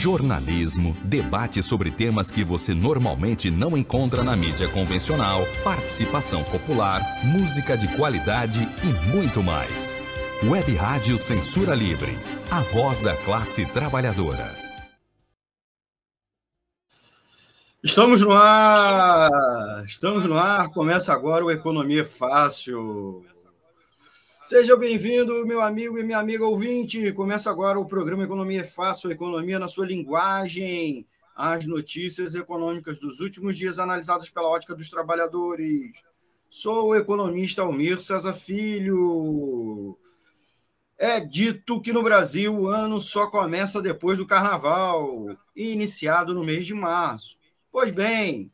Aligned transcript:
jornalismo, 0.00 0.96
debate 1.04 1.62
sobre 1.62 1.90
temas 1.90 2.30
que 2.30 2.42
você 2.42 2.72
normalmente 2.72 3.50
não 3.50 3.76
encontra 3.76 4.22
na 4.22 4.34
mídia 4.34 4.66
convencional, 4.66 5.46
participação 5.62 6.42
popular, 6.44 7.02
música 7.22 7.76
de 7.76 7.86
qualidade 7.96 8.66
e 8.82 9.14
muito 9.14 9.42
mais. 9.42 9.94
Web 10.42 10.74
Rádio 10.74 11.18
Censura 11.18 11.74
Livre, 11.74 12.18
a 12.50 12.60
voz 12.60 13.02
da 13.02 13.14
classe 13.14 13.66
trabalhadora. 13.66 14.56
Estamos 17.84 18.22
no 18.22 18.32
ar! 18.32 19.84
Estamos 19.84 20.24
no 20.24 20.38
ar. 20.38 20.70
Começa 20.70 21.12
agora 21.12 21.44
o 21.44 21.50
Economia 21.50 22.06
Fácil. 22.06 23.24
Seja 24.50 24.76
bem-vindo, 24.76 25.46
meu 25.46 25.60
amigo 25.60 25.96
e 25.96 26.02
minha 26.02 26.18
amiga 26.18 26.44
ouvinte. 26.44 27.12
Começa 27.12 27.48
agora 27.48 27.78
o 27.78 27.86
programa 27.86 28.24
Economia 28.24 28.62
é 28.62 28.64
Fácil, 28.64 29.12
Economia 29.12 29.60
na 29.60 29.68
sua 29.68 29.86
linguagem. 29.86 31.06
As 31.36 31.66
notícias 31.66 32.34
econômicas 32.34 32.98
dos 32.98 33.20
últimos 33.20 33.56
dias 33.56 33.78
analisadas 33.78 34.28
pela 34.28 34.48
ótica 34.48 34.74
dos 34.74 34.90
trabalhadores. 34.90 36.02
Sou 36.48 36.88
o 36.88 36.96
economista 36.96 37.62
Almir 37.62 38.00
César 38.00 38.34
Filho. 38.34 39.96
É 40.98 41.20
dito 41.20 41.80
que 41.80 41.92
no 41.92 42.02
Brasil 42.02 42.52
o 42.52 42.66
ano 42.66 42.98
só 42.98 43.28
começa 43.28 43.80
depois 43.80 44.18
do 44.18 44.26
carnaval, 44.26 45.28
iniciado 45.54 46.34
no 46.34 46.42
mês 46.42 46.66
de 46.66 46.74
março. 46.74 47.36
Pois 47.70 47.92
bem, 47.92 48.50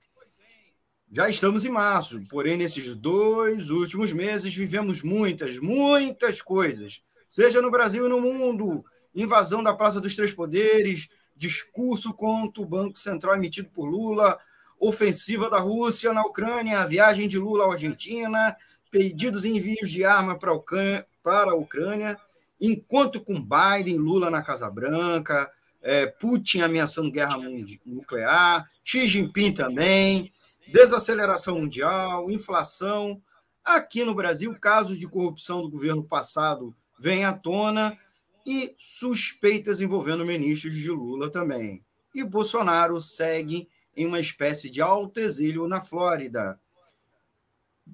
já 1.10 1.28
estamos 1.28 1.64
em 1.64 1.70
março, 1.70 2.20
porém, 2.28 2.56
nesses 2.56 2.94
dois 2.96 3.70
últimos 3.70 4.12
meses 4.12 4.54
vivemos 4.54 5.02
muitas, 5.02 5.58
muitas 5.58 6.42
coisas, 6.42 7.00
seja 7.28 7.62
no 7.62 7.70
Brasil 7.70 8.06
e 8.06 8.08
no 8.08 8.20
mundo. 8.20 8.84
Invasão 9.14 9.62
da 9.62 9.72
Praça 9.72 10.00
dos 10.00 10.14
Três 10.14 10.32
Poderes, 10.32 11.08
discurso 11.34 12.12
contra 12.12 12.62
o 12.62 12.66
Banco 12.66 12.98
Central 12.98 13.36
emitido 13.36 13.68
por 13.70 13.86
Lula, 13.86 14.38
ofensiva 14.78 15.48
da 15.48 15.58
Rússia 15.58 16.12
na 16.12 16.22
Ucrânia, 16.22 16.86
viagem 16.86 17.28
de 17.28 17.38
Lula 17.38 17.64
à 17.64 17.72
Argentina, 17.72 18.54
pedidos 18.90 19.44
e 19.44 19.50
envios 19.50 19.90
de 19.90 20.04
arma 20.04 20.38
para 20.38 21.50
a 21.50 21.54
Ucrânia, 21.54 22.18
encontro 22.60 23.20
com 23.20 23.34
Biden, 23.34 23.96
Lula 23.96 24.28
na 24.28 24.42
Casa 24.42 24.68
Branca, 24.70 25.50
é, 25.80 26.06
Putin 26.06 26.60
ameaçando 26.60 27.12
guerra 27.12 27.38
nuclear, 27.86 28.66
Xi 28.84 29.06
Jinping 29.06 29.52
também 29.52 30.32
desaceleração 30.66 31.60
mundial, 31.60 32.30
inflação. 32.30 33.22
Aqui 33.64 34.04
no 34.04 34.14
Brasil, 34.14 34.54
casos 34.58 34.98
de 34.98 35.08
corrupção 35.08 35.62
do 35.62 35.70
governo 35.70 36.04
passado 36.04 36.74
vêm 36.98 37.24
à 37.24 37.32
tona 37.32 37.98
e 38.46 38.74
suspeitas 38.78 39.80
envolvendo 39.80 40.24
ministros 40.24 40.74
de 40.74 40.90
Lula 40.90 41.30
também. 41.30 41.84
E 42.14 42.22
Bolsonaro 42.22 43.00
segue 43.00 43.68
em 43.96 44.06
uma 44.06 44.20
espécie 44.20 44.70
de 44.70 44.80
alto 44.80 45.18
exílio 45.18 45.66
na 45.66 45.80
Flórida. 45.80 46.60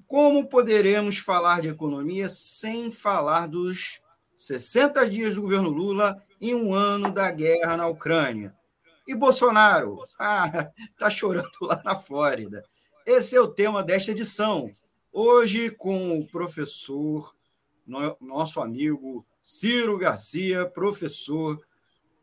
Como 0.07 0.47
poderemos 0.47 1.17
falar 1.17 1.61
de 1.61 1.69
economia 1.69 2.29
sem 2.29 2.91
falar 2.91 3.47
dos 3.47 4.01
60 4.35 5.09
dias 5.09 5.35
do 5.35 5.41
governo 5.41 5.69
Lula 5.69 6.21
e 6.39 6.53
um 6.53 6.73
ano 6.73 7.11
da 7.11 7.31
guerra 7.31 7.77
na 7.77 7.87
Ucrânia? 7.87 8.55
E 9.05 9.13
Bolsonaro? 9.13 10.03
Ah, 10.17 10.71
tá 10.97 11.09
chorando 11.09 11.51
lá 11.61 11.81
na 11.83 11.95
Flórida. 11.95 12.63
Esse 13.05 13.35
é 13.35 13.41
o 13.41 13.47
tema 13.47 13.83
desta 13.83 14.11
edição. 14.11 14.71
Hoje, 15.11 15.69
com 15.71 16.19
o 16.19 16.27
professor, 16.27 17.35
nosso 18.21 18.61
amigo 18.61 19.25
Ciro 19.41 19.97
Garcia, 19.97 20.65
professor 20.65 21.61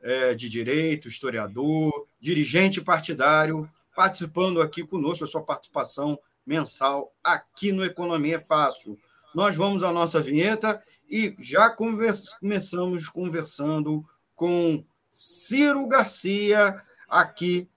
é, 0.01 0.35
de 0.35 0.49
Direito, 0.49 1.07
historiador, 1.07 2.07
dirigente 2.19 2.81
partidário, 2.81 3.71
participando 3.95 4.63
aqui 4.63 4.83
conosco, 4.83 5.25
a 5.25 5.29
sua 5.29 5.43
participação 5.43 6.19
mensal 6.47 7.13
aqui 7.23 7.73
no 7.73 7.85
Economia 7.85 8.37
é 8.37 8.41
Fácil. 8.41 8.99
Nós 9.35 9.55
vamos 9.55 9.83
à 9.83 9.93
nossa 9.93 10.21
vinheta 10.21 10.83
e 11.09 11.37
já 11.39 11.69
começamos 11.69 13.09
conversando 13.09 14.05
com 14.35 14.83
Ciro 15.11 15.87
Garcia 15.89 16.81
aqui 17.09 17.69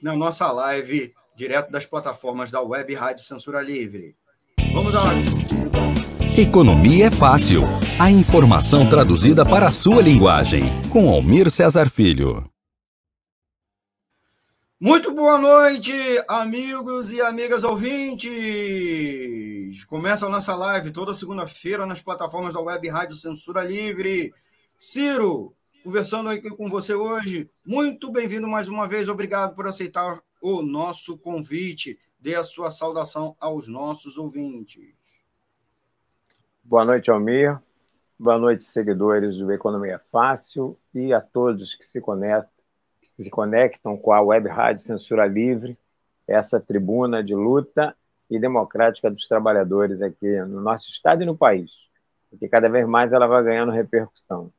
na 0.00 0.14
nossa 0.14 0.52
live, 0.52 1.12
direto 1.34 1.70
das 1.70 1.84
plataformas 1.84 2.52
da 2.52 2.62
Web 2.62 2.94
Rádio 2.94 3.24
Censura 3.24 3.60
Livre. 3.60 4.14
Vamos 4.72 4.94
lá. 4.94 5.06
Economia 6.38 7.06
é 7.06 7.10
fácil. 7.10 7.62
A 7.98 8.08
informação 8.10 8.88
traduzida 8.88 9.44
para 9.44 9.66
a 9.66 9.72
sua 9.72 10.00
linguagem. 10.00 10.60
Com 10.92 11.10
Almir 11.10 11.50
Cesar 11.50 11.90
Filho. 11.90 12.48
Muito 14.78 15.12
boa 15.12 15.38
noite, 15.38 15.92
amigos 16.28 17.10
e 17.10 17.20
amigas 17.20 17.64
ouvintes. 17.64 18.30
Começa 19.86 20.26
a 20.26 20.28
nossa 20.28 20.54
live 20.54 20.92
toda 20.92 21.14
segunda-feira 21.14 21.84
nas 21.84 22.00
plataformas 22.00 22.54
da 22.54 22.60
Web 22.60 22.86
Rádio 22.88 23.16
Censura 23.16 23.64
Livre. 23.64 24.32
Ciro, 24.76 25.54
conversando 25.86 26.30
aqui 26.30 26.50
com 26.50 26.68
você 26.68 26.96
hoje. 26.96 27.48
Muito 27.64 28.10
bem-vindo 28.10 28.48
mais 28.48 28.66
uma 28.66 28.88
vez. 28.88 29.08
Obrigado 29.08 29.54
por 29.54 29.68
aceitar 29.68 30.20
o 30.42 30.60
nosso 30.60 31.16
convite. 31.16 31.96
Dê 32.18 32.34
a 32.34 32.42
sua 32.42 32.72
saudação 32.72 33.36
aos 33.38 33.68
nossos 33.68 34.18
ouvintes. 34.18 34.82
Boa 36.64 36.84
noite, 36.84 37.08
Almir. 37.08 37.56
Boa 38.18 38.36
noite, 38.36 38.64
seguidores 38.64 39.36
do 39.36 39.52
Economia 39.52 40.00
Fácil 40.10 40.76
e 40.92 41.12
a 41.12 41.20
todos 41.20 41.76
que 41.76 41.86
se 41.86 42.00
conectam, 42.00 42.50
que 43.00 43.22
se 43.22 43.30
conectam 43.30 43.96
com 43.96 44.12
a 44.12 44.20
Web 44.20 44.48
Rádio 44.48 44.82
Censura 44.82 45.24
Livre, 45.24 45.78
essa 46.26 46.58
tribuna 46.58 47.22
de 47.22 47.32
luta 47.32 47.96
e 48.28 48.40
democrática 48.40 49.08
dos 49.08 49.28
trabalhadores 49.28 50.02
aqui 50.02 50.36
no 50.40 50.60
nosso 50.60 50.90
estado 50.90 51.22
e 51.22 51.26
no 51.26 51.36
país, 51.36 51.70
porque 52.28 52.48
cada 52.48 52.68
vez 52.68 52.88
mais 52.88 53.12
ela 53.12 53.28
vai 53.28 53.44
ganhando 53.44 53.70
repercussão. 53.70 54.52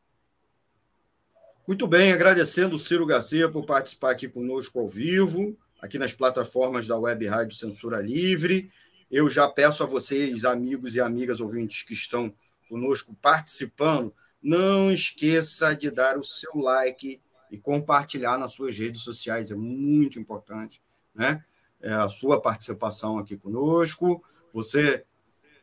Muito 1.68 1.86
bem, 1.86 2.14
agradecendo 2.14 2.78
o 2.78 2.80
Ciro 2.80 3.06
Garcia 3.06 3.50
por 3.50 3.66
participar 3.66 4.12
aqui 4.12 4.30
conosco 4.30 4.80
ao 4.80 4.88
vivo, 4.88 5.54
aqui 5.82 6.00
nas 6.00 6.14
plataformas 6.14 6.88
da 6.88 6.98
Web 6.98 7.28
Rádio 7.28 7.58
Censura 7.58 8.00
Livre. 8.00 8.72
Eu 9.12 9.30
já 9.30 9.50
peço 9.50 9.84
a 9.84 9.86
vocês, 9.86 10.46
amigos 10.46 10.96
e 10.96 11.02
amigas 11.02 11.42
ouvintes 11.42 11.84
que 11.84 11.92
estão 11.92 12.34
conosco 12.70 13.14
participando, 13.22 14.14
não 14.42 14.90
esqueça 14.90 15.76
de 15.76 15.92
dar 15.92 16.18
o 16.18 16.24
seu 16.24 16.56
like 16.56 17.20
e 17.52 17.58
compartilhar 17.58 18.38
nas 18.38 18.54
suas 18.54 18.78
redes 18.78 19.02
sociais, 19.02 19.52
é 19.52 19.56
muito 19.56 20.18
importante, 20.18 20.82
né? 21.14 21.44
É 21.82 21.92
a 21.92 22.08
sua 22.08 22.42
participação 22.42 23.20
aqui 23.20 23.36
conosco. 23.36 24.24
Você 24.54 25.04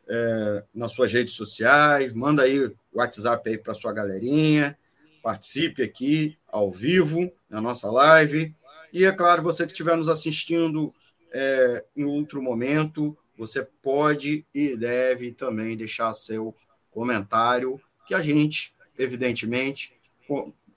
é, 0.07 0.63
nas 0.71 0.91
suas 0.91 1.11
redes 1.11 1.33
sociais, 1.33 2.13
manda 2.13 2.43
aí 2.43 2.63
o 2.63 2.75
WhatsApp 2.93 3.49
aí 3.49 3.57
para 3.57 3.73
sua 3.73 3.91
galerinha 3.91 4.77
participe 5.25 5.81
aqui 5.81 6.37
ao 6.47 6.71
vivo 6.71 7.33
na 7.49 7.59
nossa 7.59 7.89
live. 7.89 8.55
E 8.93 9.05
é 9.05 9.11
claro, 9.11 9.41
você 9.41 9.65
que 9.65 9.71
estiver 9.71 9.97
nos 9.97 10.07
assistindo 10.07 10.93
é, 11.33 11.83
em 11.97 12.03
outro 12.03 12.43
momento, 12.43 13.17
você 13.35 13.67
pode 13.81 14.45
e 14.53 14.77
deve 14.77 15.31
também 15.31 15.75
deixar 15.75 16.13
seu 16.13 16.55
comentário, 16.91 17.81
que 18.05 18.13
a 18.13 18.21
gente, 18.21 18.75
evidentemente, 18.99 19.99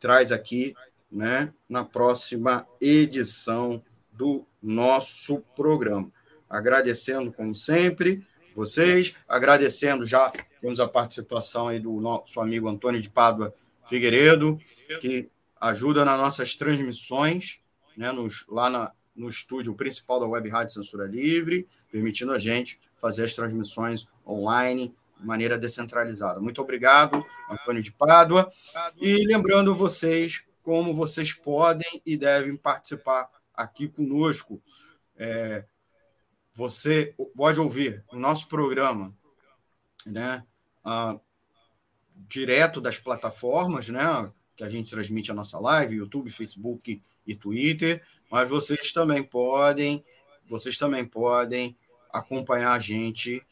traz 0.00 0.32
aqui 0.32 0.74
né, 1.12 1.52
na 1.68 1.84
próxima 1.84 2.66
edição 2.80 3.82
do 4.14 4.46
nosso 4.62 5.40
programa. 5.54 6.10
Agradecendo, 6.48 7.30
como 7.30 7.54
sempre, 7.54 8.26
vocês, 8.54 9.14
agradecendo 9.28 10.06
já, 10.06 10.32
temos 10.62 10.80
a 10.80 10.88
participação 10.88 11.68
aí 11.68 11.78
do 11.78 12.00
nosso 12.00 12.40
amigo 12.40 12.66
Antônio 12.66 13.02
de 13.02 13.10
Pádua 13.10 13.54
Figueiredo, 13.88 14.58
que 15.00 15.30
ajuda 15.60 16.04
nas 16.04 16.18
nossas 16.18 16.54
transmissões, 16.54 17.60
né, 17.96 18.12
nos, 18.12 18.46
lá 18.48 18.70
na, 18.70 18.92
no 19.14 19.28
estúdio 19.28 19.74
principal 19.74 20.20
da 20.20 20.26
Web 20.26 20.48
Rádio 20.48 20.74
Censura 20.74 21.06
Livre, 21.06 21.66
permitindo 21.90 22.32
a 22.32 22.38
gente 22.38 22.78
fazer 22.96 23.24
as 23.24 23.34
transmissões 23.34 24.06
online 24.26 24.94
de 25.18 25.26
maneira 25.26 25.58
descentralizada. 25.58 26.40
Muito 26.40 26.60
obrigado, 26.60 27.24
Antônio 27.50 27.82
de 27.82 27.92
Pádua. 27.92 28.50
E 29.00 29.26
lembrando 29.26 29.74
vocês 29.74 30.44
como 30.62 30.94
vocês 30.94 31.32
podem 31.32 32.02
e 32.04 32.16
devem 32.16 32.56
participar 32.56 33.28
aqui 33.54 33.88
conosco. 33.88 34.62
É, 35.16 35.64
você 36.54 37.14
pode 37.36 37.58
ouvir 37.58 38.04
o 38.12 38.16
nosso 38.16 38.48
programa 38.48 39.16
né, 40.06 40.44
ah, 40.84 41.18
direto 42.26 42.80
das 42.80 42.98
plataformas, 42.98 43.88
né? 43.88 44.30
Que 44.56 44.64
a 44.64 44.68
gente 44.68 44.90
transmite 44.90 45.30
a 45.30 45.34
nossa 45.34 45.58
live, 45.58 45.96
YouTube, 45.96 46.30
Facebook 46.30 47.00
e 47.26 47.34
Twitter, 47.34 48.02
mas 48.30 48.48
vocês 48.48 48.92
também 48.92 49.22
podem, 49.22 50.04
vocês 50.48 50.76
também 50.76 51.04
podem 51.04 51.76
acompanhar 52.12 52.72
a 52.72 52.78
gente, 52.78 53.44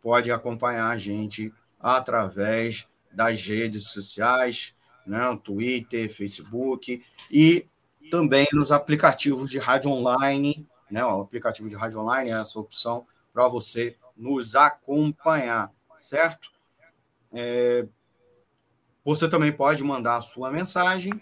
pode 0.00 0.30
acompanhar 0.30 0.88
a 0.88 0.96
gente 0.96 1.52
através 1.80 2.88
das 3.12 3.40
redes 3.42 3.88
sociais, 3.88 4.76
né? 5.06 5.20
Twitter, 5.42 6.12
Facebook 6.12 7.02
e 7.30 7.66
também 8.10 8.46
nos 8.52 8.70
aplicativos 8.70 9.50
de 9.50 9.58
rádio 9.58 9.90
online, 9.90 10.66
né? 10.90 11.04
O 11.04 11.22
aplicativo 11.22 11.68
de 11.68 11.76
rádio 11.76 12.00
online 12.00 12.30
é 12.30 12.40
essa 12.40 12.60
opção 12.60 13.06
para 13.32 13.48
você 13.48 13.96
nos 14.16 14.54
acompanhar, 14.54 15.72
certo? 15.96 16.57
É, 17.32 17.86
você 19.04 19.28
também 19.28 19.52
pode 19.52 19.82
mandar 19.82 20.16
a 20.16 20.20
sua 20.20 20.50
mensagem, 20.50 21.12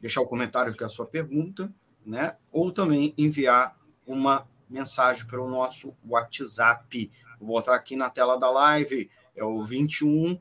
deixar 0.00 0.20
o 0.20 0.26
comentário 0.26 0.76
com 0.76 0.84
a 0.84 0.88
sua 0.88 1.06
pergunta, 1.06 1.72
né? 2.04 2.36
Ou 2.50 2.72
também 2.72 3.14
enviar 3.16 3.76
uma 4.06 4.48
mensagem 4.68 5.26
pelo 5.26 5.48
nosso 5.48 5.94
WhatsApp. 6.06 7.10
Vou 7.38 7.48
botar 7.48 7.74
aqui 7.74 7.96
na 7.96 8.10
tela 8.10 8.36
da 8.36 8.50
live, 8.50 9.10
é 9.36 9.44
o 9.44 9.62
21 9.62 10.40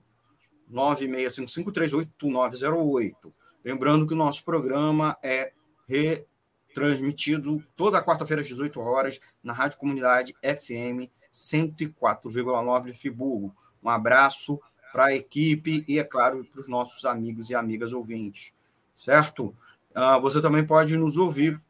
965538908. 0.71 3.33
Lembrando 3.63 4.07
que 4.07 4.13
o 4.13 4.17
nosso 4.17 4.43
programa 4.43 5.15
é 5.23 5.53
retransmitido 5.87 7.63
toda 7.75 8.03
quarta-feira 8.03 8.41
às 8.41 8.47
18 8.47 8.79
horas 8.79 9.19
na 9.43 9.53
Rádio 9.53 9.77
Comunidade 9.77 10.33
FM 10.41 11.11
104,9 11.33 12.93
Friburgo. 12.93 13.55
Um 13.83 13.89
abraço 13.89 14.59
para 14.97 15.09
a 15.09 15.15
equipe 15.15 15.85
e, 15.87 15.99
é 15.99 16.03
claro, 16.03 16.43
para 16.51 16.59
os 16.59 16.67
nossos 16.67 17.05
amigos 17.05 17.51
e 17.51 17.55
amigas 17.55 17.93
ouvintes, 17.93 18.51
certo? 18.95 19.55
Uh, 19.95 20.19
você 20.19 20.41
também 20.41 20.65
pode 20.65 20.97
nos 20.97 21.17
ouvir 21.17 21.61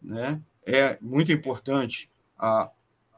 Né? 0.01 0.41
É 0.65 0.97
muito 1.01 1.31
importante 1.31 2.09
a 2.37 2.69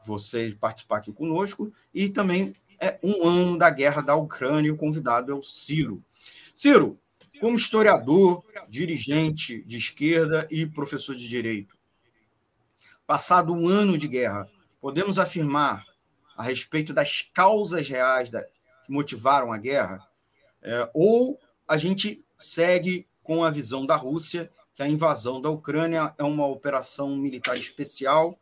você 0.04 0.56
participar 0.58 0.98
aqui 0.98 1.12
conosco 1.12 1.72
e 1.94 2.08
também 2.08 2.54
é 2.80 2.98
um 3.02 3.28
ano 3.28 3.58
da 3.58 3.70
guerra 3.70 4.00
da 4.00 4.16
Ucrânia. 4.16 4.72
O 4.72 4.76
convidado 4.76 5.30
é 5.30 5.34
o 5.34 5.42
Ciro. 5.42 6.02
Ciro, 6.54 6.98
como 7.40 7.56
historiador, 7.56 8.44
dirigente 8.68 9.62
de 9.64 9.76
esquerda 9.76 10.46
e 10.50 10.66
professor 10.66 11.14
de 11.14 11.28
direito, 11.28 11.76
Passado 13.12 13.52
um 13.52 13.68
ano 13.68 13.98
de 13.98 14.08
guerra, 14.08 14.48
podemos 14.80 15.18
afirmar 15.18 15.84
a 16.36 16.42
respeito 16.42 16.92
das 16.92 17.22
causas 17.34 17.88
reais 17.88 18.30
da, 18.30 18.42
que 18.42 18.90
motivaram 18.90 19.52
a 19.52 19.58
guerra? 19.58 20.06
É, 20.62 20.90
ou 20.94 21.38
a 21.66 21.76
gente 21.76 22.24
segue 22.38 23.06
com 23.22 23.44
a 23.44 23.50
visão 23.50 23.86
da 23.86 23.96
Rússia 23.96 24.50
que 24.74 24.82
a 24.82 24.88
invasão 24.88 25.40
da 25.40 25.50
Ucrânia 25.50 26.14
é 26.18 26.22
uma 26.22 26.46
operação 26.46 27.16
militar 27.16 27.58
especial 27.58 28.38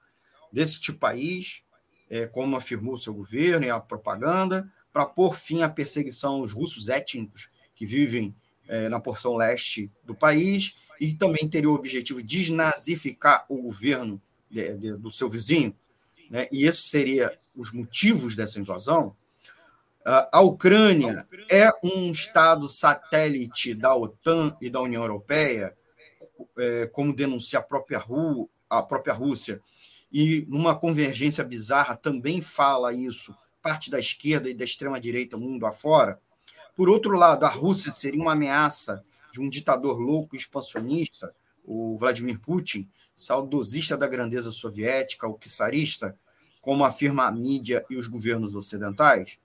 deste 0.52 0.92
país, 0.92 1.62
é, 2.08 2.26
como 2.26 2.56
afirmou 2.56 2.98
seu 2.98 3.14
governo 3.14 3.66
e 3.66 3.70
a 3.70 3.80
propaganda, 3.80 4.70
para 4.92 5.06
pôr 5.06 5.34
fim 5.34 5.62
à 5.62 5.68
perseguição 5.68 6.40
aos 6.40 6.52
russos 6.52 6.88
étnicos 6.88 7.50
que 7.74 7.86
vivem 7.86 8.34
é, 8.68 8.88
na 8.88 9.00
porção 9.00 9.36
leste 9.36 9.92
do 10.04 10.14
país 10.14 10.76
e 11.00 11.14
também 11.14 11.48
teria 11.48 11.70
o 11.70 11.74
objetivo 11.74 12.22
de 12.22 12.38
desnazificar 12.38 13.44
o 13.48 13.62
governo 13.62 14.20
de, 14.50 14.76
de, 14.76 14.96
do 14.96 15.10
seu 15.10 15.30
vizinho, 15.30 15.74
né? 16.28 16.48
e 16.52 16.64
esses 16.64 16.84
seriam 16.84 17.30
os 17.56 17.72
motivos 17.72 18.34
dessa 18.34 18.60
invasão, 18.60 19.14
a 20.04 20.40
Ucrânia 20.40 21.26
é 21.50 21.70
um 21.84 22.10
estado 22.10 22.66
satélite 22.66 23.74
da 23.74 23.94
OTAN 23.94 24.56
e 24.60 24.70
da 24.70 24.80
União 24.80 25.02
Europeia, 25.02 25.76
é, 26.58 26.86
como 26.86 27.14
denuncia 27.14 27.58
a 27.58 27.62
própria, 27.62 27.98
Ru, 27.98 28.48
a 28.68 28.82
própria 28.82 29.12
Rússia, 29.12 29.60
e 30.10 30.46
numa 30.48 30.74
convergência 30.74 31.44
bizarra 31.44 31.94
também 31.94 32.40
fala 32.40 32.94
isso, 32.94 33.36
parte 33.62 33.90
da 33.90 33.98
esquerda 33.98 34.48
e 34.48 34.54
da 34.54 34.64
extrema-direita 34.64 35.36
mundo 35.36 35.66
afora. 35.66 36.18
Por 36.74 36.88
outro 36.88 37.12
lado, 37.12 37.44
a 37.44 37.48
Rússia 37.48 37.92
seria 37.92 38.20
uma 38.20 38.32
ameaça 38.32 39.04
de 39.32 39.40
um 39.40 39.48
ditador 39.48 39.98
louco 39.98 40.34
expansionista, 40.34 41.32
o 41.64 41.96
Vladimir 41.98 42.40
Putin, 42.40 42.88
saudosista 43.14 43.96
da 43.96 44.08
grandeza 44.08 44.50
soviética, 44.50 45.28
o 45.28 45.38
czarista, 45.38 46.16
como 46.60 46.84
afirma 46.84 47.26
a 47.26 47.30
mídia 47.30 47.84
e 47.88 47.96
os 47.96 48.06
governos 48.06 48.54
ocidentais, 48.54 49.38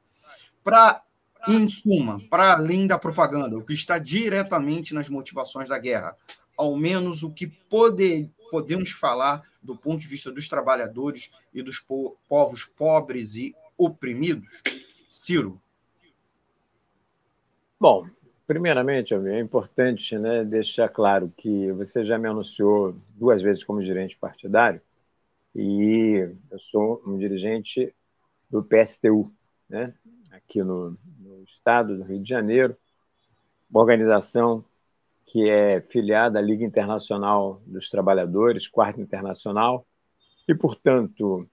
para, 0.64 1.04
em 1.48 1.68
suma, 1.70 2.20
para 2.30 2.54
além 2.54 2.88
da 2.88 2.98
propaganda, 2.98 3.58
o 3.58 3.64
que 3.64 3.74
está 3.74 3.98
diretamente 3.98 4.94
nas 4.94 5.10
motivações 5.10 5.70
da 5.70 5.78
guerra, 5.78 6.16
ao 6.58 6.76
menos 6.78 7.24
o 7.24 7.32
que 7.32 7.48
poder, 7.48 8.30
podemos 8.50 8.92
falar 8.92 9.44
do 9.62 9.76
ponto 9.76 10.00
de 10.00 10.08
vista 10.08 10.32
dos 10.32 10.48
trabalhadores 10.48 11.30
e 11.54 11.62
dos 11.62 11.80
po 11.80 12.18
povos 12.28 12.66
pobres 12.66 13.36
e 13.36 13.56
oprimidos? 13.78 14.62
Ciro. 15.08 15.62
Bom, 17.80 18.08
Primeiramente, 18.48 19.12
é 19.12 19.40
importante 19.40 20.16
né, 20.20 20.44
deixar 20.44 20.88
claro 20.88 21.34
que 21.36 21.72
você 21.72 22.04
já 22.04 22.16
me 22.16 22.28
anunciou 22.28 22.96
duas 23.16 23.42
vezes 23.42 23.64
como 23.64 23.82
dirigente 23.82 24.16
partidário 24.16 24.80
e 25.56 26.30
eu 26.52 26.60
sou 26.60 27.02
um 27.08 27.18
dirigente 27.18 27.96
do 28.50 28.64
PSTU, 28.64 29.32
né, 29.70 29.94
aqui 30.32 30.62
no, 30.62 30.98
no 31.18 31.44
estado 31.44 31.98
do 31.98 32.04
Rio 32.04 32.22
de 32.22 32.28
Janeiro, 32.28 32.76
uma 33.70 33.82
organização 33.82 34.64
que 35.26 35.50
é 35.50 35.82
filiada 35.82 36.40
à 36.40 36.42
Liga 36.42 36.64
Internacional 36.64 37.62
dos 37.66 37.90
Trabalhadores, 37.90 38.68
Quarta 38.68 39.02
Internacional, 39.02 39.88
e, 40.48 40.54
portanto, 40.54 41.50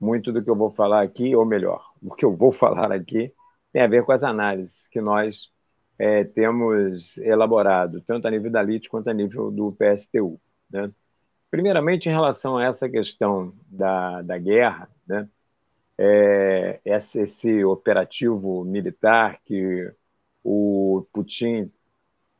muito 0.00 0.32
do 0.32 0.42
que 0.42 0.50
eu 0.50 0.54
vou 0.54 0.70
falar 0.70 1.02
aqui, 1.02 1.34
ou 1.34 1.44
melhor, 1.44 1.92
o 2.00 2.14
que 2.14 2.24
eu 2.24 2.36
vou 2.36 2.52
falar 2.52 2.92
aqui, 2.92 3.32
tem 3.72 3.82
a 3.82 3.86
ver 3.86 4.04
com 4.04 4.12
as 4.12 4.22
análises 4.22 4.86
que 4.86 5.00
nós 5.00 5.50
é, 5.98 6.22
temos 6.22 7.18
elaborado, 7.18 8.00
tanto 8.02 8.28
a 8.28 8.30
nível 8.30 8.50
da 8.50 8.62
LIT 8.62 8.88
quanto 8.88 9.08
a 9.08 9.14
nível 9.14 9.50
do 9.50 9.72
PSTU. 9.72 10.40
Né? 10.70 10.90
Primeiramente, 11.50 12.08
em 12.08 12.12
relação 12.12 12.58
a 12.58 12.64
essa 12.64 12.88
questão 12.88 13.54
da, 13.70 14.22
da 14.22 14.38
guerra, 14.38 14.88
né? 15.06 15.28
é, 15.98 16.80
esse, 16.84 17.20
esse 17.20 17.64
operativo 17.64 18.64
militar 18.64 19.40
que 19.44 19.92
o 20.44 21.06
Putin 21.12 21.70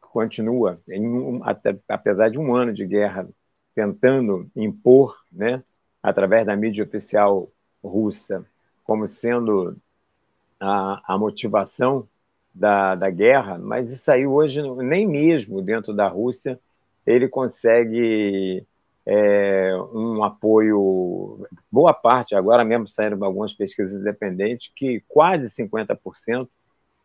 continua, 0.01 0.81
um, 0.89 1.45
até, 1.45 1.79
apesar 1.89 2.31
de 2.31 2.39
um 2.39 2.55
ano 2.55 2.73
de 2.73 2.87
guerra, 2.87 3.29
tentando 3.75 4.51
impor, 4.57 5.17
né, 5.33 5.63
através 6.03 6.47
da 6.47 6.57
mídia 6.57 6.85
oficial 6.85 7.51
russa, 7.83 8.47
como 8.85 9.07
sendo 9.07 9.77
a, 10.61 11.15
a 11.15 11.19
motivação 11.19 12.09
da, 12.55 12.95
da 12.95 13.11
guerra, 13.11 13.59
mas 13.59 13.91
isso 13.91 14.11
aí 14.11 14.27
hoje, 14.27 14.63
nem 14.83 15.07
mesmo 15.07 15.63
dentro 15.63 15.95
da 15.95 16.09
Rússia, 16.09 16.61
ele 17.07 17.29
consegue 17.29 18.67
é, 19.09 19.75
um 19.95 20.23
apoio, 20.23 21.47
boa 21.73 21.95
parte, 21.95 22.35
agora 22.35 22.65
mesmo 22.65 22.87
saíram 22.87 23.25
algumas 23.25 23.55
pesquisas 23.55 23.99
independentes, 23.99 24.71
que 24.77 25.03
quase 25.09 25.49
50% 25.49 26.49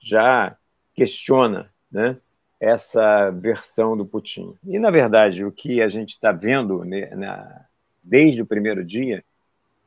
já 0.01 0.57
questiona 0.93 1.71
né, 1.89 2.17
essa 2.59 3.29
versão 3.31 3.95
do 3.95 4.05
Putin. 4.05 4.53
E, 4.65 4.77
na 4.77 4.91
verdade, 4.91 5.45
o 5.45 5.51
que 5.51 5.81
a 5.81 5.87
gente 5.87 6.11
está 6.11 6.31
vendo 6.31 6.83
né, 6.83 7.09
na, 7.15 7.65
desde 8.03 8.41
o 8.41 8.45
primeiro 8.45 8.83
dia 8.83 9.23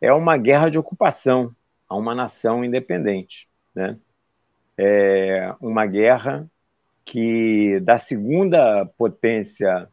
é 0.01 0.13
uma 0.13 0.37
guerra 0.39 0.71
de 0.71 0.79
ocupação 0.79 1.55
a 1.89 1.95
uma 1.97 2.15
nação 2.15 2.65
independente. 2.65 3.47
Né? 3.75 3.99
é, 4.77 5.55
uma 5.61 5.87
guerra 5.87 6.49
que, 7.05 7.81
da 7.81 7.99
segunda 7.99 8.85
potência 8.99 9.89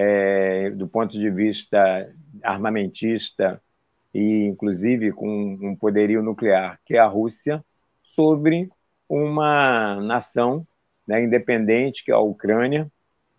é, 0.00 0.70
do 0.70 0.86
ponto 0.86 1.18
de 1.18 1.28
vista 1.28 2.08
armamentista 2.40 3.60
e, 4.14 4.44
inclusive, 4.44 5.10
com 5.10 5.58
um 5.60 5.74
poderio 5.74 6.22
nuclear, 6.22 6.78
que 6.86 6.94
é 6.94 7.00
a 7.00 7.06
Rússia, 7.08 7.64
sobre 8.00 8.70
uma 9.08 9.96
nação 9.96 10.64
né, 11.04 11.20
independente, 11.24 12.04
que 12.04 12.12
é 12.12 12.14
a 12.14 12.20
Ucrânia, 12.20 12.88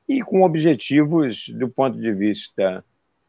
e 0.06 0.22
com 0.22 0.42
objetivos, 0.42 1.48
do 1.48 1.70
ponto 1.70 1.98
de 1.98 2.12
vista 2.12 2.84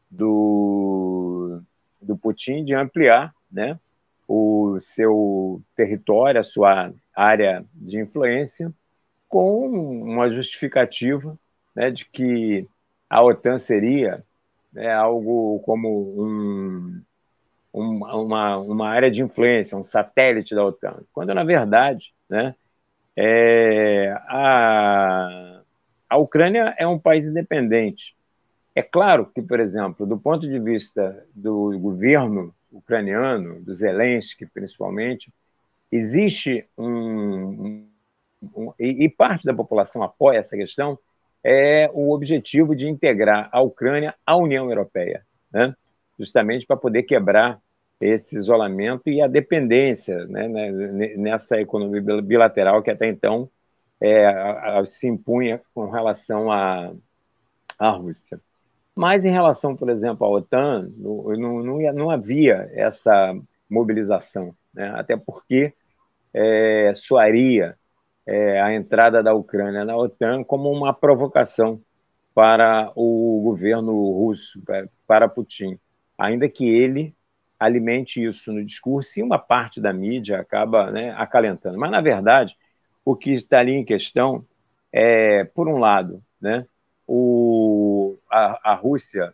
do, 0.09 1.61
do 2.01 2.17
Putin, 2.17 2.65
de 2.65 2.73
ampliar 2.73 3.33
né, 3.49 3.79
o 4.27 4.77
seu 4.81 5.61
território, 5.73 6.41
a 6.41 6.43
sua 6.43 6.91
área 7.15 7.63
de 7.75 7.97
influência, 7.97 8.73
com 9.29 9.69
uma 9.69 10.29
justificativa 10.29 11.39
né, 11.73 11.89
de 11.89 12.03
que 12.03 12.67
a 13.11 13.21
OTAN 13.21 13.57
seria 13.57 14.23
né, 14.71 14.89
algo 14.89 15.59
como 15.65 16.23
um, 16.23 17.01
um, 17.73 18.05
uma, 18.05 18.57
uma 18.57 18.87
área 18.87 19.11
de 19.11 19.21
influência, 19.21 19.77
um 19.77 19.83
satélite 19.83 20.55
da 20.55 20.63
OTAN, 20.63 21.03
quando, 21.11 21.33
na 21.33 21.43
verdade, 21.43 22.13
né, 22.29 22.55
é, 23.13 24.15
a, 24.29 25.61
a 26.09 26.17
Ucrânia 26.17 26.73
é 26.77 26.87
um 26.87 26.97
país 26.97 27.25
independente. 27.25 28.15
É 28.73 28.81
claro 28.81 29.25
que, 29.25 29.41
por 29.41 29.59
exemplo, 29.59 30.05
do 30.05 30.17
ponto 30.17 30.47
de 30.47 30.57
vista 30.57 31.25
do 31.35 31.77
governo 31.79 32.55
ucraniano, 32.71 33.59
do 33.59 33.75
Zelensky 33.75 34.45
principalmente, 34.45 35.29
existe 35.91 36.65
um, 36.77 37.85
um, 38.55 38.73
e 38.79 39.09
parte 39.09 39.43
da 39.43 39.53
população 39.53 40.01
apoia 40.01 40.37
essa 40.37 40.55
questão, 40.55 40.97
é 41.43 41.89
o 41.93 42.11
objetivo 42.11 42.75
de 42.75 42.87
integrar 42.87 43.49
a 43.51 43.61
Ucrânia 43.61 44.15
à 44.25 44.35
União 44.35 44.69
Europeia, 44.69 45.25
né? 45.51 45.75
justamente 46.17 46.65
para 46.65 46.77
poder 46.77 47.03
quebrar 47.03 47.59
esse 47.99 48.35
isolamento 48.37 49.09
e 49.09 49.21
a 49.21 49.27
dependência 49.27 50.25
né, 50.25 50.47
né 50.47 51.15
nessa 51.17 51.59
economia 51.61 52.01
bilateral 52.21 52.81
que 52.81 52.89
até 52.89 53.07
então 53.07 53.49
é, 53.99 54.83
se 54.85 55.07
impunha 55.07 55.61
com 55.73 55.89
relação 55.89 56.51
à, 56.51 56.91
à 57.77 57.89
Rússia. 57.89 58.39
Mas 58.95 59.23
em 59.23 59.31
relação, 59.31 59.75
por 59.75 59.89
exemplo, 59.89 60.25
à 60.25 60.29
OTAN, 60.29 60.91
não, 60.97 61.63
não, 61.63 61.93
não 61.93 62.09
havia 62.09 62.69
essa 62.73 63.33
mobilização, 63.69 64.53
né? 64.73 64.91
até 64.95 65.15
porque 65.15 65.73
é, 66.33 66.93
soaria 66.95 67.77
é, 68.25 68.61
a 68.61 68.73
entrada 68.73 69.21
da 69.23 69.33
Ucrânia 69.33 69.83
na 69.83 69.95
OTAN 69.95 70.43
como 70.43 70.69
uma 70.69 70.93
provocação 70.93 71.81
para 72.33 72.91
o 72.95 73.41
governo 73.43 73.91
russo, 74.11 74.61
para 75.05 75.27
Putin, 75.27 75.77
ainda 76.17 76.47
que 76.47 76.67
ele 76.67 77.13
alimente 77.59 78.23
isso 78.23 78.51
no 78.51 78.63
discurso 78.63 79.19
e 79.19 79.23
uma 79.23 79.37
parte 79.37 79.79
da 79.79 79.93
mídia 79.93 80.39
acaba 80.39 80.89
né, 80.89 81.13
acalentando. 81.17 81.77
Mas, 81.77 81.91
na 81.91 82.01
verdade, 82.01 82.55
o 83.05 83.15
que 83.15 83.33
está 83.33 83.59
ali 83.59 83.73
em 83.73 83.85
questão 83.85 84.45
é, 84.91 85.43
por 85.43 85.67
um 85.67 85.77
lado, 85.77 86.23
né, 86.39 86.65
o, 87.05 88.17
a, 88.29 88.71
a 88.71 88.75
Rússia 88.75 89.33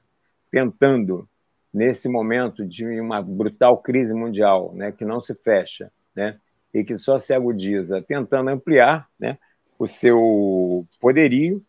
tentando, 0.52 1.28
nesse 1.74 2.10
momento 2.10 2.66
de 2.66 3.00
uma 3.00 3.22
brutal 3.22 3.78
crise 3.78 4.14
mundial, 4.14 4.74
né, 4.74 4.92
que 4.92 5.06
não 5.06 5.22
se 5.22 5.34
fecha, 5.36 5.92
né, 6.16 6.40
e 6.74 6.84
que 6.84 6.96
só 6.96 7.18
se 7.20 7.34
agudiza, 7.34 8.02
tentando 8.02 8.50
ampliar 8.50 9.08
né, 9.20 9.38
o 9.80 9.88
seu 9.88 10.86
poderio 11.00 11.64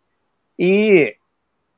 e 0.59 1.17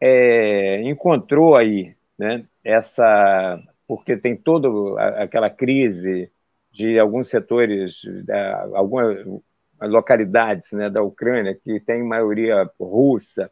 é, 0.00 0.82
encontrou 0.82 1.56
aí 1.56 1.94
né, 2.18 2.44
essa. 2.64 3.62
Porque 3.86 4.16
tem 4.16 4.36
toda 4.36 4.68
aquela 5.20 5.50
crise 5.50 6.30
de 6.70 6.98
alguns 6.98 7.28
setores, 7.28 8.02
algumas 8.72 9.26
localidades 9.80 10.70
né, 10.70 10.88
da 10.88 11.02
Ucrânia 11.02 11.54
que 11.54 11.80
tem 11.80 12.02
maioria 12.02 12.70
russa, 12.78 13.50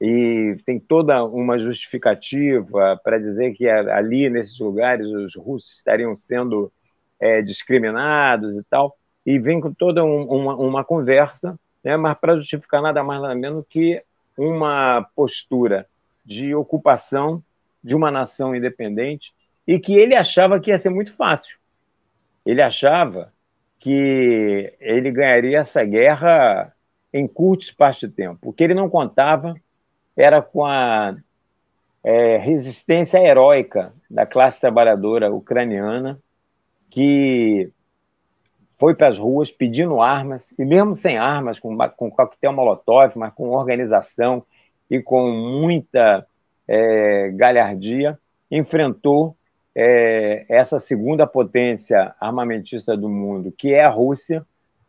e 0.00 0.56
tem 0.64 0.78
toda 0.78 1.24
uma 1.24 1.58
justificativa 1.58 2.98
para 3.02 3.18
dizer 3.18 3.52
que 3.52 3.68
ali, 3.68 4.30
nesses 4.30 4.58
lugares, 4.60 5.06
os 5.06 5.34
russos 5.34 5.76
estariam 5.76 6.14
sendo 6.14 6.72
é, 7.18 7.42
discriminados 7.42 8.56
e 8.56 8.62
tal 8.62 8.96
e 9.24 9.38
vem 9.38 9.60
com 9.60 9.72
toda 9.72 10.04
um, 10.04 10.22
uma, 10.22 10.54
uma 10.56 10.84
conversa, 10.84 11.58
né, 11.82 11.96
mas 11.96 12.16
para 12.18 12.36
justificar 12.36 12.82
nada 12.82 13.02
mais 13.02 13.20
nada 13.20 13.34
menos 13.34 13.64
que 13.68 14.02
uma 14.36 15.06
postura 15.14 15.86
de 16.24 16.54
ocupação 16.54 17.42
de 17.82 17.94
uma 17.94 18.10
nação 18.10 18.54
independente 18.54 19.32
e 19.66 19.78
que 19.78 19.94
ele 19.94 20.14
achava 20.14 20.60
que 20.60 20.70
ia 20.70 20.78
ser 20.78 20.90
muito 20.90 21.12
fácil. 21.14 21.58
Ele 22.44 22.62
achava 22.62 23.32
que 23.78 24.74
ele 24.80 25.10
ganharia 25.10 25.58
essa 25.58 25.84
guerra 25.84 26.72
em 27.12 27.26
curto 27.26 27.62
espaço 27.62 28.06
de 28.06 28.14
tempo. 28.14 28.50
O 28.50 28.52
que 28.52 28.64
ele 28.64 28.74
não 28.74 28.88
contava 28.88 29.54
era 30.16 30.42
com 30.42 30.64
a 30.64 31.16
é, 32.04 32.36
resistência 32.38 33.18
heróica 33.18 33.92
da 34.08 34.26
classe 34.26 34.60
trabalhadora 34.60 35.32
ucraniana, 35.32 36.18
que 36.90 37.70
foi 38.80 38.94
para 38.94 39.08
as 39.08 39.18
ruas 39.18 39.50
pedindo 39.50 40.00
armas, 40.00 40.54
e 40.58 40.64
mesmo 40.64 40.94
sem 40.94 41.18
armas, 41.18 41.58
com, 41.58 41.76
com 41.90 42.10
coquetel 42.10 42.50
molotov, 42.50 43.12
mas 43.14 43.34
com 43.34 43.50
organização 43.50 44.42
e 44.90 45.02
com 45.02 45.30
muita 45.30 46.26
é, 46.66 47.30
galhardia, 47.34 48.18
enfrentou 48.50 49.36
é, 49.76 50.46
essa 50.48 50.78
segunda 50.78 51.26
potência 51.26 52.14
armamentista 52.18 52.96
do 52.96 53.10
mundo, 53.10 53.52
que 53.52 53.74
é 53.74 53.84
a 53.84 53.90
Rússia, 53.90 54.46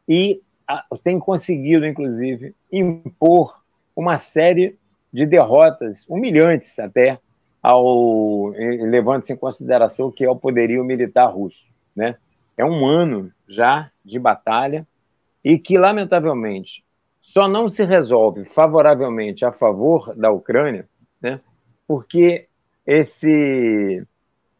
e 0.07 0.39
a, 0.65 0.85
tem 1.03 1.19
conseguido, 1.19 1.85
inclusive, 1.85 2.55
impor 2.71 3.61
uma 3.93 4.17
série 4.17 4.79
de 5.11 5.25
derrotas 5.25 6.05
humilhantes 6.07 6.79
até, 6.79 7.19
ao 7.61 8.47
levando-se 8.47 9.33
em 9.33 9.35
consideração 9.35 10.09
que 10.09 10.23
é 10.23 10.29
o 10.29 10.35
poderio 10.35 10.81
militar 10.85 11.27
russo, 11.27 11.65
né? 11.93 12.15
é 12.61 12.65
um 12.65 12.85
ano 12.85 13.31
já 13.51 13.91
de 14.03 14.17
batalha 14.17 14.87
e 15.43 15.59
que, 15.59 15.77
lamentavelmente, 15.77 16.83
só 17.21 17.47
não 17.47 17.69
se 17.69 17.83
resolve 17.83 18.45
favoravelmente 18.45 19.45
a 19.45 19.51
favor 19.51 20.15
da 20.15 20.31
Ucrânia, 20.31 20.87
né, 21.21 21.39
porque 21.87 22.47
esse, 22.85 24.05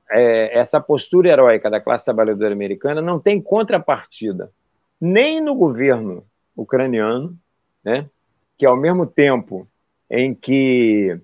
é, 0.10 0.60
essa 0.60 0.80
postura 0.80 1.30
heróica 1.30 1.70
da 1.70 1.82
classe 1.82 2.06
trabalhadora 2.06 2.54
americana 2.54 3.02
não 3.02 3.20
tem 3.20 3.42
contrapartida 3.42 4.52
nem 5.00 5.42
no 5.42 5.56
governo 5.56 6.24
ucraniano, 6.56 7.36
né, 7.84 8.08
que 8.58 8.66
ao 8.66 8.78
mesmo 8.78 9.08
tempo 9.08 9.68
em 10.10 10.36
que 10.36 11.20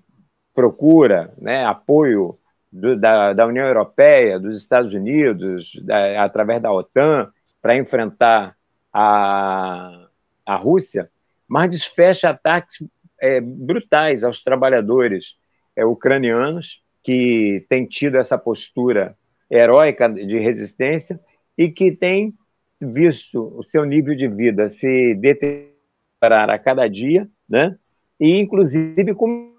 procura 0.54 1.32
né, 1.38 1.64
apoio 1.64 2.36
do, 2.72 2.96
da, 2.96 3.32
da, 3.32 3.46
União 3.46 3.66
Europeia, 3.66 4.40
dos 4.40 4.58
Estados 4.58 4.92
Unidos, 4.92 5.78
da, 5.84 6.24
através 6.24 6.60
da 6.60 6.72
OTAN, 6.72 7.30
para 7.68 7.76
enfrentar 7.76 8.56
a, 8.90 10.08
a 10.46 10.56
Rússia, 10.56 11.10
mas 11.46 11.70
desfecha 11.70 12.30
ataques 12.30 12.82
é, 13.20 13.42
brutais 13.42 14.24
aos 14.24 14.42
trabalhadores 14.42 15.36
é, 15.76 15.84
ucranianos, 15.84 16.82
que 17.04 17.66
têm 17.68 17.84
tido 17.84 18.16
essa 18.16 18.38
postura 18.38 19.14
heróica 19.50 20.08
de 20.08 20.38
resistência 20.38 21.20
e 21.58 21.68
que 21.68 21.92
têm 21.92 22.32
visto 22.80 23.52
o 23.54 23.62
seu 23.62 23.84
nível 23.84 24.16
de 24.16 24.28
vida 24.28 24.66
se 24.68 25.14
deteriorar 25.16 26.48
a 26.48 26.58
cada 26.58 26.88
dia, 26.88 27.28
né? 27.46 27.76
e 28.18 28.38
inclusive 28.40 29.14
com 29.14 29.52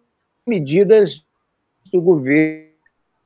medidas 0.48 1.24
do 1.92 2.02
governo 2.02 2.69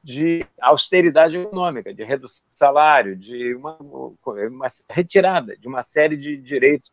de 0.04 0.46
austeridade 0.60 1.38
econômica, 1.38 1.94
de 1.94 2.04
redução 2.04 2.46
de 2.50 2.58
salário, 2.58 3.16
de 3.16 3.56
uma, 3.56 3.78
uma 3.80 4.68
retirada 4.90 5.56
de 5.56 5.68
uma 5.68 5.82
série 5.82 6.18
de 6.18 6.36
direitos 6.36 6.92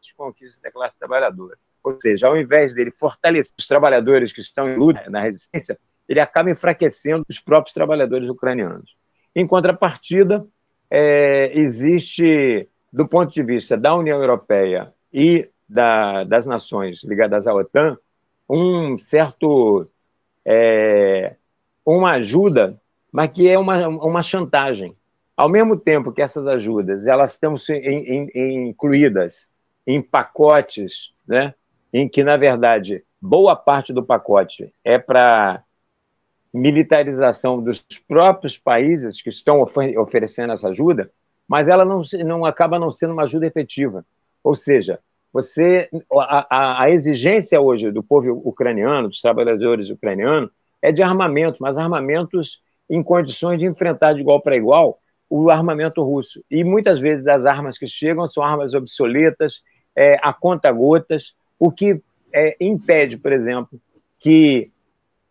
de 0.00 0.14
conquista 0.14 0.60
da 0.60 0.70
classe 0.70 0.98
trabalhadora. 0.98 1.56
Ou 1.82 1.98
seja, 2.00 2.26
ao 2.26 2.36
invés 2.36 2.74
dele 2.74 2.90
fortalecer 2.90 3.54
os 3.56 3.66
trabalhadores 3.66 4.32
que 4.32 4.40
estão 4.40 4.68
em 4.68 4.76
luta 4.76 5.08
na 5.08 5.20
resistência, 5.20 5.78
ele 6.08 6.20
acaba 6.20 6.50
enfraquecendo 6.50 7.24
os 7.28 7.38
próprios 7.38 7.72
trabalhadores 7.72 8.28
ucranianos. 8.28 8.96
Em 9.34 9.46
contrapartida, 9.46 10.44
é, 10.90 11.52
existe, 11.54 12.68
do 12.92 13.06
ponto 13.06 13.32
de 13.32 13.42
vista 13.42 13.76
da 13.76 13.94
União 13.94 14.18
Europeia 14.20 14.92
e 15.12 15.48
da, 15.68 16.24
das 16.24 16.46
nações 16.46 17.04
ligadas 17.04 17.46
à 17.46 17.54
OTAN, 17.54 17.96
um 18.48 18.98
certo 18.98 19.88
é, 20.44 21.36
uma 21.96 22.12
ajuda, 22.12 22.78
mas 23.10 23.30
que 23.30 23.48
é 23.48 23.58
uma, 23.58 23.88
uma 23.88 24.22
chantagem. 24.22 24.94
Ao 25.36 25.48
mesmo 25.48 25.76
tempo 25.76 26.12
que 26.12 26.20
essas 26.20 26.46
ajudas 26.46 27.06
elas 27.06 27.32
estão 27.32 27.54
in, 27.70 28.30
in, 28.34 28.68
incluídas 28.68 29.48
em 29.86 30.02
pacotes, 30.02 31.14
né, 31.26 31.54
em 31.92 32.08
que, 32.08 32.22
na 32.22 32.36
verdade, 32.36 33.02
boa 33.20 33.56
parte 33.56 33.92
do 33.92 34.02
pacote 34.02 34.72
é 34.84 34.98
para 34.98 35.62
militarização 36.52 37.62
dos 37.62 37.80
próprios 38.06 38.58
países 38.58 39.22
que 39.22 39.30
estão 39.30 39.60
ofer 39.60 39.98
oferecendo 39.98 40.52
essa 40.52 40.68
ajuda, 40.68 41.10
mas 41.46 41.68
ela 41.68 41.84
não, 41.84 42.02
não 42.24 42.44
acaba 42.44 42.78
não 42.78 42.92
sendo 42.92 43.12
uma 43.12 43.22
ajuda 43.22 43.46
efetiva. 43.46 44.04
Ou 44.44 44.54
seja, 44.54 44.98
você 45.32 45.88
a, 46.12 46.46
a, 46.50 46.82
a 46.84 46.90
exigência 46.90 47.60
hoje 47.60 47.90
do 47.90 48.02
povo 48.02 48.42
ucraniano, 48.44 49.08
dos 49.08 49.20
trabalhadores 49.20 49.88
ucranianos, 49.88 50.50
é 50.82 50.92
de 50.92 51.02
armamentos, 51.02 51.58
mas 51.60 51.78
armamentos 51.78 52.60
em 52.88 53.02
condições 53.02 53.58
de 53.58 53.66
enfrentar 53.66 54.14
de 54.14 54.20
igual 54.20 54.40
para 54.40 54.56
igual 54.56 54.98
o 55.28 55.50
armamento 55.50 56.02
russo. 56.02 56.42
E 56.50 56.64
muitas 56.64 56.98
vezes 56.98 57.26
as 57.26 57.44
armas 57.44 57.76
que 57.76 57.86
chegam 57.86 58.26
são 58.26 58.42
armas 58.42 58.74
obsoletas, 58.74 59.60
é, 59.94 60.18
a 60.22 60.32
conta-gotas, 60.32 61.34
o 61.58 61.70
que 61.70 62.00
é, 62.32 62.56
impede, 62.60 63.18
por 63.18 63.32
exemplo, 63.32 63.80
que 64.18 64.70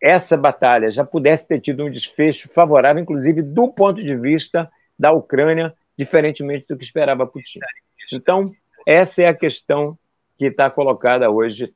essa 0.00 0.36
batalha 0.36 0.90
já 0.90 1.04
pudesse 1.04 1.48
ter 1.48 1.60
tido 1.60 1.84
um 1.84 1.90
desfecho 1.90 2.48
favorável, 2.48 3.02
inclusive 3.02 3.42
do 3.42 3.68
ponto 3.68 4.02
de 4.02 4.14
vista 4.14 4.70
da 4.96 5.10
Ucrânia, 5.10 5.74
diferentemente 5.96 6.66
do 6.68 6.76
que 6.76 6.84
esperava 6.84 7.26
Putin. 7.26 7.58
Então, 8.12 8.52
essa 8.86 9.22
é 9.22 9.26
a 9.26 9.34
questão 9.34 9.98
que 10.38 10.46
está 10.46 10.70
colocada 10.70 11.28
hoje 11.30 11.74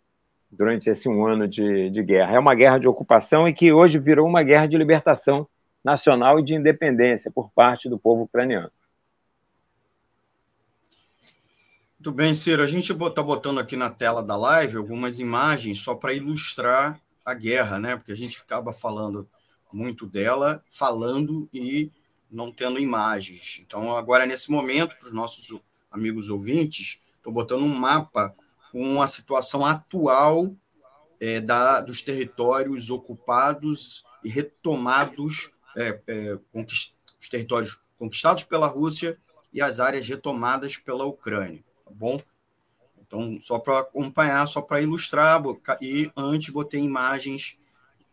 durante 0.53 0.91
esse 0.91 1.09
um 1.09 1.27
ano 1.27 1.49
de, 1.49 1.89
de 1.89 2.03
guerra. 2.03 2.35
É 2.35 2.39
uma 2.39 2.55
guerra 2.55 2.79
de 2.79 2.87
ocupação 2.87 3.49
e 3.49 3.55
que 3.55 3.73
hoje 3.73 3.99
virou 3.99 4.29
uma 4.29 4.43
guerra 4.43 4.67
de 4.67 4.77
libertação 4.77 5.49
nacional 5.83 6.39
e 6.39 6.45
de 6.45 6.55
independência 6.55 7.31
por 7.31 7.51
parte 7.51 7.89
do 7.89 7.99
povo 7.99 8.25
ucraniano. 8.25 8.71
Muito 11.99 12.17
bem, 12.17 12.35
Ciro. 12.35 12.63
A 12.63 12.67
gente 12.67 12.93
está 12.93 13.23
botando 13.23 13.61
aqui 13.61 13.77
na 13.77 13.89
tela 13.89 14.23
da 14.23 14.37
live 14.37 14.77
algumas 14.77 15.19
imagens 15.19 15.79
só 15.79 15.95
para 15.95 16.13
ilustrar 16.13 17.01
a 17.25 17.33
guerra, 17.33 17.79
né? 17.79 17.97
Porque 17.97 18.13
a 18.13 18.17
gente 18.17 18.37
ficava 18.37 18.73
falando 18.73 19.27
muito 19.73 20.07
dela, 20.07 20.63
falando 20.69 21.49
e 21.53 21.91
não 22.31 22.53
tendo 22.53 22.79
imagens. 22.79 23.61
Então, 23.65 23.97
agora, 23.97 24.27
nesse 24.27 24.51
momento, 24.51 24.97
para 24.99 25.09
os 25.09 25.15
nossos 25.15 25.61
amigos 25.91 26.29
ouvintes, 26.29 27.01
estou 27.17 27.33
botando 27.33 27.63
um 27.63 27.75
mapa 27.75 28.35
com 28.73 29.03
a 29.03 29.07
situação 29.07 29.65
atual 29.65 30.51
é, 31.21 31.39
da, 31.39 31.83
dos 31.83 32.01
territórios 32.01 32.91
ocupados 32.91 34.03
e 34.25 34.31
retomados, 34.31 35.53
é, 35.77 36.01
é, 36.07 36.39
conquist, 36.51 36.95
os 37.21 37.29
territórios 37.29 37.81
conquistados 37.99 38.45
pela 38.45 38.67
Rússia 38.67 39.17
e 39.53 39.61
as 39.61 39.79
áreas 39.79 40.09
retomadas 40.09 40.77
pela 40.79 41.05
Ucrânia, 41.05 41.63
tá 41.85 41.91
bom? 41.95 42.21
Então, 42.99 43.39
só 43.41 43.59
para 43.59 43.81
acompanhar, 43.81 44.47
só 44.49 44.63
para 44.63 44.81
ilustrar, 44.81 45.41
e 45.81 46.11
antes 46.17 46.49
botei 46.49 46.81
imagens 46.81 47.59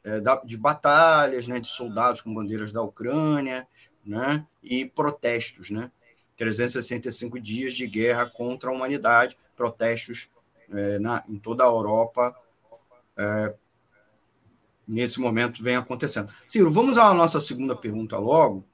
é, 0.04 0.22
de 0.46 0.58
batalhas, 0.58 1.48
né, 1.48 1.60
de 1.60 1.68
soldados 1.68 2.22
com 2.22 2.34
bandeiras 2.34 2.74
da 2.74 2.82
Ucrânia, 2.82 3.66
né, 4.06 4.46
e 4.62 4.86
protestos, 4.86 5.70
né, 5.70 5.90
365 6.36 7.40
dias 7.40 7.74
de 7.74 7.88
guerra 7.88 8.30
contra 8.30 8.70
a 8.70 8.74
humanidade, 8.74 9.38
protestos 9.56 10.30
é, 10.72 11.00
na, 11.00 11.24
em 11.28 11.38
toda 11.38 11.64
a 11.64 11.68
Europa, 11.68 12.36
é, 13.18 13.54
nesse 14.88 15.20
momento 15.20 15.64
vem 15.64 15.76
acontecendo. 15.76 16.32
Ciro, 16.46 16.72
vamos 16.72 16.98
à 16.98 17.14
nossa 17.14 17.40
segunda 17.40 17.76
pergunta 17.76 18.18
logo, 18.18 18.66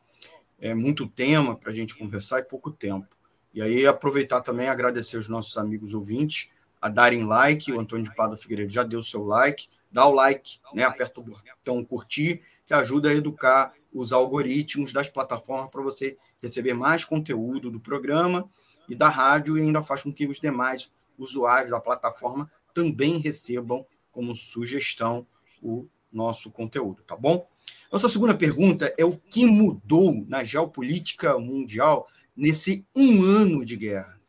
é 0.60 0.74
muito 0.74 1.08
tema 1.08 1.56
para 1.56 1.70
a 1.70 1.74
gente 1.74 1.96
conversar 1.96 2.40
e 2.40 2.44
pouco 2.44 2.72
tempo. 2.72 3.08
E 3.54 3.62
aí 3.62 3.86
aproveitar 3.86 4.42
também 4.42 4.68
agradecer 4.68 5.18
os 5.18 5.30
nossos 5.30 5.58
amigos 5.58 5.94
ouvintes 5.94 6.52
a 6.82 6.90
darem 6.90 7.24
like. 7.24 7.72
O 7.72 7.80
Antônio 7.80 8.04
de 8.04 8.16
Pado 8.16 8.36
Figueiredo 8.38 8.72
já 8.72 8.84
deu 8.84 9.02
seu 9.02 9.24
like. 9.24 9.68
Dá 9.92 10.06
o 10.06 10.14
like, 10.14 10.60
né? 10.74 10.84
aperta 10.84 11.22
o 11.22 11.24
botão 11.24 11.84
curtir, 11.86 12.42
que 12.66 12.74
ajuda 12.74 13.10
a 13.10 13.14
educar 13.14 13.74
os 13.94 14.12
algoritmos 14.12 14.92
das 14.92 15.10
plataformas 15.10 15.70
para 15.70 15.82
você 15.82 16.18
receber 16.42 16.74
mais 16.74 17.06
conteúdo 17.06 17.72
do 17.72 17.80
programa 17.80 18.50
e 18.90 18.96
da 18.96 19.08
rádio 19.08 19.58
e 19.58 19.62
ainda 19.62 19.82
faz 19.82 20.04
com 20.04 20.14
que 20.14 20.28
os 20.28 20.40
demais 20.40 20.92
usuários 21.18 21.72
da 21.72 21.80
plataforma 21.80 22.50
também 22.74 23.18
recebam 23.18 23.86
como 24.12 24.36
sugestão 24.36 25.26
o 25.62 25.88
nosso 26.12 26.52
conteúdo, 26.52 27.04
tá 27.04 27.16
bom? 27.16 27.48
Nossa 27.92 28.10
segunda 28.10 28.34
pergunta 28.34 28.94
é 28.98 29.06
o 29.06 29.18
que 29.18 29.46
mudou 29.46 30.26
na 30.28 30.44
geopolítica 30.44 31.38
mundial 31.38 32.08
nesse 32.36 32.86
um 32.96 33.24
ano 33.24 33.64
de 33.64 33.76
guerra. 33.76 34.20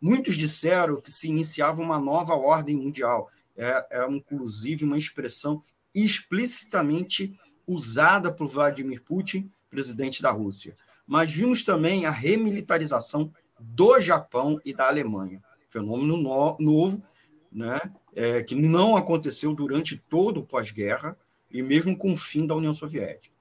Muitos 0.00 0.36
disseram 0.36 1.00
que 1.00 1.10
se 1.10 1.28
iniciava 1.28 1.80
uma 1.80 1.98
nova 1.98 2.34
ordem 2.34 2.76
mundial. 2.76 3.30
É, 3.56 3.86
é 3.90 4.10
inclusive 4.10 4.84
uma 4.84 4.98
expressão 4.98 5.62
explicitamente 5.94 7.38
usada 7.66 8.30
por 8.30 8.46
Vladimir 8.48 9.02
Putin, 9.02 9.50
presidente 9.70 10.20
da 10.20 10.30
Rússia. 10.30 10.76
Mas 11.06 11.32
vimos 11.32 11.62
também 11.62 12.04
a 12.04 12.10
remilitarização 12.10 13.32
do 13.58 13.98
Japão 14.00 14.60
e 14.64 14.74
da 14.74 14.88
Alemanha. 14.88 15.42
Fenômeno 15.74 16.16
no, 16.16 16.56
novo, 16.60 17.02
né, 17.50 17.80
é, 18.14 18.42
que 18.44 18.54
não 18.54 18.96
aconteceu 18.96 19.52
durante 19.52 19.96
todo 19.96 20.38
o 20.38 20.46
pós-guerra 20.46 21.18
e 21.50 21.62
mesmo 21.62 21.98
com 21.98 22.12
o 22.12 22.16
fim 22.16 22.46
da 22.46 22.54
União 22.54 22.72
Soviética. 22.72 23.34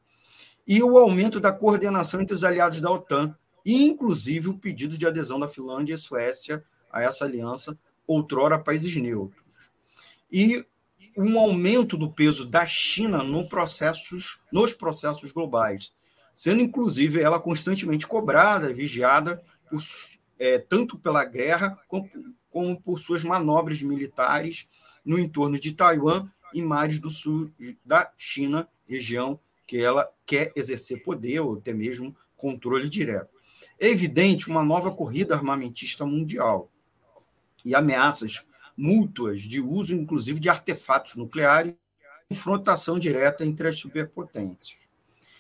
E 0.68 0.82
o 0.82 0.98
aumento 0.98 1.40
da 1.40 1.52
coordenação 1.52 2.22
entre 2.22 2.34
os 2.34 2.44
aliados 2.44 2.82
da 2.82 2.90
OTAN, 2.90 3.36
inclusive 3.64 4.50
o 4.50 4.58
pedido 4.58 4.98
de 4.98 5.06
adesão 5.06 5.40
da 5.40 5.48
Finlândia 5.48 5.94
e 5.94 5.98
Suécia 5.98 6.64
a 6.92 7.04
essa 7.04 7.26
aliança, 7.26 7.78
outrora 8.08 8.58
países 8.58 8.96
neutros. 8.96 9.44
E 10.32 10.66
um 11.16 11.38
aumento 11.38 11.96
do 11.96 12.12
peso 12.12 12.46
da 12.46 12.66
China 12.66 13.24
no 13.24 13.48
processos, 13.48 14.40
nos 14.52 14.74
processos 14.74 15.32
globais, 15.32 15.94
sendo 16.34 16.62
inclusive 16.62 17.22
ela 17.22 17.40
constantemente 17.40 18.08
cobrada, 18.08 18.74
vigiada, 18.74 19.44
por, 19.70 19.80
é, 20.40 20.58
tanto 20.58 20.98
pela 20.98 21.24
guerra 21.26 21.80
como, 21.88 22.10
como 22.50 22.82
por 22.82 23.00
suas 23.00 23.24
manobras 23.24 23.82
militares 23.82 24.68
no 25.06 25.20
entorno 25.20 25.60
de 25.60 25.74
Taiwan 25.74 26.30
e 26.54 26.62
mares 26.62 27.00
do 27.00 27.10
sul 27.10 27.52
da 27.86 28.12
China, 28.18 28.68
região 28.88 29.40
que 29.66 29.78
ela 29.78 30.10
quer 30.26 30.52
exercer 30.56 31.02
poder 31.04 31.40
ou 31.40 31.58
até 31.58 31.74
mesmo 31.74 32.16
controle 32.36 32.90
direto. 32.90 33.30
É 33.80 33.90
evidente 33.90 34.50
uma 34.50 34.64
nova 34.64 34.92
corrida 34.92 35.36
armamentista 35.36 36.06
mundial 36.06 36.70
e 37.66 37.74
ameaças 37.74 38.46
mútuas 38.78 39.42
de 39.42 39.62
uso, 39.62 39.96
inclusive, 39.96 40.40
de 40.40 40.50
artefatos 40.50 41.16
nucleares, 41.16 41.76
confrontação 42.28 42.98
direta 43.00 43.46
entre 43.46 43.68
as 43.68 43.80
superpotências. 43.80 44.78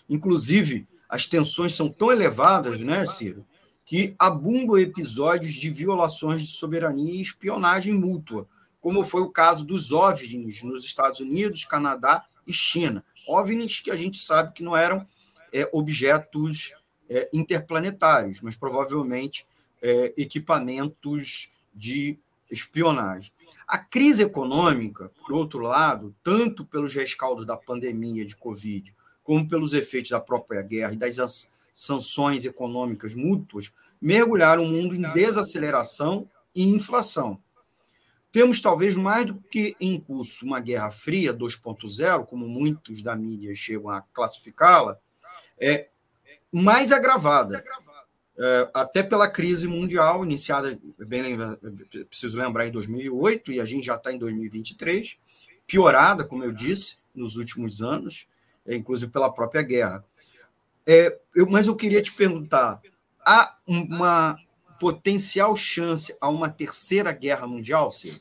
Inclusive, 0.10 0.88
as 1.10 1.27
tensões 1.27 1.73
são 1.73 1.89
tão 1.89 2.12
elevadas, 2.12 2.82
né, 2.82 3.06
Ciro, 3.06 3.45
que 3.85 4.15
abundam 4.17 4.77
episódios 4.77 5.53
de 5.53 5.69
violações 5.69 6.41
de 6.41 6.47
soberania 6.47 7.13
e 7.13 7.21
espionagem 7.21 7.93
mútua, 7.93 8.47
como 8.79 9.05
foi 9.05 9.21
o 9.21 9.29
caso 9.29 9.65
dos 9.65 9.91
OVNIs 9.91 10.63
nos 10.63 10.85
Estados 10.85 11.19
Unidos, 11.19 11.65
Canadá 11.65 12.25
e 12.45 12.53
China. 12.53 13.03
OVNIs 13.27 13.79
que 13.79 13.91
a 13.91 13.95
gente 13.95 14.17
sabe 14.17 14.53
que 14.53 14.63
não 14.63 14.75
eram 14.75 15.05
é, 15.51 15.69
objetos 15.71 16.73
é, 17.09 17.29
interplanetários, 17.33 18.41
mas 18.41 18.55
provavelmente 18.55 19.45
é, 19.81 20.13
equipamentos 20.17 21.49
de 21.73 22.17
espionagem. 22.49 23.31
A 23.67 23.77
crise 23.77 24.23
econômica, 24.23 25.11
por 25.19 25.33
outro 25.33 25.59
lado, 25.59 26.15
tanto 26.23 26.65
pelos 26.65 26.93
rescaldos 26.93 27.45
da 27.45 27.57
pandemia 27.57 28.25
de 28.25 28.35
Covid, 28.35 28.93
como 29.23 29.47
pelos 29.47 29.73
efeitos 29.73 30.11
da 30.11 30.19
própria 30.19 30.61
guerra 30.61 30.93
e 30.93 30.97
das 30.97 31.17
sanções 31.73 32.45
econômicas 32.45 33.15
mútuas, 33.15 33.71
mergulharam 34.01 34.63
o 34.63 34.67
mundo 34.67 34.95
em 34.95 35.01
desaceleração 35.13 36.29
e 36.53 36.63
inflação. 36.63 37.41
Temos 38.31 38.62
talvez 38.62 38.95
mais 38.95 39.27
do 39.27 39.36
que 39.36 39.75
em 39.79 39.99
curso 39.99 40.45
uma 40.45 40.59
Guerra 40.59 40.89
Fria 40.91 41.33
2.0, 41.33 42.25
como 42.25 42.47
muitos 42.47 43.01
da 43.01 43.15
mídia 43.15 43.53
chegam 43.53 43.89
a 43.89 44.01
classificá-la, 44.01 44.97
é, 45.59 45.89
mais 46.51 46.91
agravada, 46.91 47.63
é, 48.38 48.69
até 48.73 49.03
pela 49.03 49.29
crise 49.29 49.67
mundial, 49.67 50.25
iniciada, 50.25 50.79
bem 50.97 51.38
preciso 52.09 52.38
lembrar, 52.38 52.65
em 52.65 52.71
2008, 52.71 53.51
e 53.51 53.62
a 53.62 53.65
gente 53.65 53.86
já 53.86 53.95
está 53.95 54.12
em 54.12 54.17
2023, 54.17 55.19
piorada, 55.67 56.23
como 56.23 56.43
eu 56.43 56.51
disse, 56.51 56.97
nos 57.13 57.36
últimos 57.36 57.81
anos, 57.81 58.27
é, 58.65 58.75
inclusive 58.75 59.12
pela 59.12 59.31
própria 59.31 59.62
guerra. 59.62 60.03
É, 60.87 61.17
eu, 61.35 61.49
mas 61.49 61.67
eu 61.67 61.75
queria 61.75 62.01
te 62.01 62.13
perguntar: 62.13 62.81
há 63.25 63.57
uma 63.67 64.37
potencial 64.79 65.55
chance 65.55 66.15
a 66.19 66.29
uma 66.29 66.49
terceira 66.49 67.11
guerra 67.11 67.47
mundial, 67.47 67.89
Ciro? 67.89 68.19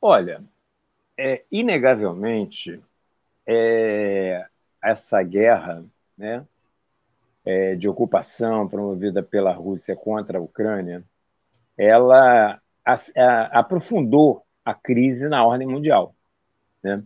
Olha, 0.00 0.44
é, 1.16 1.44
inegavelmente, 1.50 2.80
é, 3.46 4.46
essa 4.82 5.22
guerra 5.22 5.84
né, 6.16 6.46
é, 7.44 7.74
de 7.74 7.88
ocupação 7.88 8.68
promovida 8.68 9.22
pela 9.22 9.52
Rússia 9.52 9.96
contra 9.96 10.38
a 10.38 10.42
Ucrânia, 10.42 11.02
ela 11.76 12.60
a, 12.84 12.94
a, 12.94 13.58
aprofundou 13.60 14.44
a 14.64 14.74
crise 14.74 15.28
na 15.28 15.44
ordem 15.44 15.66
mundial. 15.66 16.14
Né? 16.82 17.02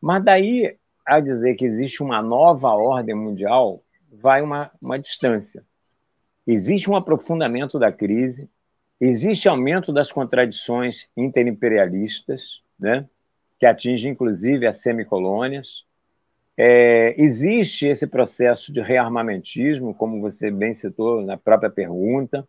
Mas 0.00 0.24
daí 0.24 0.76
a 1.06 1.20
dizer 1.20 1.54
que 1.54 1.64
existe 1.64 2.02
uma 2.02 2.22
nova 2.22 2.68
ordem 2.68 3.14
mundial, 3.14 3.82
vai 4.12 4.42
uma, 4.42 4.70
uma 4.80 4.98
distância. 4.98 5.64
Existe 6.46 6.90
um 6.90 6.96
aprofundamento 6.96 7.78
da 7.78 7.92
crise, 7.92 8.48
existe 9.00 9.48
aumento 9.48 9.92
das 9.92 10.10
contradições 10.10 11.08
interimperialistas, 11.16 12.62
né? 12.78 13.08
que 13.58 13.66
atinge 13.66 14.08
inclusive 14.08 14.66
as 14.66 14.78
semicolônias, 14.78 15.84
é, 16.56 17.14
existe 17.20 17.86
esse 17.86 18.06
processo 18.06 18.72
de 18.72 18.80
rearmamentismo, 18.80 19.94
como 19.94 20.20
você 20.20 20.50
bem 20.50 20.72
citou 20.72 21.22
na 21.22 21.36
própria 21.36 21.70
pergunta. 21.70 22.46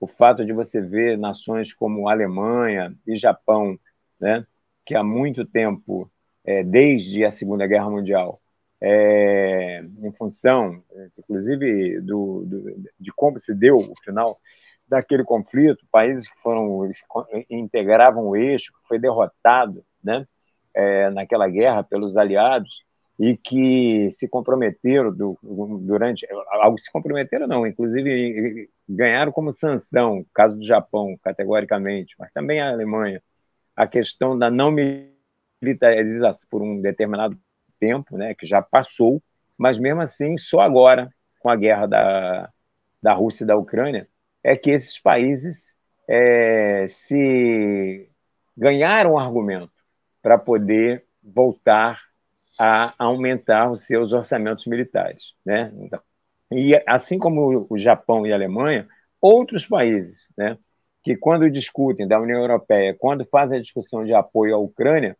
o 0.00 0.06
fato 0.06 0.44
de 0.44 0.52
você 0.52 0.80
ver 0.80 1.16
nações 1.16 1.72
como 1.72 2.08
Alemanha 2.08 2.92
e 3.06 3.14
Japão, 3.16 3.78
né, 4.20 4.44
que 4.84 4.96
há 4.96 5.04
muito 5.04 5.44
tempo, 5.44 6.10
é, 6.44 6.62
desde 6.62 7.24
a 7.24 7.30
Segunda 7.30 7.66
Guerra 7.66 7.90
Mundial, 7.90 8.40
é, 8.80 9.84
em 10.02 10.12
função, 10.12 10.82
inclusive, 11.16 12.00
do, 12.00 12.44
do, 12.44 12.84
de 12.98 13.12
como 13.12 13.38
se 13.38 13.54
deu 13.54 13.76
o 13.76 13.94
final 14.02 14.38
daquele 14.88 15.24
conflito, 15.24 15.86
países 15.90 16.28
que 16.28 16.36
foram 16.42 16.90
integravam 17.48 18.26
o 18.26 18.36
eixo, 18.36 18.72
que 18.72 18.88
foi 18.88 18.98
derrotado, 18.98 19.84
né, 20.02 20.26
é, 20.74 21.10
naquela 21.10 21.48
guerra 21.48 21.84
pelos 21.84 22.16
aliados 22.16 22.82
e 23.18 23.36
que 23.36 24.10
se 24.12 24.26
comprometeram 24.26 25.14
do, 25.14 25.38
durante 25.82 26.26
algo 26.50 26.78
se 26.78 26.90
comprometeram 26.90 27.46
não, 27.46 27.66
inclusive 27.66 28.68
ganharam 28.88 29.30
como 29.30 29.52
sanção, 29.52 30.24
caso 30.34 30.56
do 30.56 30.64
Japão, 30.64 31.16
categoricamente, 31.22 32.14
mas 32.18 32.32
também 32.32 32.60
a 32.60 32.70
Alemanha, 32.70 33.22
a 33.76 33.86
questão 33.86 34.36
da 34.36 34.50
não 34.50 34.72
militarização 35.62 36.46
por 36.50 36.62
um 36.62 36.80
determinado 36.80 37.38
tempo, 37.78 38.16
né, 38.16 38.34
que 38.34 38.46
já 38.46 38.60
passou, 38.60 39.22
mas 39.56 39.78
mesmo 39.78 40.00
assim, 40.00 40.36
só 40.36 40.60
agora, 40.60 41.08
com 41.40 41.48
a 41.48 41.56
guerra 41.56 41.86
da, 41.86 42.50
da 43.02 43.12
Rússia 43.12 43.44
e 43.44 43.46
da 43.46 43.56
Ucrânia, 43.56 44.08
é 44.42 44.56
que 44.56 44.70
esses 44.70 44.98
países 44.98 45.72
é, 46.08 46.86
se 46.88 48.08
ganharam 48.56 49.12
um 49.12 49.18
argumento 49.18 49.72
para 50.20 50.36
poder 50.36 51.04
voltar 51.22 52.00
a 52.58 52.92
aumentar 52.98 53.70
os 53.70 53.82
seus 53.82 54.12
orçamentos 54.12 54.66
militares. 54.66 55.32
Né? 55.44 55.72
Então, 55.76 56.00
e 56.50 56.72
assim 56.86 57.18
como 57.18 57.66
o 57.68 57.78
Japão 57.78 58.26
e 58.26 58.32
a 58.32 58.36
Alemanha, 58.36 58.86
outros 59.20 59.66
países, 59.66 60.26
né, 60.36 60.58
que 61.02 61.16
quando 61.16 61.50
discutem 61.50 62.06
da 62.06 62.20
União 62.20 62.40
Europeia, 62.40 62.94
quando 62.98 63.24
fazem 63.24 63.58
a 63.58 63.62
discussão 63.62 64.04
de 64.04 64.12
apoio 64.12 64.54
à 64.54 64.58
Ucrânia, 64.58 65.16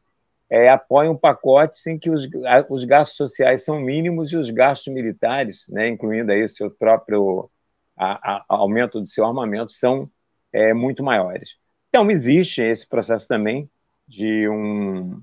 é, 0.52 0.68
apoiam 0.68 1.16
pacotes 1.16 1.86
em 1.86 1.98
que 1.98 2.10
os, 2.10 2.28
os 2.68 2.84
gastos 2.84 3.16
sociais 3.16 3.64
são 3.64 3.80
mínimos 3.80 4.30
e 4.32 4.36
os 4.36 4.50
gastos 4.50 4.92
militares, 4.92 5.64
né, 5.66 5.88
incluindo 5.88 6.30
aí 6.30 6.44
o 6.44 6.48
seu 6.48 6.70
próprio 6.70 7.50
a, 7.96 8.34
a, 8.34 8.44
aumento 8.50 9.00
do 9.00 9.06
seu 9.06 9.24
armamento, 9.24 9.72
são 9.72 10.10
é, 10.52 10.74
muito 10.74 11.02
maiores. 11.02 11.56
Então, 11.88 12.10
existe 12.10 12.60
esse 12.60 12.86
processo 12.86 13.26
também 13.26 13.66
de 14.06 14.46
um, 14.46 15.22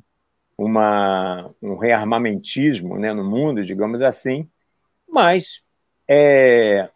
uma, 0.58 1.54
um 1.62 1.78
rearmamentismo 1.78 2.98
né, 2.98 3.13
no 3.13 3.24
mundo, 3.24 3.63
digamos 3.63 4.02
assim, 4.02 4.50
mas 5.08 5.62
é, 6.08 6.89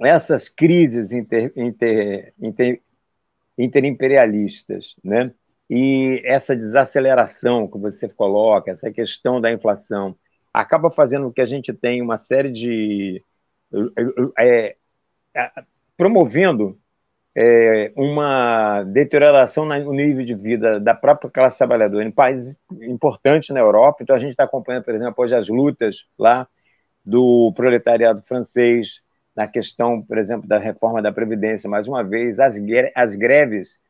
essas 0.00 0.48
crises 0.48 1.12
inter, 1.12 1.52
inter, 1.54 2.34
inter, 2.36 2.82
interimperialistas, 3.56 4.96
né, 5.04 5.32
e 5.68 6.20
essa 6.24 6.54
desaceleração 6.54 7.66
que 7.68 7.78
você 7.78 8.08
coloca, 8.08 8.70
essa 8.70 8.90
questão 8.90 9.40
da 9.40 9.52
inflação, 9.52 10.16
acaba 10.52 10.90
fazendo 10.90 11.26
com 11.26 11.32
que 11.32 11.40
a 11.40 11.46
gente 11.46 11.72
tenha 11.72 12.02
uma 12.02 12.16
série 12.16 12.50
de. 12.50 13.24
É, 14.38 14.76
é, 15.34 15.52
promovendo 15.96 16.78
é, 17.36 17.92
uma 17.96 18.84
deterioração 18.84 19.64
no 19.64 19.92
nível 19.92 20.24
de 20.24 20.34
vida 20.34 20.78
da 20.78 20.94
própria 20.94 21.30
classe 21.30 21.58
trabalhadora 21.58 22.04
em 22.04 22.10
países 22.10 22.56
importantes 22.82 23.50
na 23.50 23.60
Europa. 23.60 24.02
Então, 24.02 24.14
a 24.14 24.18
gente 24.18 24.32
está 24.32 24.44
acompanhando, 24.44 24.84
por 24.84 24.94
exemplo, 24.94 25.24
hoje 25.24 25.34
as 25.34 25.48
lutas 25.48 26.06
lá 26.18 26.46
do 27.04 27.52
proletariado 27.56 28.22
francês 28.22 29.00
na 29.34 29.48
questão, 29.48 30.00
por 30.00 30.16
exemplo, 30.16 30.46
da 30.46 30.58
reforma 30.58 31.02
da 31.02 31.12
Previdência, 31.12 31.68
mais 31.68 31.88
uma 31.88 32.04
vez, 32.04 32.38
as, 32.38 32.54
as 32.94 33.14
greves 33.16 33.80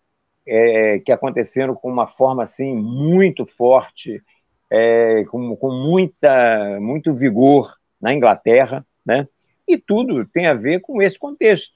é, 0.46 0.98
que 0.98 1.12
aconteceram 1.12 1.74
com 1.74 1.90
uma 1.90 2.06
forma 2.06 2.42
assim 2.42 2.74
muito 2.74 3.46
forte, 3.46 4.22
é, 4.70 5.24
com, 5.24 5.56
com 5.56 5.70
muita, 5.70 6.78
muito 6.80 7.14
vigor 7.14 7.74
na 8.00 8.12
Inglaterra, 8.12 8.86
né? 9.04 9.26
E 9.66 9.78
tudo 9.78 10.26
tem 10.26 10.46
a 10.46 10.54
ver 10.54 10.80
com 10.80 11.00
esse 11.00 11.18
contexto, 11.18 11.74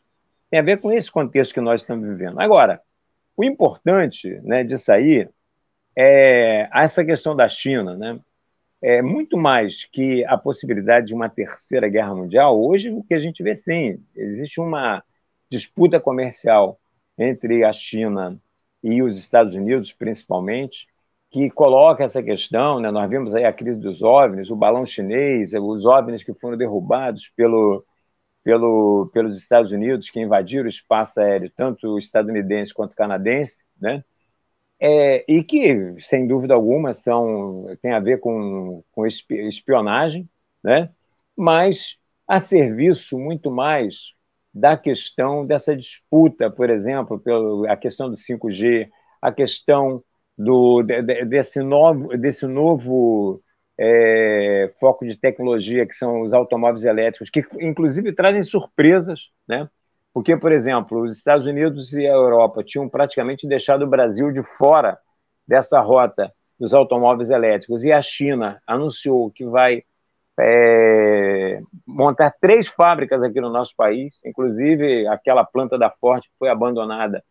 tem 0.51 0.61
a 0.61 0.63
ver 0.63 0.81
com 0.81 0.93
esse 0.93 1.11
contexto 1.11 1.55
que 1.55 1.61
nós 1.61 1.81
estamos 1.81 2.07
vivendo. 2.07 2.39
Agora, 2.41 2.81
o 3.37 3.45
importante 3.45 4.41
né, 4.43 4.63
disso 4.65 4.93
aí 4.93 5.29
é 5.97 6.69
essa 6.73 7.05
questão 7.05 7.35
da 7.35 7.49
China, 7.49 7.97
né? 7.97 8.19
É 8.81 9.03
muito 9.03 9.37
mais 9.37 9.85
que 9.85 10.25
a 10.27 10.39
possibilidade 10.39 11.07
de 11.07 11.15
uma 11.15 11.29
terceira 11.29 11.89
guerra 11.89 12.15
mundial. 12.15 12.61
Hoje, 12.61 12.91
o 12.91 13.03
que 13.03 13.15
a 13.15 13.19
gente 13.19 13.43
vê, 13.43 13.57
sim, 13.57 14.01
existe 14.15 14.61
uma 14.61 15.03
disputa 15.51 15.99
comercial 15.99 16.79
entre 17.19 17.65
a 17.65 17.73
China 17.73 18.39
e 18.83 19.03
os 19.03 19.19
Estados 19.19 19.55
Unidos, 19.55 19.93
principalmente, 19.93 20.87
que 21.31 21.51
coloca 21.51 22.05
essa 22.05 22.23
questão. 22.23 22.81
Né? 22.81 22.91
Nós 22.91 23.09
vimos 23.09 23.35
aí 23.35 23.45
a 23.45 23.53
crise 23.53 23.79
dos 23.79 24.03
OVNIs, 24.03 24.51
o 24.51 24.57
balão 24.57 24.87
chinês, 24.87 25.53
os 25.53 25.85
OVNIs 25.85 26.23
que 26.23 26.35
foram 26.35 26.57
derrubados 26.57 27.29
pelo, 27.37 27.85
pelo, 28.43 29.11
pelos 29.13 29.37
Estados 29.39 29.73
Unidos, 29.73 30.11
que 30.11 30.21
invadiram 30.21 30.67
o 30.67 30.69
espaço 30.69 31.21
aéreo, 31.21 31.51
tanto 31.57 31.99
estadunidense 31.99 32.73
quanto 32.73 32.97
canadense, 32.97 33.65
né? 33.81 34.05
É, 34.81 35.25
e 35.27 35.43
que, 35.43 35.97
sem 36.01 36.27
dúvida 36.27 36.55
alguma, 36.55 36.93
são, 36.93 37.67
tem 37.83 37.93
a 37.93 37.99
ver 37.99 38.21
com, 38.21 38.85
com 38.93 39.05
espionagem, 39.05 40.29
né? 40.63 40.89
mas 41.37 41.99
a 42.27 42.41
serviço 42.41 43.17
muito 43.17 43.51
mais 43.51 44.13
da 44.59 44.77
questão 44.77 45.47
dessa 45.47 45.77
disputa, 45.77 46.51
por 46.51 46.69
exemplo, 46.69 47.19
pela 47.19 47.73
a 47.73 47.77
questão 47.77 48.09
do 48.11 48.17
5G, 48.17 48.89
a 49.23 49.33
questão 49.33 50.03
do, 50.37 50.83
desse 50.83 51.61
novo, 51.63 52.17
desse 52.17 52.47
novo 52.47 53.43
é, 53.79 54.73
foco 54.79 55.07
de 55.07 55.17
tecnologia 55.17 55.87
que 55.87 55.95
são 55.95 56.23
os 56.23 56.33
automóveis 56.33 56.85
elétricos, 56.85 57.31
que 57.31 57.45
inclusive 57.61 58.13
trazem 58.13 58.43
surpresas, 58.43 59.31
né? 59.47 59.69
Porque, 60.13 60.37
por 60.37 60.51
exemplo, 60.51 61.03
os 61.03 61.17
Estados 61.17 61.47
Unidos 61.47 61.93
e 61.93 62.07
a 62.07 62.13
Europa 62.13 62.65
tinham 62.65 62.89
praticamente 62.89 63.47
deixado 63.47 63.83
o 63.83 63.89
Brasil 63.89 64.33
de 64.33 64.43
fora 64.43 64.99
dessa 65.47 65.81
rota 65.81 66.33
dos 66.59 66.75
automóveis 66.75 67.31
elétricos 67.31 67.85
e 67.85 67.93
a 67.93 68.03
China 68.03 68.61
anunciou 68.67 69.31
que 69.31 69.45
vai 69.45 69.85
é, 70.39 71.61
montar 71.87 72.35
três 72.41 72.69
fábricas 72.69 73.23
aqui 73.23 73.41
no 73.41 73.51
nosso 73.51 73.75
país, 73.77 74.21
inclusive 74.25 75.07
aquela 75.09 75.45
planta 75.45 75.77
da 75.77 75.91
Ford 75.91 76.23
que 76.23 76.31
foi 76.39 76.49
abandonada 76.49 77.25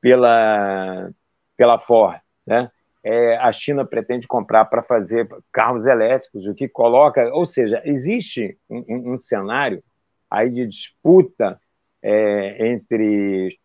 pela, 0.00 1.10
pela 1.56 1.78
Ford. 1.78 2.20
Né? 2.46 2.70
É, 3.04 3.36
a 3.36 3.52
China 3.52 3.84
pretende 3.84 4.28
comprar 4.28 4.66
para 4.66 4.82
fazer 4.82 5.28
carros 5.52 5.86
elétricos, 5.86 6.46
o 6.46 6.54
que 6.54 6.68
coloca, 6.68 7.32
ou 7.34 7.44
seja, 7.44 7.82
existe 7.84 8.56
um, 8.70 9.14
um 9.14 9.18
cenário 9.18 9.82
aí 10.30 10.48
de 10.48 10.66
disputa 10.66 11.60
é, 12.00 12.68
entre 12.68 13.58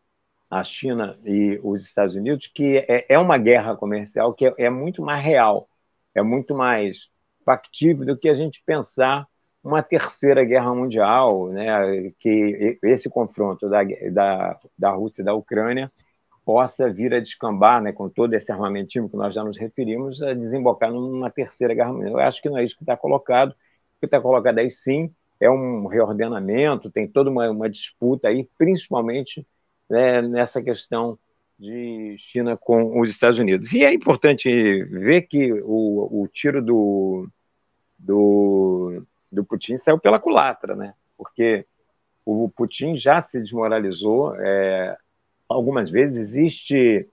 a 0.49 0.63
China 0.63 1.19
e 1.25 1.59
os 1.61 1.83
Estados 1.83 2.15
Unidos 2.15 2.47
que 2.47 2.77
é, 2.77 3.05
é 3.09 3.19
uma 3.19 3.37
guerra 3.37 3.75
comercial 3.75 4.33
que 4.33 4.47
é, 4.47 4.53
é 4.57 4.69
muito 4.69 5.01
mais 5.03 5.23
real, 5.23 5.69
é 6.15 6.21
muito 6.21 6.55
mais 6.55 7.09
factível 7.47 8.05
do 8.05 8.17
que 8.17 8.27
a 8.27 8.33
gente 8.33 8.61
pensar 8.65 9.25
uma 9.63 9.81
terceira 9.81 10.43
guerra 10.43 10.75
mundial, 10.75 11.47
né, 11.47 12.11
que 12.19 12.77
esse 12.83 13.09
confronto 13.09 13.69
da, 13.69 13.83
da, 14.11 14.59
da 14.77 14.91
Rússia 14.91 15.21
e 15.21 15.25
da 15.25 15.33
Ucrânia 15.33 15.87
possa 16.43 16.89
vir 16.89 17.13
a 17.13 17.21
descambar, 17.21 17.81
né, 17.81 17.93
com 17.93 18.09
todo 18.09 18.33
esse 18.33 18.51
armamentismo 18.51 19.09
que 19.09 19.15
nós 19.15 19.33
já 19.33 19.45
nos 19.45 19.57
referimos, 19.57 20.21
a 20.21 20.33
desembocar 20.33 20.91
numa 20.91 21.29
terceira 21.29 21.73
guerra 21.73 21.93
mundial. 21.93 22.13
Eu 22.13 22.19
acho 22.19 22.41
que 22.41 22.49
não 22.49 22.57
é 22.57 22.65
isso 22.65 22.75
que 22.75 22.83
está 22.83 22.97
colocado. 22.97 23.51
O 23.51 23.99
que 23.99 24.05
está 24.05 24.19
colocado 24.19 24.59
aí, 24.59 24.69
sim, 24.69 25.09
é 25.39 25.49
um 25.49 25.87
reordenamento, 25.87 26.91
tem 26.91 27.07
toda 27.07 27.29
uma, 27.29 27.49
uma 27.49 27.69
disputa 27.69 28.27
aí, 28.27 28.47
principalmente 28.57 29.45
né, 29.89 30.21
nessa 30.21 30.61
questão 30.61 31.17
de 31.57 32.15
China 32.17 32.55
com 32.55 32.99
os 32.99 33.09
Estados 33.09 33.39
Unidos. 33.39 33.73
E 33.73 33.83
é 33.83 33.93
importante 33.93 34.83
ver 34.83 35.23
que 35.23 35.51
o, 35.63 36.23
o 36.23 36.27
tiro 36.27 36.61
do, 36.61 37.27
do, 37.99 39.03
do 39.31 39.43
Putin 39.43 39.77
saiu 39.77 39.99
pela 39.99 40.19
culatra, 40.19 40.75
né? 40.75 40.93
Porque 41.17 41.65
o 42.25 42.49
Putin 42.49 42.95
já 42.95 43.21
se 43.21 43.39
desmoralizou 43.39 44.35
é, 44.35 44.97
algumas 45.47 45.89
vezes. 45.89 46.17
Existe 46.17 47.07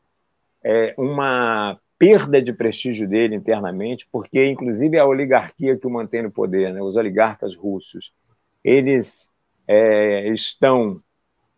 é, 0.62 0.94
uma 0.98 1.78
perda 1.98 2.42
de 2.42 2.52
prestígio 2.52 3.08
dele 3.08 3.36
internamente, 3.36 4.06
porque 4.10 4.44
inclusive 4.46 4.98
a 4.98 5.06
oligarquia 5.06 5.76
que 5.76 5.86
o 5.86 5.90
mantém 5.90 6.22
no 6.22 6.30
poder, 6.30 6.72
né, 6.72 6.82
os 6.82 6.96
oligarcas 6.96 7.54
russos, 7.54 8.12
eles 8.62 9.28
é, 9.68 10.28
estão 10.28 11.00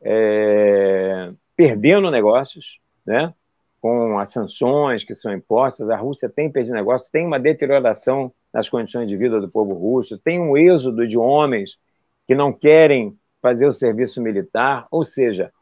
é, 0.02 1.32
perdendo 1.56 2.10
negócios, 2.10 2.78
né? 3.04 3.32
com 3.80 4.18
as 4.18 4.30
sanções 4.30 5.04
que 5.04 5.14
são 5.14 5.32
impostas, 5.32 5.88
a 5.90 5.96
Rússia 5.96 6.28
tem 6.28 6.50
perdido 6.50 6.74
negócios, 6.74 7.08
tem 7.08 7.24
uma 7.24 7.38
deterioração 7.38 8.32
nas 8.56 8.70
condições 8.70 9.06
de 9.06 9.18
vida 9.18 9.38
do 9.38 9.50
povo 9.50 9.74
russo, 9.74 10.16
tem 10.16 10.40
um 10.40 10.56
êxodo 10.56 11.06
de 11.06 11.18
homens 11.18 11.78
que 12.26 12.34
não 12.34 12.50
querem 12.50 13.14
fazer 13.42 13.66
o 13.66 13.72
serviço 13.72 14.22
militar, 14.22 14.86
ou 14.90 15.04
seja, 15.04 15.52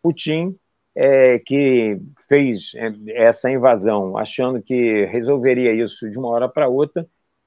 Putin, 0.00 0.56
é, 0.94 1.40
que 1.40 1.98
fez 2.28 2.70
é, 2.76 2.92
essa 3.24 3.50
invasão 3.50 4.16
achando 4.16 4.62
que 4.62 5.04
resolveria 5.06 5.72
isso 5.72 6.08
de 6.08 6.16
uma 6.16 6.28
hora 6.28 6.48
para 6.48 6.68
outra, 6.68 7.04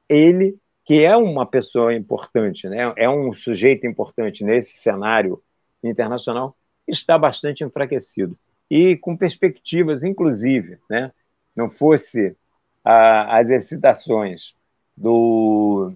ele, 0.10 0.58
que 0.84 1.06
é 1.06 1.16
uma 1.16 1.46
pessoa 1.46 1.96
importante, 1.96 2.68
né, 2.68 2.94
é 2.98 3.10
um 3.10 3.34
sujeito 3.34 3.88
importante 3.88 4.44
nesse 4.44 4.76
cenário 4.76 5.42
internacional, 5.82 6.54
está 6.86 7.18
bastante 7.18 7.64
enfraquecido. 7.64 8.38
E 8.70 8.98
com 8.98 9.16
perspectivas, 9.16 10.04
inclusive, 10.04 10.80
né, 10.90 11.14
não 11.56 11.70
fosse 11.70 12.36
a, 12.84 13.38
as 13.40 13.50
excitações 13.50 14.57
do, 14.98 15.94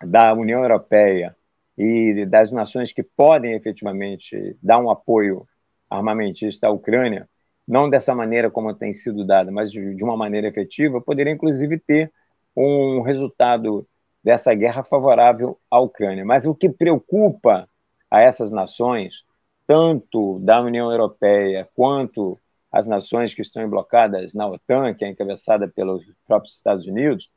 da 0.00 0.32
União 0.32 0.62
Europeia 0.62 1.36
e 1.76 2.24
das 2.26 2.52
nações 2.52 2.92
que 2.92 3.02
podem 3.02 3.54
efetivamente 3.54 4.56
dar 4.62 4.78
um 4.78 4.88
apoio 4.88 5.46
armamentista 5.90 6.68
à 6.68 6.70
Ucrânia, 6.70 7.28
não 7.66 7.90
dessa 7.90 8.14
maneira 8.14 8.50
como 8.50 8.74
tem 8.74 8.92
sido 8.92 9.24
dada, 9.26 9.50
mas 9.50 9.70
de, 9.70 9.94
de 9.94 10.04
uma 10.04 10.16
maneira 10.16 10.46
efetiva, 10.48 11.00
poderia 11.00 11.32
inclusive 11.32 11.78
ter 11.78 12.12
um 12.56 13.02
resultado 13.02 13.86
dessa 14.22 14.54
guerra 14.54 14.84
favorável 14.84 15.58
à 15.70 15.80
Ucrânia. 15.80 16.24
Mas 16.24 16.46
o 16.46 16.54
que 16.54 16.68
preocupa 16.68 17.68
a 18.10 18.20
essas 18.20 18.50
nações, 18.50 19.24
tanto 19.66 20.38
da 20.40 20.60
União 20.60 20.90
Europeia 20.90 21.68
quanto 21.74 22.38
as 22.70 22.86
nações 22.86 23.34
que 23.34 23.42
estão 23.42 23.68
blocadas 23.68 24.32
na 24.32 24.46
OTAN, 24.46 24.94
que 24.94 25.04
é 25.04 25.08
encabeçada 25.08 25.68
pelos 25.68 26.04
próprios 26.26 26.54
Estados 26.54 26.86
Unidos, 26.86 27.30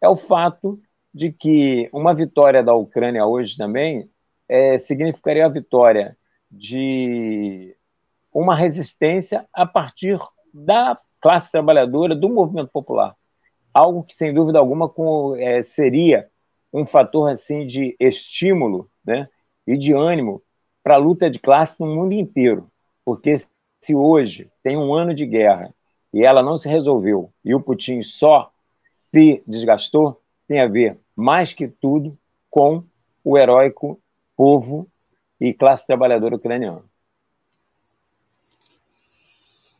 é 0.00 0.08
o 0.08 0.16
fato 0.16 0.80
de 1.12 1.32
que 1.32 1.88
uma 1.92 2.14
vitória 2.14 2.62
da 2.62 2.74
Ucrânia 2.74 3.26
hoje 3.26 3.56
também 3.56 4.08
é, 4.48 4.78
significaria 4.78 5.44
a 5.44 5.48
vitória 5.48 6.16
de 6.50 7.76
uma 8.32 8.54
resistência 8.54 9.46
a 9.52 9.66
partir 9.66 10.18
da 10.52 10.98
classe 11.20 11.50
trabalhadora, 11.50 12.14
do 12.14 12.28
movimento 12.28 12.70
popular. 12.72 13.14
Algo 13.72 14.02
que, 14.02 14.14
sem 14.14 14.32
dúvida 14.32 14.58
alguma, 14.58 14.88
com, 14.88 15.36
é, 15.36 15.62
seria 15.62 16.28
um 16.72 16.86
fator 16.86 17.30
assim 17.30 17.66
de 17.66 17.96
estímulo 18.00 18.90
né, 19.04 19.28
e 19.66 19.76
de 19.76 19.92
ânimo 19.92 20.42
para 20.82 20.94
a 20.94 20.98
luta 20.98 21.28
de 21.30 21.38
classe 21.38 21.78
no 21.78 21.86
mundo 21.86 22.12
inteiro. 22.12 22.70
Porque 23.04 23.36
se 23.80 23.94
hoje 23.94 24.50
tem 24.62 24.76
um 24.76 24.94
ano 24.94 25.14
de 25.14 25.26
guerra 25.26 25.74
e 26.12 26.24
ela 26.24 26.42
não 26.42 26.56
se 26.56 26.68
resolveu 26.68 27.32
e 27.44 27.54
o 27.54 27.60
Putin 27.60 28.02
só 28.02 28.50
se 29.10 29.42
desgastou, 29.46 30.20
tem 30.46 30.60
a 30.60 30.68
ver, 30.68 30.98
mais 31.14 31.52
que 31.52 31.68
tudo, 31.68 32.16
com 32.48 32.84
o 33.22 33.36
heróico 33.36 34.00
povo 34.36 34.88
e 35.40 35.52
classe 35.52 35.86
trabalhadora 35.86 36.36
ucraniana. 36.36 36.82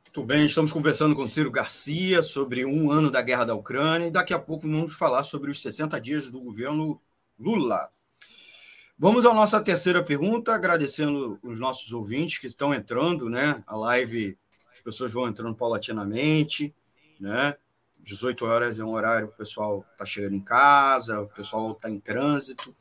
Muito 0.05 0.27
bem, 0.27 0.45
estamos 0.45 0.73
conversando 0.73 1.15
com 1.15 1.27
Ciro 1.27 1.51
Garcia 1.51 2.21
sobre 2.21 2.65
um 2.65 2.91
ano 2.91 3.11
da 3.11 3.23
guerra 3.23 3.45
da 3.45 3.55
Ucrânia 3.55 4.09
e 4.09 4.11
daqui 4.11 4.35
a 4.35 4.39
pouco 4.39 4.67
vamos 4.67 4.95
falar 4.95 5.23
sobre 5.23 5.51
os 5.51 5.63
60 5.63 6.01
dias 6.01 6.31
do 6.31 6.41
governo 6.41 7.01
Lula. 7.39 7.89
Vamos 8.99 9.25
à 9.25 9.33
nossa 9.33 9.63
terceira 9.63 10.03
pergunta, 10.03 10.53
agradecendo 10.53 11.39
os 11.43 11.59
nossos 11.59 11.93
ouvintes 11.93 12.39
que 12.39 12.49
estão 12.49 12.75
entrando, 12.75 13.31
né? 13.31 13.63
A 13.67 13.77
live, 13.77 14.37
as 14.73 14.81
pessoas 14.81 15.13
vão 15.13 15.29
entrando 15.29 15.55
paulatinamente, 15.55 16.75
né? 17.19 17.57
18 18.03 18.45
horas 18.45 18.79
é 18.79 18.85
um 18.85 18.93
horário 18.93 19.29
que 19.29 19.35
o 19.35 19.37
pessoal 19.39 19.85
está 19.93 20.05
chegando 20.05 20.35
em 20.35 20.41
casa, 20.41 21.21
o 21.21 21.29
pessoal 21.29 21.73
está 21.73 21.91
em 21.91 22.01
trânsito. 22.01 22.75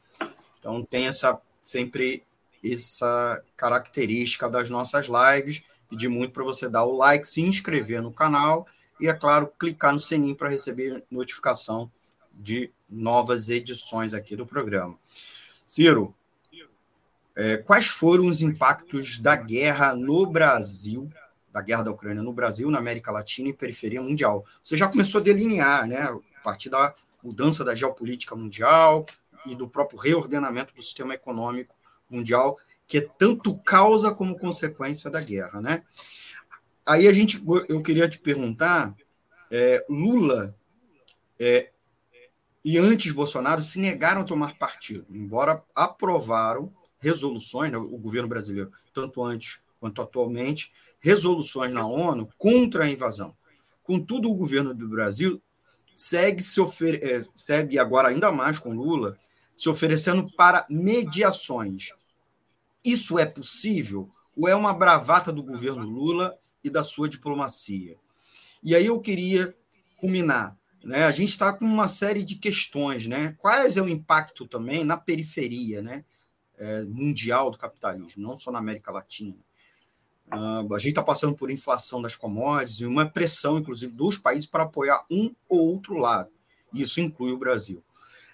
Então 0.59 0.83
tem 0.83 1.07
essa 1.07 1.39
sempre 1.61 2.23
essa 2.63 3.41
característica 3.55 4.49
das 4.49 4.69
nossas 4.69 5.07
lives 5.07 5.63
pedir 5.89 6.07
muito 6.07 6.33
para 6.33 6.43
você 6.43 6.69
dar 6.69 6.83
o 6.83 6.95
like, 6.95 7.27
se 7.27 7.41
inscrever 7.41 8.01
no 8.01 8.13
canal 8.13 8.67
e, 8.99 9.07
é 9.07 9.13
claro, 9.13 9.51
clicar 9.59 9.91
no 9.91 9.99
sininho 9.99 10.35
para 10.35 10.49
receber 10.49 11.03
notificação 11.09 11.91
de 12.31 12.71
novas 12.89 13.49
edições 13.49 14.13
aqui 14.13 14.35
do 14.35 14.45
programa. 14.45 14.97
Ciro, 15.65 16.13
é, 17.35 17.57
quais 17.57 17.87
foram 17.87 18.27
os 18.27 18.41
impactos 18.41 19.19
da 19.19 19.35
guerra 19.35 19.95
no 19.95 20.25
Brasil, 20.25 21.09
da 21.51 21.61
guerra 21.61 21.83
da 21.83 21.91
Ucrânia 21.91 22.21
no 22.21 22.33
Brasil, 22.33 22.69
na 22.69 22.79
América 22.79 23.11
Latina 23.11 23.49
e 23.49 23.53
periferia 23.53 24.01
mundial? 24.01 24.45
Você 24.63 24.77
já 24.77 24.87
começou 24.87 25.19
a 25.19 25.23
delinear, 25.23 25.87
né, 25.87 26.01
a 26.01 26.41
partir 26.43 26.69
da 26.69 26.93
mudança 27.23 27.63
da 27.63 27.75
geopolítica 27.75 28.35
mundial 28.35 29.05
e 29.45 29.55
do 29.55 29.67
próprio 29.67 29.99
reordenamento 29.99 30.73
do 30.73 30.81
sistema 30.81 31.13
econômico 31.13 31.75
mundial 32.09 32.57
que 32.89 32.97
é 32.97 33.01
tanto 33.01 33.55
causa 33.59 34.11
como 34.11 34.37
consequência 34.37 35.11
da 35.11 35.21
guerra, 35.21 35.61
né? 35.61 35.83
Aí 36.83 37.07
a 37.07 37.13
gente, 37.13 37.39
eu 37.67 37.83
queria 37.83 38.09
te 38.09 38.17
perguntar, 38.17 38.95
é, 39.51 39.85
Lula 39.87 40.55
é, 41.39 41.69
e 42.65 42.79
antes 42.79 43.11
Bolsonaro 43.11 43.61
se 43.61 43.79
negaram 43.79 44.21
a 44.21 44.25
tomar 44.25 44.57
partido, 44.57 45.05
embora 45.07 45.63
aprovaram 45.75 46.73
resoluções, 46.97 47.71
né, 47.71 47.77
o 47.77 47.97
governo 47.97 48.27
brasileiro, 48.27 48.71
tanto 48.91 49.23
antes 49.23 49.61
quanto 49.79 50.01
atualmente, 50.01 50.73
resoluções 50.99 51.71
na 51.71 51.85
ONU 51.87 52.29
contra 52.37 52.85
a 52.85 52.89
invasão. 52.89 53.35
Contudo, 53.83 54.29
o 54.29 54.35
governo 54.35 54.73
do 54.73 54.87
Brasil 54.87 55.41
segue 55.95 56.41
se 56.41 56.61
é, 57.01 57.23
segue 57.35 57.79
agora 57.79 58.09
ainda 58.09 58.31
mais 58.31 58.59
com 58.59 58.73
Lula 58.73 59.17
se 59.55 59.67
oferecendo 59.67 60.31
para 60.35 60.65
mediações 60.69 61.89
isso 62.83 63.19
é 63.19 63.25
possível 63.25 64.09
ou 64.35 64.47
é 64.47 64.55
uma 64.55 64.73
bravata 64.73 65.31
do 65.31 65.43
governo 65.43 65.83
Lula 65.83 66.37
e 66.63 66.69
da 66.69 66.83
sua 66.83 67.09
diplomacia? 67.09 67.97
E 68.63 68.75
aí 68.75 68.85
eu 68.85 68.99
queria 68.99 69.55
culminar. 69.97 70.57
Né? 70.83 71.03
A 71.03 71.11
gente 71.11 71.29
está 71.29 71.51
com 71.51 71.65
uma 71.65 71.87
série 71.87 72.23
de 72.23 72.35
questões. 72.35 73.05
Né? 73.05 73.35
Quais 73.39 73.75
é 73.77 73.81
o 73.81 73.89
impacto 73.89 74.47
também 74.47 74.83
na 74.83 74.97
periferia 74.97 75.81
né? 75.81 76.05
É, 76.57 76.83
mundial 76.83 77.49
do 77.49 77.57
capitalismo, 77.57 78.21
não 78.21 78.35
só 78.35 78.51
na 78.51 78.59
América 78.59 78.91
Latina? 78.91 79.37
Uh, 80.31 80.73
a 80.73 80.77
gente 80.77 80.89
está 80.89 81.01
passando 81.01 81.35
por 81.35 81.49
inflação 81.49 82.01
das 82.01 82.15
commodities 82.15 82.81
e 82.81 82.85
uma 82.85 83.05
pressão, 83.05 83.57
inclusive, 83.57 83.91
dos 83.91 84.17
países 84.17 84.45
para 84.45 84.63
apoiar 84.63 85.03
um 85.09 85.33
ou 85.47 85.59
outro 85.59 85.97
lado. 85.97 86.29
Isso 86.73 87.01
inclui 87.01 87.31
o 87.31 87.37
Brasil. 87.37 87.83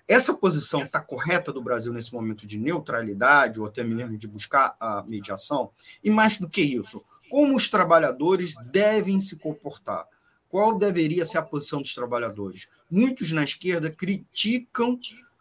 Essa 0.08 0.34
posição 0.34 0.84
está 0.84 0.99
correta 0.99 1.51
do 1.51 1.62
Brasil 1.62 1.91
nesse 1.91 2.13
momento 2.13 2.45
de 2.45 2.60
neutralidade, 2.60 3.60
ou 3.60 3.65
até 3.65 3.84
mesmo 3.84 4.17
de 4.17 4.27
buscar 4.27 4.75
a 4.79 5.03
mediação? 5.03 5.71
E 6.03 6.12
mais 6.12 6.38
do 6.38 6.49
que 6.49 6.62
isso, 6.62 7.03
como 7.29 7.55
os 7.55 7.69
trabalhadores 7.69 8.55
devem 8.71 9.19
se 9.19 9.38
comportar? 9.38 10.05
Qual 10.49 10.77
deveria 10.77 11.25
ser 11.25 11.39
a 11.39 11.41
posição 11.41 11.81
dos 11.81 11.93
trabalhadores? 11.93 12.67
Muitos 12.89 13.31
na 13.31 13.43
esquerda 13.43 13.89
criticam 13.89 14.99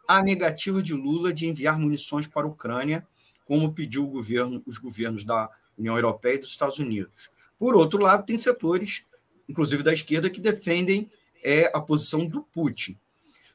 a 0.08 0.22
negativa 0.22 0.82
de 0.82 0.94
Lula 0.94 1.32
de 1.32 1.46
enviar 1.46 1.78
munições 1.78 2.26
para 2.26 2.46
a 2.46 2.50
Ucrânia, 2.50 3.06
como 3.44 3.72
pediu 3.72 4.06
governo, 4.06 4.62
os 4.66 4.78
governos 4.78 5.24
da 5.24 5.50
União 5.78 5.96
Europeia 5.96 6.34
e 6.34 6.38
dos 6.38 6.50
Estados 6.50 6.78
Unidos. 6.78 7.30
Por 7.58 7.74
outro 7.76 8.00
lado, 8.00 8.26
tem 8.26 8.36
setores, 8.36 9.04
inclusive 9.48 9.82
da 9.82 9.92
esquerda, 9.92 10.30
que 10.30 10.40
defendem 10.40 11.10
é, 11.42 11.70
a 11.74 11.80
posição 11.80 12.26
do 12.26 12.42
Putin. 12.42 12.98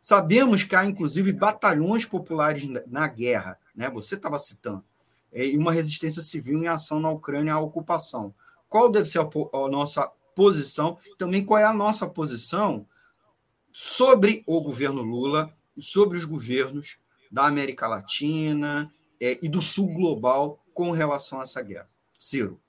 Sabemos 0.02 0.64
que 0.64 0.76
há, 0.76 0.86
inclusive, 0.86 1.34
batalhões 1.34 2.06
populares 2.06 2.64
na 2.88 3.08
guerra, 3.08 3.58
né? 3.76 3.90
você 3.90 4.16
estava 4.16 4.38
citando, 4.38 4.84
é, 5.32 5.46
e 5.46 5.58
uma 5.58 5.72
resistência 5.72 6.22
civil 6.22 6.58
em 6.58 6.68
ação 6.68 7.00
na 7.00 7.10
Ucrânia 7.10 7.54
à 7.54 7.60
ocupação. 7.60 8.34
Qual 8.70 8.90
deve 8.90 9.06
ser 9.06 9.20
a, 9.20 9.24
a 9.24 9.68
nossa 9.68 10.10
posição? 10.34 10.98
Também 11.18 11.44
qual 11.44 11.60
é 11.60 11.66
a 11.66 11.74
nossa 11.74 12.08
posição 12.08 12.86
sobre 13.74 14.44
o 14.46 14.62
governo 14.62 15.02
Lula 15.02 15.54
sobre 15.82 16.18
os 16.18 16.26
governos 16.26 16.98
da 17.32 17.46
América 17.46 17.88
Latina 17.88 18.92
é, 19.20 19.38
e 19.42 19.50
do 19.50 19.62
Sul 19.62 19.88
global 19.88 20.60
com 20.74 20.92
relação 20.92 21.40
a 21.40 21.44
essa 21.44 21.62
guerra? 21.62 21.88
Ciro. 22.20 22.62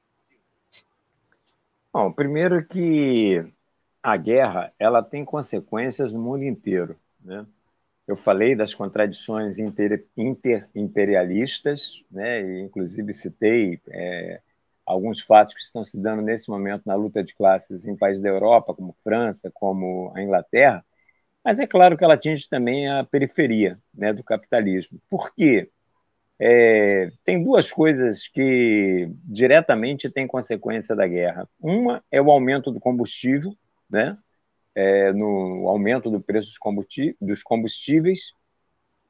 Bom, 1.93 2.13
primeiro 2.13 2.65
que 2.65 3.45
a 4.01 4.17
guerra 4.17 4.73
ela 4.79 5.03
tem 5.03 5.25
consequências 5.25 6.13
no 6.13 6.21
mundo 6.21 6.45
inteiro. 6.45 6.97
Né? 7.21 7.45
Eu 8.07 8.17
falei 8.17 8.55
das 8.55 8.73
contradições 8.73 9.59
inter, 9.59 10.07
interimperialistas, 10.17 12.03
né? 12.09 12.43
e 12.43 12.61
inclusive 12.61 13.13
citei 13.13 13.81
é, 13.89 14.41
alguns 14.87 15.21
fatos 15.21 15.55
que 15.55 15.63
estão 15.63 15.85
se 15.85 15.99
dando 15.99 16.23
nesse 16.23 16.49
momento 16.49 16.85
na 16.87 16.95
luta 16.95 17.23
de 17.25 17.35
classes 17.35 17.85
em 17.85 17.97
países 17.97 18.23
da 18.23 18.29
Europa, 18.29 18.73
como 18.73 18.97
França, 19.03 19.51
como 19.53 20.13
a 20.15 20.23
Inglaterra, 20.23 20.85
mas 21.45 21.59
é 21.59 21.67
claro 21.67 21.97
que 21.97 22.05
ela 22.05 22.15
atinge 22.15 22.49
também 22.49 22.89
a 22.89 23.03
periferia 23.03 23.79
né, 23.95 24.13
do 24.13 24.23
capitalismo. 24.23 25.01
Por 25.09 25.35
quê? 25.35 25.71
É, 26.43 27.11
tem 27.25 27.43
duas 27.43 27.71
coisas 27.71 28.27
que 28.27 29.11
diretamente 29.25 30.09
têm 30.09 30.27
consequência 30.27 30.97
da 30.97 31.07
guerra. 31.07 31.47
Uma 31.61 32.03
é 32.11 32.21
o 32.21 32.31
aumento 32.31 32.71
do 32.71 32.81
combustível, 32.81 33.55
né? 33.89 34.17
é, 34.75 35.13
no 35.13 35.69
aumento 35.69 36.11
do 36.11 36.21
preço 36.21 36.51
dos 37.21 37.43
combustíveis, 37.43 38.33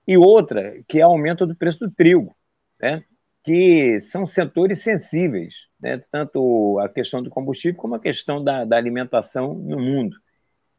e 0.07 0.17
outra, 0.17 0.83
que 0.89 1.01
é 1.01 1.07
o 1.07 1.11
aumento 1.11 1.47
do 1.47 1.55
preço 1.55 1.79
do 1.81 1.91
trigo, 1.91 2.35
né? 2.81 3.05
que 3.45 3.99
são 4.01 4.27
setores 4.27 4.83
sensíveis 4.83 5.69
né? 5.81 6.03
tanto 6.11 6.79
a 6.79 6.89
questão 6.89 7.23
do 7.23 7.31
combustível 7.31 7.81
como 7.81 7.95
a 7.95 8.01
questão 8.01 8.43
da, 8.43 8.65
da 8.65 8.77
alimentação 8.77 9.55
no 9.55 9.79
mundo. 9.79 10.17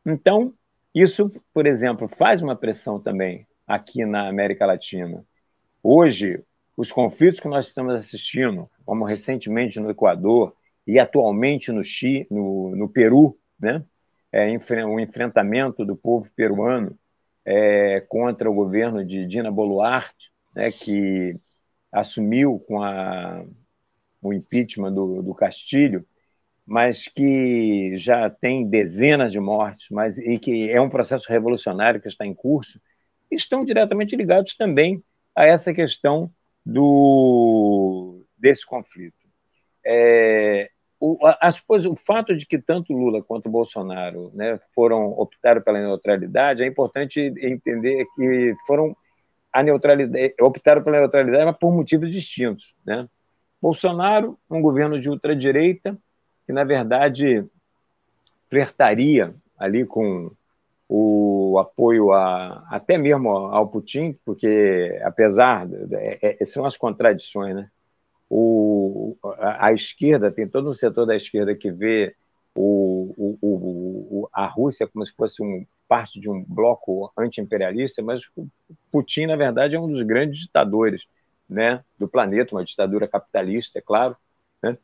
Então, 0.05 0.53
isso, 0.93 1.31
por 1.53 1.65
exemplo, 1.65 2.07
faz 2.07 2.41
uma 2.41 2.55
pressão 2.55 2.99
também 2.99 3.47
aqui 3.65 4.05
na 4.05 4.27
América 4.27 4.65
Latina. 4.65 5.25
Hoje, 5.83 6.43
os 6.77 6.91
conflitos 6.91 7.39
que 7.39 7.47
nós 7.47 7.67
estamos 7.67 7.95
assistindo, 7.95 8.69
como 8.85 9.05
recentemente 9.05 9.79
no 9.79 9.89
Equador 9.89 10.55
e 10.85 10.99
atualmente 10.99 11.71
no, 11.71 11.81
no, 12.29 12.75
no 12.75 12.89
Peru, 12.89 13.37
né? 13.59 13.83
É, 14.31 14.47
o 14.85 14.99
enfrentamento 14.99 15.83
do 15.83 15.95
povo 15.95 16.29
peruano 16.35 16.97
é, 17.43 17.99
contra 18.07 18.49
o 18.49 18.53
governo 18.53 19.03
de 19.03 19.25
Dina 19.25 19.51
Boluarte, 19.51 20.31
né, 20.55 20.71
que 20.71 21.37
assumiu 21.91 22.63
com 22.65 22.81
a, 22.81 23.43
o 24.21 24.31
impeachment 24.31 24.93
do, 24.93 25.21
do 25.21 25.35
Castilho, 25.35 26.05
mas 26.65 27.09
que 27.09 27.97
já 27.97 28.29
tem 28.29 28.65
dezenas 28.69 29.33
de 29.33 29.39
mortes, 29.39 29.87
mas 29.91 30.17
e 30.17 30.39
que 30.39 30.71
é 30.71 30.79
um 30.79 30.89
processo 30.89 31.27
revolucionário 31.27 31.99
que 31.99 32.07
está 32.07 32.25
em 32.25 32.33
curso, 32.33 32.79
estão 33.29 33.65
diretamente 33.65 34.15
ligados 34.15 34.55
também 34.55 35.03
a 35.35 35.45
essa 35.45 35.73
questão 35.73 36.31
do 36.65 38.25
desse 38.37 38.65
conflito. 38.65 39.15
É, 39.85 40.69
o, 40.99 41.17
as, 41.39 41.61
o 41.67 41.95
fato 41.95 42.35
de 42.35 42.45
que 42.45 42.59
tanto 42.59 42.93
Lula 42.93 43.23
quanto 43.23 43.49
Bolsonaro 43.49 44.31
né, 44.33 44.59
foram 44.75 45.09
optaram 45.17 45.61
pela 45.61 45.79
neutralidade 45.79 46.63
é 46.63 46.67
importante 46.67 47.19
entender 47.19 48.05
que 48.15 48.55
foram 48.67 48.95
a 49.51 49.63
neutralidade 49.63 50.35
optaram 50.39 50.83
pela 50.83 50.99
neutralidade 50.99 51.45
mas 51.45 51.57
por 51.57 51.73
motivos 51.73 52.11
distintos, 52.11 52.75
né? 52.85 53.07
Bolsonaro, 53.61 54.39
um 54.49 54.61
governo 54.61 54.99
de 54.99 55.09
ultradireita, 55.09 55.95
que 56.45 56.53
na 56.53 56.63
verdade 56.63 57.45
flertaria 58.49 59.35
ali 59.57 59.85
com 59.85 60.31
o 60.93 61.57
apoio 61.57 62.11
a, 62.11 62.67
até 62.69 62.97
mesmo 62.97 63.29
ao 63.29 63.65
Putin, 63.69 64.11
porque 64.25 64.99
apesar 65.05 65.65
é, 65.93 66.35
é, 66.37 66.43
são 66.43 66.65
as 66.65 66.75
contradições, 66.75 67.55
né? 67.55 67.71
O, 68.29 69.15
a, 69.23 69.67
a, 69.67 69.73
esquerda 69.73 70.29
tem 70.29 70.45
todo 70.45 70.69
um 70.69 70.73
setor 70.73 71.05
da 71.05 71.15
esquerda 71.15 71.55
que 71.55 71.71
vê 71.71 72.13
o, 72.53 73.37
o, 73.41 74.29
a 74.33 74.45
Rússia 74.47 74.85
como 74.85 75.05
se 75.05 75.13
fosse 75.13 75.41
um, 75.41 75.65
parte 75.87 76.19
de 76.19 76.29
um 76.29 76.43
bloco 76.43 77.09
anti-imperialista, 77.17 78.01
mas 78.01 78.21
Putin 78.91 79.27
na 79.27 79.37
verdade 79.37 79.75
é 79.75 79.79
um 79.79 79.89
dos 79.89 80.01
grandes 80.01 80.41
ditadores 80.41 81.05
né, 81.47 81.85
do 81.97 82.07
planeta, 82.07 82.53
uma 82.53 82.65
ditadura 82.65 83.07
capitalista, 83.07 83.79
é 83.79 83.81
claro, 83.81 84.17
né, 84.61 84.77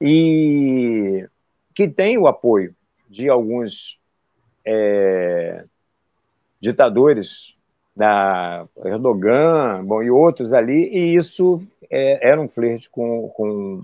e 0.00 1.28
que 1.74 1.88
tem 1.88 2.16
o 2.16 2.28
apoio 2.28 2.76
de 3.08 3.28
alguns 3.28 3.97
é, 4.64 5.64
ditadores 6.60 7.54
da 7.96 8.66
Erdogan 8.84 9.84
bom, 9.84 10.02
e 10.02 10.10
outros 10.10 10.52
ali, 10.52 10.88
e 10.88 11.16
isso 11.16 11.62
é, 11.90 12.28
era 12.30 12.40
um 12.40 12.48
flerte 12.48 12.88
com, 12.88 13.28
com 13.30 13.82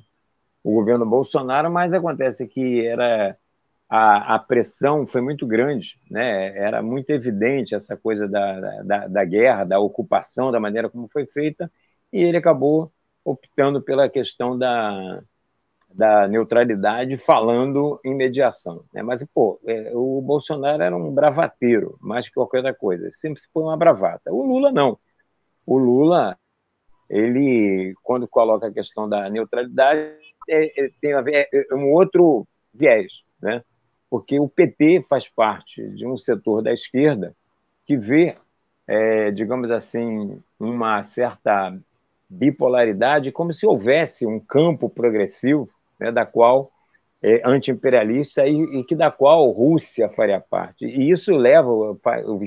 o 0.62 0.72
governo 0.72 1.04
Bolsonaro, 1.04 1.70
mas 1.70 1.92
acontece 1.92 2.46
que 2.46 2.86
era 2.86 3.36
a, 3.88 4.36
a, 4.36 4.38
pressão 4.38 5.06
foi 5.06 5.20
muito 5.20 5.46
grande, 5.46 5.98
né? 6.10 6.56
era 6.56 6.82
muito 6.82 7.10
evidente 7.10 7.74
essa 7.74 7.96
coisa 7.96 8.26
da, 8.28 8.82
da, 8.82 9.06
da 9.08 9.24
guerra, 9.24 9.64
da 9.64 9.78
ocupação, 9.78 10.50
da 10.50 10.60
maneira 10.60 10.88
como 10.88 11.08
foi 11.08 11.26
feita, 11.26 11.70
e 12.12 12.22
ele 12.22 12.36
acabou 12.36 12.92
optando 13.24 13.82
pela 13.82 14.08
questão 14.08 14.58
da, 14.58 15.22
da 15.94 16.26
neutralidade, 16.26 17.16
falando 17.16 18.00
em 18.04 18.14
mediação. 18.14 18.84
Né? 18.92 19.02
Mas, 19.02 19.24
pô, 19.32 19.60
é, 19.64 19.92
o 19.94 20.20
Bolsonaro 20.20 20.82
era 20.82 20.96
um 20.96 21.14
bravateiro, 21.14 21.96
mais 22.00 22.26
que 22.26 22.34
qualquer 22.34 22.58
outra 22.58 22.74
coisa, 22.74 23.08
sempre 23.12 23.40
foi 23.52 23.62
uma 23.62 23.76
bravata. 23.76 24.32
O 24.32 24.42
Lula 24.42 24.72
não. 24.72 24.98
O 25.64 25.78
Lula, 25.78 26.36
ele, 27.08 27.94
quando 28.02 28.26
coloca 28.26 28.66
a 28.66 28.72
questão 28.72 29.08
da 29.08 29.30
neutralidade, 29.30 30.16
é, 30.48 30.84
é, 30.84 30.90
tem 31.00 31.12
a 31.12 31.20
ver, 31.20 31.48
é, 31.52 31.66
é 31.70 31.74
um 31.74 31.92
outro 31.92 32.46
viés, 32.74 33.12
né? 33.40 33.62
porque 34.10 34.38
o 34.38 34.48
PT 34.48 35.02
faz 35.08 35.28
parte 35.28 35.88
de 35.90 36.06
um 36.06 36.16
setor 36.16 36.62
da 36.62 36.72
esquerda 36.72 37.34
que 37.86 37.96
vê, 37.96 38.36
é, 38.86 39.30
digamos 39.30 39.70
assim, 39.70 40.40
uma 40.58 41.02
certa 41.02 41.76
bipolaridade, 42.28 43.32
como 43.32 43.52
se 43.52 43.66
houvesse 43.66 44.26
um 44.26 44.40
campo 44.40 44.88
progressivo, 44.88 45.68
né, 46.04 46.12
da 46.12 46.26
qual 46.26 46.70
é 47.22 47.40
anti-imperialista 47.44 48.46
e, 48.46 48.80
e, 48.80 48.84
que 48.84 48.94
da 48.94 49.10
qual 49.10 49.50
Rússia 49.50 50.10
faria 50.10 50.38
parte. 50.38 50.84
E 50.84 51.10
isso 51.10 51.34
leva, 51.34 51.70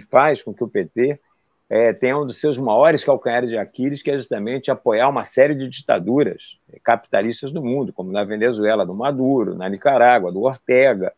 faz 0.10 0.44
com 0.44 0.54
que 0.54 0.64
o 0.64 0.68
PT 0.68 1.20
é, 1.68 1.92
tenha 1.94 2.18
um 2.18 2.28
dos 2.28 2.38
seus 2.38 2.58
maiores 2.58 3.04
calcanhares 3.04 3.50
de 3.50 3.58
Aquiles, 3.58 4.04
que 4.04 4.12
é 4.12 4.18
justamente 4.18 4.70
apoiar 4.70 5.10
uma 5.10 5.24
série 5.24 5.56
de 5.56 5.68
ditaduras 5.68 6.58
capitalistas 6.84 7.52
do 7.52 7.64
mundo, 7.64 7.92
como 7.92 8.12
na 8.12 8.24
Venezuela, 8.24 8.86
do 8.86 8.94
Maduro, 8.94 9.56
na 9.56 9.68
Nicarágua, 9.68 10.32
do 10.32 10.44
Ortega, 10.44 11.12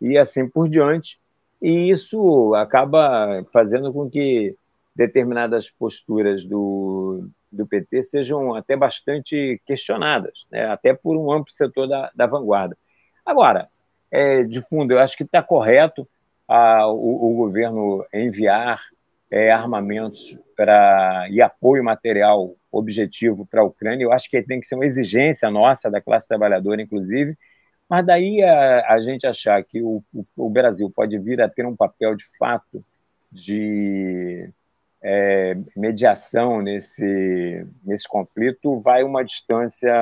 e 0.00 0.18
assim 0.18 0.46
por 0.46 0.68
diante. 0.68 1.18
E 1.60 1.90
isso 1.90 2.54
acaba 2.54 3.42
fazendo 3.50 3.92
com 3.94 4.10
que 4.10 4.54
determinadas 4.94 5.70
posturas 5.70 6.44
do, 6.44 7.28
do 7.50 7.66
PT 7.66 8.02
sejam 8.02 8.54
até 8.54 8.76
bastante 8.76 9.60
questionadas, 9.66 10.46
né? 10.50 10.66
até 10.66 10.92
por 10.94 11.16
um 11.16 11.30
amplo 11.30 11.52
setor 11.52 11.88
da, 11.88 12.10
da 12.14 12.26
vanguarda. 12.26 12.76
Agora, 13.24 13.68
é, 14.10 14.42
de 14.42 14.60
fundo, 14.62 14.92
eu 14.92 14.98
acho 14.98 15.16
que 15.16 15.24
está 15.24 15.42
correto 15.42 16.08
a, 16.46 16.86
o, 16.88 17.32
o, 17.32 17.36
governo 17.36 18.04
enviar 18.12 18.80
é, 19.30 19.50
armamentos 19.50 20.36
para 20.56 21.28
e 21.30 21.42
apoio 21.42 21.82
material 21.82 22.54
objetivo 22.70 23.46
para 23.46 23.60
a 23.60 23.64
Ucrânia. 23.64 24.04
Eu 24.04 24.12
acho 24.12 24.30
que 24.30 24.42
tem 24.42 24.60
que 24.60 24.66
ser 24.66 24.76
uma 24.76 24.86
exigência 24.86 25.50
nossa, 25.50 25.90
da 25.90 26.00
classe 26.00 26.28
trabalhadora, 26.28 26.80
inclusive, 26.80 27.36
mas 27.88 28.04
daí 28.04 28.42
a, 28.42 28.92
a 28.92 29.00
gente 29.00 29.26
achar 29.26 29.62
que 29.64 29.82
o, 29.82 30.02
o, 30.12 30.24
o 30.36 30.50
Brasil 30.50 30.90
pode 30.90 31.18
vir 31.18 31.40
a 31.40 31.48
ter 31.48 31.66
um 31.66 31.76
papel 31.76 32.14
de 32.14 32.24
fato 32.38 32.84
de 33.30 34.50
é, 35.02 35.56
mediação 35.76 36.60
nesse, 36.62 37.66
nesse 37.84 38.08
conflito 38.08 38.80
vai 38.80 39.02
uma 39.02 39.24
distância 39.24 39.92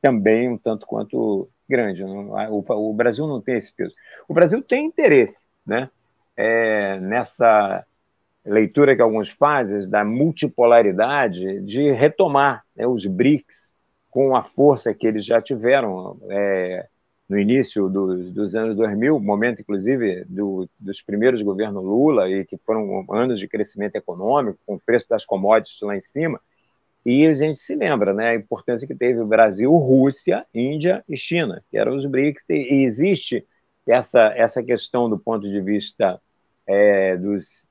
também 0.00 0.48
um 0.48 0.58
tanto 0.58 0.86
quanto 0.86 1.48
grande. 1.68 2.04
O, 2.04 2.64
o 2.68 2.94
Brasil 2.94 3.26
não 3.26 3.40
tem 3.40 3.56
esse 3.56 3.72
peso. 3.72 3.94
O 4.28 4.34
Brasil 4.34 4.62
tem 4.62 4.86
interesse 4.86 5.46
né, 5.66 5.90
é, 6.36 6.98
nessa 7.00 7.84
leitura 8.44 8.96
que 8.96 9.02
alguns 9.02 9.28
fazem 9.28 9.88
da 9.88 10.04
multipolaridade 10.04 11.60
de 11.60 11.92
retomar 11.92 12.64
né, 12.74 12.86
os 12.86 13.04
BRICS 13.04 13.74
com 14.10 14.34
a 14.34 14.42
força 14.42 14.94
que 14.94 15.06
eles 15.06 15.24
já 15.24 15.42
tiveram. 15.42 16.18
É, 16.30 16.86
no 17.28 17.38
início 17.38 17.88
do, 17.88 18.30
dos 18.30 18.54
anos 18.54 18.74
2000, 18.76 19.20
momento, 19.20 19.60
inclusive, 19.60 20.24
do, 20.26 20.68
dos 20.78 21.02
primeiros 21.02 21.42
governos 21.42 21.84
Lula, 21.84 22.28
e 22.30 22.44
que 22.44 22.56
foram 22.56 23.04
anos 23.12 23.38
de 23.38 23.46
crescimento 23.46 23.96
econômico, 23.96 24.58
com 24.64 24.76
o 24.76 24.80
preço 24.80 25.08
das 25.08 25.26
commodities 25.26 25.80
lá 25.82 25.94
em 25.94 26.00
cima, 26.00 26.40
e 27.04 27.26
a 27.26 27.34
gente 27.34 27.60
se 27.60 27.74
lembra 27.74 28.12
né, 28.14 28.30
a 28.30 28.34
importância 28.34 28.86
que 28.86 28.94
teve 28.94 29.20
o 29.20 29.26
Brasil, 29.26 29.70
Rússia, 29.76 30.46
Índia 30.54 31.04
e 31.08 31.16
China, 31.16 31.62
que 31.70 31.76
eram 31.76 31.94
os 31.94 32.06
BRICS, 32.06 32.48
e 32.50 32.82
existe 32.82 33.46
essa, 33.86 34.32
essa 34.34 34.62
questão 34.62 35.08
do 35.08 35.18
ponto 35.18 35.48
de 35.48 35.60
vista 35.60 36.20
é, 36.66 37.16
dos 37.16 37.66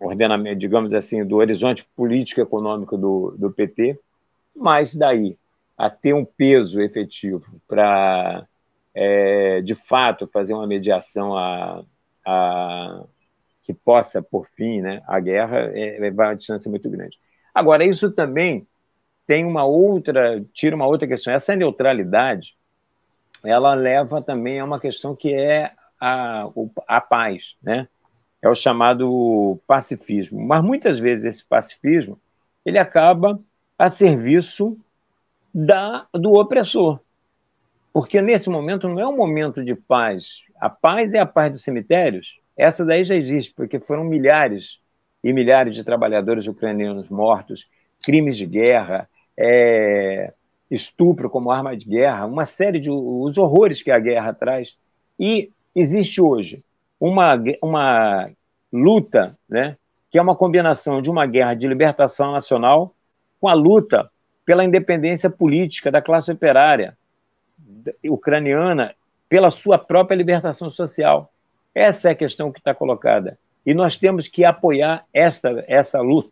ordenamentos, 0.00 0.58
digamos 0.58 0.94
assim, 0.94 1.24
do 1.24 1.36
horizonte 1.36 1.86
político-econômico 1.94 2.96
do, 2.96 3.34
do 3.38 3.50
PT, 3.50 3.98
mas 4.56 4.94
daí 4.94 5.36
a 5.76 5.88
ter 5.88 6.12
um 6.12 6.24
peso 6.24 6.80
efetivo 6.80 7.44
para 7.66 8.46
é, 8.94 9.60
de 9.60 9.74
fato, 9.74 10.28
fazer 10.32 10.54
uma 10.54 10.66
mediação 10.66 11.36
a, 11.36 11.84
a, 12.26 13.04
que 13.62 13.72
possa, 13.72 14.22
por 14.22 14.46
fim, 14.56 14.80
né, 14.80 15.02
a 15.06 15.20
guerra, 15.20 15.70
é, 15.74 16.10
vai 16.10 16.28
uma 16.28 16.36
distância 16.36 16.70
muito 16.70 16.88
grande. 16.90 17.16
Agora, 17.54 17.84
isso 17.84 18.10
também 18.12 18.66
tem 19.26 19.44
uma 19.44 19.64
outra, 19.64 20.44
tira 20.52 20.74
uma 20.74 20.86
outra 20.86 21.06
questão. 21.06 21.32
Essa 21.32 21.54
neutralidade, 21.54 22.56
ela 23.44 23.74
leva 23.74 24.20
também 24.20 24.58
a 24.58 24.64
uma 24.64 24.80
questão 24.80 25.14
que 25.14 25.32
é 25.32 25.72
a, 26.00 26.46
a 26.86 27.00
paz, 27.00 27.54
né? 27.62 27.86
É 28.42 28.48
o 28.48 28.54
chamado 28.54 29.60
pacifismo. 29.66 30.40
Mas 30.40 30.64
muitas 30.64 30.98
vezes 30.98 31.26
esse 31.26 31.44
pacifismo 31.44 32.18
ele 32.64 32.78
acaba 32.78 33.38
a 33.78 33.88
serviço 33.88 34.78
da, 35.52 36.06
do 36.12 36.32
opressor. 36.34 37.00
Porque 37.92 38.22
nesse 38.22 38.48
momento 38.48 38.88
não 38.88 39.00
é 39.00 39.06
um 39.06 39.16
momento 39.16 39.64
de 39.64 39.74
paz. 39.74 40.38
A 40.60 40.68
paz 40.68 41.12
é 41.12 41.18
a 41.18 41.26
paz 41.26 41.52
dos 41.52 41.62
cemitérios. 41.62 42.38
Essa 42.56 42.84
daí 42.84 43.04
já 43.04 43.14
existe, 43.14 43.52
porque 43.54 43.80
foram 43.80 44.04
milhares 44.04 44.78
e 45.24 45.32
milhares 45.32 45.74
de 45.74 45.84
trabalhadores 45.84 46.46
ucranianos 46.46 47.08
mortos, 47.08 47.68
crimes 48.02 48.36
de 48.36 48.46
guerra, 48.46 49.08
é, 49.36 50.32
estupro 50.70 51.28
como 51.28 51.50
arma 51.50 51.76
de 51.76 51.84
guerra, 51.84 52.26
uma 52.26 52.44
série 52.44 52.78
de 52.78 52.90
os 52.90 53.36
horrores 53.36 53.82
que 53.82 53.90
a 53.90 53.98
guerra 53.98 54.32
traz. 54.32 54.76
E 55.18 55.50
existe 55.74 56.22
hoje 56.22 56.62
uma, 56.98 57.34
uma 57.62 58.30
luta, 58.72 59.36
né, 59.48 59.76
que 60.10 60.18
é 60.18 60.22
uma 60.22 60.36
combinação 60.36 61.02
de 61.02 61.10
uma 61.10 61.26
guerra 61.26 61.54
de 61.54 61.66
libertação 61.66 62.32
nacional 62.32 62.94
com 63.40 63.48
a 63.48 63.54
luta 63.54 64.10
pela 64.44 64.64
independência 64.64 65.30
política 65.30 65.90
da 65.90 66.02
classe 66.02 66.30
operária 66.30 66.96
ucraniana, 68.04 68.94
pela 69.28 69.50
sua 69.50 69.78
própria 69.78 70.16
libertação 70.16 70.70
social. 70.70 71.32
Essa 71.74 72.08
é 72.08 72.12
a 72.12 72.16
questão 72.16 72.50
que 72.50 72.58
está 72.58 72.74
colocada. 72.74 73.38
E 73.64 73.72
nós 73.72 73.96
temos 73.96 74.26
que 74.26 74.44
apoiar 74.44 75.04
esta, 75.12 75.64
essa 75.68 76.00
luta 76.00 76.30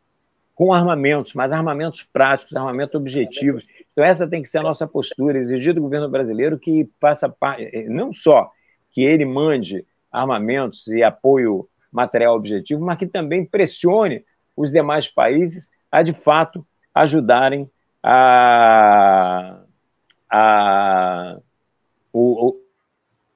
com 0.54 0.72
armamentos, 0.72 1.34
mas 1.34 1.52
armamentos 1.52 2.02
práticos, 2.02 2.56
armamentos 2.56 2.96
objetivos. 2.96 3.64
Então, 3.92 4.04
essa 4.04 4.26
tem 4.26 4.42
que 4.42 4.48
ser 4.48 4.58
a 4.58 4.62
nossa 4.62 4.88
postura, 4.88 5.38
exigir 5.38 5.72
do 5.72 5.80
governo 5.80 6.08
brasileiro 6.08 6.58
que 6.58 6.88
faça 7.00 7.28
parte, 7.28 7.88
não 7.88 8.12
só 8.12 8.50
que 8.90 9.02
ele 9.02 9.24
mande 9.24 9.86
armamentos 10.10 10.88
e 10.88 11.02
apoio 11.02 11.68
material 11.92 12.34
objetivo, 12.34 12.84
mas 12.84 12.98
que 12.98 13.06
também 13.06 13.44
pressione 13.44 14.24
os 14.56 14.72
demais 14.72 15.06
países 15.06 15.70
a, 15.92 16.02
de 16.02 16.12
fato, 16.12 16.66
ajudarem 16.92 17.70
a, 18.02 19.60
a, 20.30 21.38
o, 22.12 22.56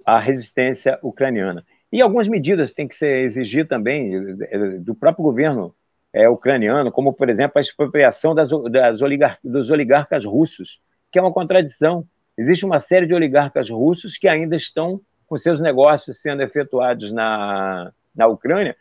a 0.05 0.18
resistência 0.18 0.99
ucraniana. 1.03 1.64
E 1.93 2.01
algumas 2.01 2.28
medidas 2.28 2.72
têm 2.72 2.88
que 2.88 2.95
ser 2.95 3.24
exigir 3.24 3.68
também 3.68 4.14
eh, 4.51 4.78
do 4.78 4.95
próprio 4.95 5.22
governo 5.22 5.74
é, 6.12 6.28
ucraniano, 6.28 6.90
como, 6.90 7.12
por 7.12 7.28
exemplo, 7.28 7.59
a 7.59 7.61
expropriação 7.61 8.34
das, 8.34 8.51
das 8.70 9.01
oligar 9.01 9.38
dos 9.43 9.70
oligarcas 9.70 10.24
russos, 10.24 10.80
que 11.11 11.18
é 11.18 11.22
uma 11.22 11.32
contradição. 11.32 12.07
Existe 12.36 12.64
uma 12.64 12.80
série 12.80 13.07
de 13.07 13.14
oligarcas 13.14 13.68
russos 13.70 14.16
que 14.16 14.28
ainda 14.28 14.57
estão 14.57 15.01
com 15.26 15.36
seus 15.36 15.61
negócios 15.61 16.20
sendo 16.20 16.43
efetuados 16.43 17.12
na, 17.12 17.93
na 18.14 18.26
Ucrânia, 18.26 18.76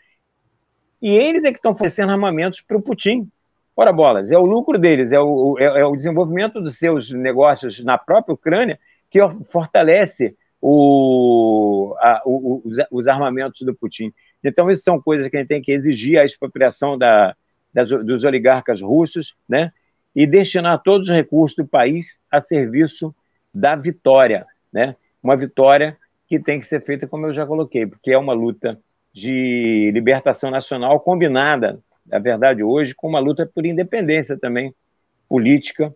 e 1.02 1.10
eles 1.16 1.44
é 1.44 1.52
que 1.52 1.58
estão 1.58 1.72
oferecendo 1.72 2.12
armamentos 2.12 2.62
para 2.62 2.78
o 2.78 2.82
Putin. 2.82 3.28
Ora, 3.76 3.92
bolas, 3.92 4.32
é 4.32 4.38
o 4.38 4.46
lucro 4.46 4.78
deles, 4.78 5.12
é 5.12 5.20
o, 5.20 5.58
é, 5.58 5.64
é 5.64 5.86
o 5.86 5.96
desenvolvimento 5.96 6.62
dos 6.62 6.78
seus 6.78 7.12
negócios 7.12 7.84
na 7.84 7.98
própria 7.98 8.34
Ucrânia 8.34 8.80
que 9.10 9.20
fortalece 9.50 10.36
o, 10.62 11.96
a, 12.00 12.22
o, 12.26 12.62
os, 12.64 12.78
os, 12.92 13.08
armamentos 13.08 13.62
do 13.62 13.74
Putin. 13.74 14.14
Então, 14.44 14.70
isso 14.70 14.84
são 14.84 15.02
coisas 15.02 15.28
que 15.28 15.36
a 15.36 15.40
gente 15.40 15.50
tem 15.50 15.62
que 15.62 15.72
exigir 15.72 16.20
a 16.20 16.26
expropriação 16.26 16.98
da, 16.98 17.36
das, 17.74 17.90
dos 17.90 18.24
oligarcas 18.24 18.82
russos, 18.82 19.36
né? 19.50 19.72
E 20.16 20.28
destinar 20.28 20.82
todos 20.84 21.10
os 21.10 21.16
recursos 21.16 21.56
do 21.56 21.66
país 21.66 22.20
a 22.30 22.40
serviço 22.40 23.16
da 23.54 23.76
vitória, 23.76 24.46
né? 24.72 24.96
Uma 25.24 25.36
vitória 25.36 25.98
que 26.28 26.40
tem 26.40 26.60
que 26.60 26.66
ser 26.66 26.82
feita, 26.84 27.08
como 27.08 27.26
eu 27.26 27.34
já 27.34 27.46
coloquei, 27.46 27.86
porque 27.86 28.12
é 28.12 28.18
uma 28.18 28.34
luta 28.34 28.80
de 29.14 29.92
libertação 29.94 30.50
nacional 30.50 31.00
combinada, 31.00 31.80
na 32.12 32.20
verdade, 32.20 32.62
hoje, 32.62 32.94
com 32.94 33.08
uma 33.08 33.20
luta 33.20 33.50
por 33.52 33.66
independência 33.66 34.38
também 34.38 34.76
política 35.30 35.96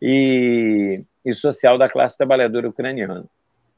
e, 0.00 1.02
e 1.24 1.34
social 1.34 1.78
da 1.78 1.88
classe 1.88 2.18
trabalhadora 2.18 2.68
ucraniana. 2.68 3.24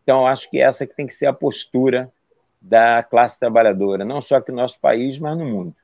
Então, 0.02 0.26
acho 0.26 0.50
que 0.50 0.60
essa 0.60 0.86
que 0.86 0.96
tem 0.96 1.06
que 1.06 1.14
ser 1.14 1.26
a 1.26 1.32
postura 1.32 2.12
da 2.60 3.04
classe 3.04 3.38
trabalhadora, 3.38 4.04
não 4.04 4.20
só 4.20 4.36
aqui 4.36 4.50
no 4.50 4.56
nosso 4.56 4.80
país, 4.80 5.18
mas 5.18 5.38
no 5.38 5.44
mundo. 5.44 5.74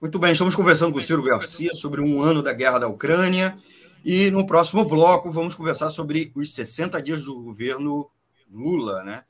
Muito 0.00 0.18
bem, 0.18 0.32
estamos 0.32 0.54
conversando 0.54 0.92
com 0.92 0.98
o 0.98 1.02
Ciro 1.02 1.22
Garcia 1.22 1.74
sobre 1.74 2.00
um 2.00 2.22
ano 2.22 2.42
da 2.42 2.52
guerra 2.52 2.78
da 2.78 2.88
Ucrânia 2.88 3.56
e 4.04 4.30
no 4.30 4.46
próximo 4.46 4.84
bloco 4.84 5.30
vamos 5.30 5.54
conversar 5.54 5.90
sobre 5.90 6.30
os 6.34 6.54
60 6.54 7.02
dias 7.02 7.24
do 7.24 7.42
governo 7.42 8.08
Lula, 8.50 9.02
né? 9.02 9.24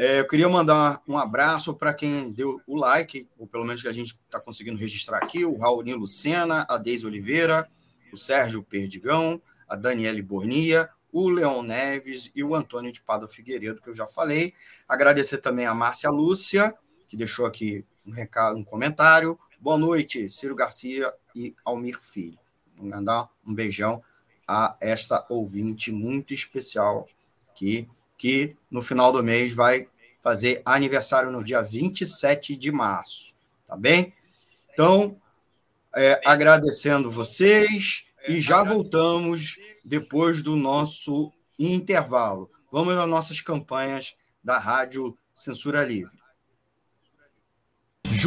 É, 0.00 0.20
eu 0.20 0.28
queria 0.28 0.48
mandar 0.48 1.02
um 1.08 1.18
abraço 1.18 1.74
para 1.74 1.92
quem 1.92 2.30
deu 2.30 2.62
o 2.68 2.76
like, 2.76 3.28
ou 3.36 3.48
pelo 3.48 3.64
menos 3.64 3.82
que 3.82 3.88
a 3.88 3.92
gente 3.92 4.16
está 4.24 4.38
conseguindo 4.38 4.78
registrar 4.78 5.18
aqui, 5.18 5.44
o 5.44 5.58
Raulinho 5.58 5.98
Lucena, 5.98 6.64
a 6.68 6.76
Deise 6.76 7.04
Oliveira, 7.04 7.68
o 8.12 8.16
Sérgio 8.16 8.62
Perdigão, 8.62 9.42
a 9.68 9.74
Daniele 9.74 10.22
Bornia, 10.22 10.88
o 11.12 11.28
Leon 11.28 11.62
Neves 11.62 12.30
e 12.32 12.44
o 12.44 12.54
Antônio 12.54 12.92
de 12.92 13.00
Pado 13.00 13.26
Figueiredo, 13.26 13.82
que 13.82 13.90
eu 13.90 13.94
já 13.94 14.06
falei. 14.06 14.54
Agradecer 14.88 15.38
também 15.38 15.66
a 15.66 15.74
Márcia 15.74 16.10
Lúcia, 16.10 16.72
que 17.08 17.16
deixou 17.16 17.44
aqui 17.44 17.84
um 18.06 18.12
recado, 18.12 18.56
um 18.56 18.62
comentário. 18.62 19.36
Boa 19.58 19.76
noite, 19.76 20.30
Ciro 20.30 20.54
Garcia 20.54 21.12
e 21.34 21.56
Almir 21.64 22.00
Filho. 22.00 22.38
Vou 22.76 22.86
mandar 22.86 23.28
um 23.44 23.52
beijão 23.52 24.00
a 24.46 24.76
esta 24.80 25.26
ouvinte 25.28 25.90
muito 25.90 26.32
especial 26.32 27.08
que, 27.52 27.88
que 28.18 28.56
no 28.70 28.82
final 28.82 29.12
do 29.12 29.22
mês 29.22 29.52
vai 29.52 29.88
fazer 30.20 30.60
aniversário 30.64 31.30
no 31.30 31.42
dia 31.42 31.62
27 31.62 32.56
de 32.56 32.72
março, 32.72 33.34
tá 33.66 33.76
bem? 33.76 34.12
Então, 34.72 35.16
é, 35.94 36.20
agradecendo 36.26 37.10
vocês 37.10 38.04
e 38.26 38.40
já 38.40 38.62
voltamos 38.62 39.58
depois 39.84 40.42
do 40.42 40.56
nosso 40.56 41.32
intervalo. 41.58 42.50
Vamos 42.70 42.94
às 42.98 43.08
nossas 43.08 43.40
campanhas 43.40 44.16
da 44.44 44.58
Rádio 44.58 45.16
Censura 45.34 45.84
Livre. 45.84 46.17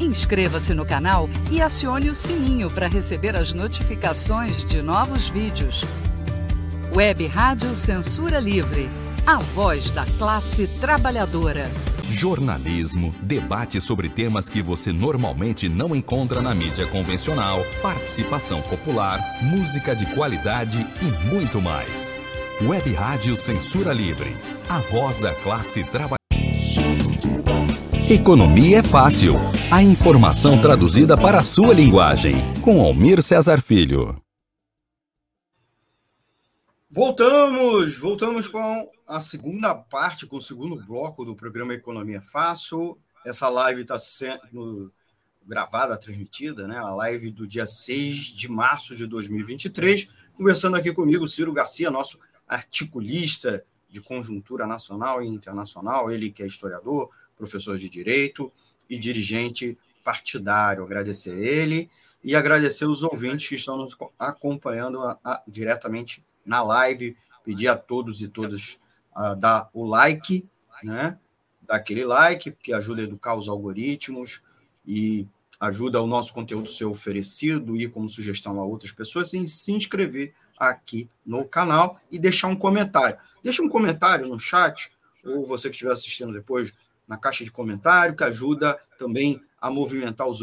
Inscreva-se 0.00 0.74
no 0.74 0.86
canal 0.86 1.28
e 1.50 1.60
acione 1.60 2.08
o 2.08 2.14
sininho 2.14 2.70
para 2.70 2.86
receber 2.86 3.34
as 3.34 3.52
notificações 3.52 4.64
de 4.64 4.80
novos 4.80 5.28
vídeos. 5.28 5.84
Web 6.94 7.26
Rádio 7.26 7.74
Censura 7.74 8.38
Livre. 8.38 8.88
A 9.26 9.38
voz 9.38 9.90
da 9.90 10.06
classe 10.16 10.68
trabalhadora. 10.80 11.68
Jornalismo, 12.10 13.14
debate 13.20 13.80
sobre 13.80 14.08
temas 14.08 14.48
que 14.48 14.62
você 14.62 14.92
normalmente 14.92 15.68
não 15.68 15.94
encontra 15.94 16.40
na 16.40 16.54
mídia 16.54 16.86
convencional, 16.86 17.62
participação 17.82 18.62
popular, 18.62 19.20
música 19.42 19.94
de 19.94 20.06
qualidade 20.14 20.86
e 21.02 21.26
muito 21.26 21.60
mais. 21.60 22.12
Web 22.62 22.94
Rádio 22.94 23.36
Censura 23.36 23.92
Livre, 23.92 24.34
a 24.68 24.78
voz 24.78 25.18
da 25.18 25.34
classe 25.34 25.84
trabalhadora. 25.84 26.18
Economia 28.08 28.78
é 28.78 28.82
fácil. 28.82 29.38
A 29.70 29.82
informação 29.82 30.58
traduzida 30.58 31.14
para 31.14 31.40
a 31.40 31.44
sua 31.44 31.74
linguagem. 31.74 32.32
Com 32.64 32.80
Almir 32.80 33.22
Cesar 33.22 33.60
Filho. 33.60 34.18
Voltamos, 36.90 37.98
voltamos 37.98 38.48
com 38.48 38.90
a 39.06 39.20
segunda 39.20 39.74
parte, 39.74 40.24
com 40.24 40.38
o 40.38 40.40
segundo 40.40 40.74
bloco 40.86 41.22
do 41.22 41.36
programa 41.36 41.74
Economia 41.74 42.22
Fácil. 42.22 42.98
Essa 43.26 43.50
live 43.50 43.82
está 43.82 43.98
sendo 43.98 44.90
gravada, 45.46 45.98
transmitida, 45.98 46.66
né? 46.66 46.78
A 46.78 46.90
live 46.94 47.30
do 47.30 47.46
dia 47.46 47.66
6 47.66 48.16
de 48.34 48.50
março 48.50 48.96
de 48.96 49.06
2023. 49.06 50.08
Conversando 50.34 50.78
aqui 50.78 50.94
comigo, 50.94 51.28
Ciro 51.28 51.52
Garcia, 51.52 51.90
nosso 51.90 52.18
articulista 52.48 53.62
de 53.90 54.00
conjuntura 54.00 54.66
nacional 54.66 55.22
e 55.22 55.26
internacional, 55.26 56.10
ele 56.10 56.30
que 56.30 56.42
é 56.42 56.46
historiador, 56.46 57.10
professor 57.36 57.76
de 57.76 57.90
direito 57.90 58.50
e 58.88 58.98
dirigente 58.98 59.76
partidário. 60.04 60.84
Agradecer 60.84 61.36
ele 61.38 61.90
e 62.22 62.34
agradecer 62.34 62.86
os 62.86 63.02
ouvintes 63.02 63.48
que 63.48 63.54
estão 63.54 63.76
nos 63.76 63.96
acompanhando 64.18 65.00
a, 65.00 65.18
a, 65.24 65.42
diretamente 65.46 66.24
na 66.44 66.62
live, 66.62 67.16
pedir 67.44 67.68
a 67.68 67.76
todos 67.76 68.20
e 68.22 68.28
todas 68.28 68.78
a 69.14 69.34
dar 69.34 69.68
o 69.72 69.84
like, 69.84 70.48
né? 70.82 71.18
Dar 71.62 71.76
aquele 71.76 72.04
like, 72.04 72.52
que 72.52 72.72
ajuda 72.72 73.02
a 73.02 73.04
educar 73.04 73.36
os 73.36 73.48
algoritmos 73.48 74.42
e 74.86 75.26
ajuda 75.60 76.00
o 76.00 76.06
nosso 76.06 76.32
conteúdo 76.32 76.68
ser 76.68 76.84
oferecido 76.84 77.76
e 77.76 77.88
como 77.88 78.08
sugestão 78.08 78.60
a 78.60 78.64
outras 78.64 78.92
pessoas, 78.92 79.32
e 79.32 79.46
se 79.46 79.72
inscrever 79.72 80.32
aqui 80.56 81.08
no 81.26 81.44
canal 81.44 82.00
e 82.10 82.18
deixar 82.18 82.48
um 82.48 82.56
comentário. 82.56 83.18
Deixa 83.42 83.62
um 83.62 83.68
comentário 83.68 84.26
no 84.26 84.38
chat, 84.38 84.92
ou 85.24 85.44
você 85.44 85.68
que 85.68 85.74
estiver 85.74 85.92
assistindo 85.92 86.32
depois, 86.32 86.72
na 87.08 87.16
caixa 87.16 87.42
de 87.42 87.50
comentário, 87.50 88.14
que 88.14 88.22
ajuda 88.22 88.78
também 88.98 89.42
a 89.60 89.70
movimentar 89.70 90.28
os 90.28 90.40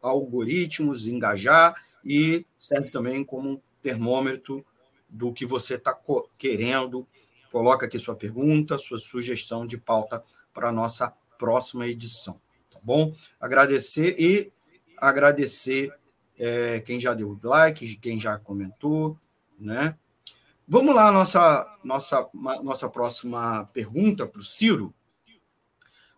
algoritmos, 0.00 1.06
engajar, 1.06 1.74
e 2.04 2.46
serve 2.56 2.90
também 2.90 3.24
como 3.24 3.50
um 3.50 3.60
termômetro 3.82 4.64
do 5.08 5.32
que 5.32 5.44
você 5.44 5.74
está 5.74 5.98
querendo. 6.38 7.06
Coloca 7.50 7.86
aqui 7.86 7.98
sua 7.98 8.14
pergunta, 8.14 8.78
sua 8.78 8.98
sugestão 8.98 9.66
de 9.66 9.76
pauta 9.76 10.22
para 10.52 10.68
a 10.68 10.72
nossa 10.72 11.12
próxima 11.38 11.86
edição. 11.86 12.40
Tá 12.70 12.78
bom? 12.82 13.14
Agradecer 13.40 14.16
e 14.18 14.52
agradecer 14.96 15.92
é, 16.38 16.80
quem 16.80 16.98
já 16.98 17.14
deu 17.14 17.38
like, 17.42 17.96
quem 17.96 18.18
já 18.18 18.38
comentou, 18.38 19.18
né? 19.58 19.96
Vamos 20.66 20.94
lá, 20.94 21.12
nossa, 21.12 21.78
nossa, 21.84 22.26
nossa 22.62 22.88
próxima 22.88 23.68
pergunta 23.72 24.26
para 24.26 24.40
o 24.40 24.44
Ciro. 24.44 24.94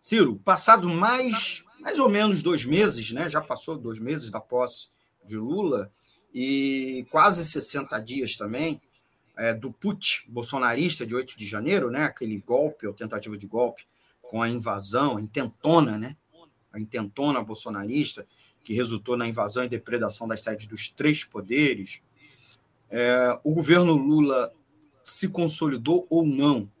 Ciro, 0.07 0.37
passado 0.37 0.87
mais, 0.87 1.65
mais 1.81 1.99
ou 1.99 2.07
menos 2.07 2.41
dois 2.41 2.63
meses, 2.63 3.11
né? 3.11 3.27
Já 3.27 3.41
passou 3.41 3.77
dois 3.77 3.99
meses 3.99 4.29
da 4.29 4.39
posse 4.39 4.87
de 5.25 5.35
Lula 5.35 5.91
e 6.33 7.05
quase 7.11 7.43
60 7.43 7.99
dias 7.99 8.37
também 8.37 8.81
é, 9.35 9.53
do 9.53 9.69
put 9.69 10.23
bolsonarista 10.29 11.05
de 11.05 11.13
8 11.13 11.37
de 11.37 11.45
janeiro, 11.45 11.91
né? 11.91 12.05
aquele 12.05 12.37
golpe, 12.37 12.87
ou 12.87 12.93
tentativa 12.93 13.37
de 13.37 13.45
golpe, 13.45 13.85
com 14.21 14.41
a 14.41 14.47
invasão, 14.47 15.17
a 15.17 15.21
intentona, 15.21 15.97
né? 15.97 16.15
a 16.71 16.79
intentona 16.79 17.43
bolsonarista, 17.43 18.25
que 18.63 18.73
resultou 18.73 19.17
na 19.17 19.27
invasão 19.27 19.65
e 19.65 19.67
depredação 19.67 20.25
das 20.25 20.41
sedes 20.41 20.67
dos 20.67 20.87
três 20.87 21.25
poderes, 21.25 22.01
é, 22.89 23.37
o 23.43 23.53
governo 23.53 23.97
Lula 23.97 24.53
se 25.03 25.27
consolidou 25.27 26.07
ou 26.09 26.25
não 26.25 26.71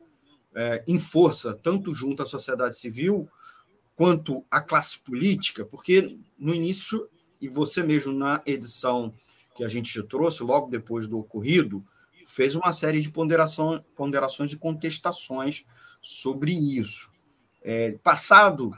é, 0.57 0.83
em 0.87 0.97
força, 0.97 1.53
tanto 1.53 1.93
junto 1.93 2.23
à 2.23 2.25
sociedade 2.25 2.75
civil 2.75 3.29
quanto 3.95 4.43
à 4.49 4.59
classe 4.59 4.97
política, 4.97 5.63
porque 5.63 6.17
no 6.37 6.53
início, 6.53 7.07
e 7.39 7.47
você 7.47 7.83
mesmo 7.83 8.11
na 8.11 8.41
edição 8.43 9.13
que 9.55 9.63
a 9.63 9.67
gente 9.67 9.91
te 9.91 10.01
trouxe, 10.01 10.41
logo 10.41 10.67
depois 10.67 11.07
do 11.07 11.19
ocorrido, 11.19 11.85
fez 12.25 12.55
uma 12.55 12.73
série 12.73 13.01
de 13.01 13.11
ponderação, 13.11 13.83
ponderações 13.95 14.51
e 14.51 14.57
contestações 14.57 15.63
sobre 16.01 16.51
isso. 16.51 17.11
É, 17.63 17.91
passado 18.03 18.75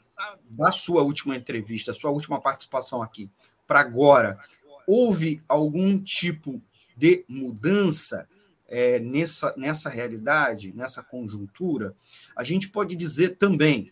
da 0.50 0.72
sua 0.72 1.02
última 1.02 1.36
entrevista, 1.36 1.94
sua 1.94 2.12
última 2.12 2.42
participação 2.42 3.02
aqui, 3.02 3.32
para 3.66 3.80
agora, 3.80 4.38
houve 4.86 5.42
algum 5.48 5.98
tipo 5.98 6.62
de 6.98 7.24
mudança 7.30 8.28
é, 8.70 9.00
nessa, 9.00 9.54
nessa 9.58 9.90
realidade, 9.90 10.74
nessa 10.74 11.04
conjuntura? 11.04 11.96
A 12.36 12.44
gente 12.44 12.70
pode 12.70 12.96
dizer 12.96 13.36
também 13.38 13.92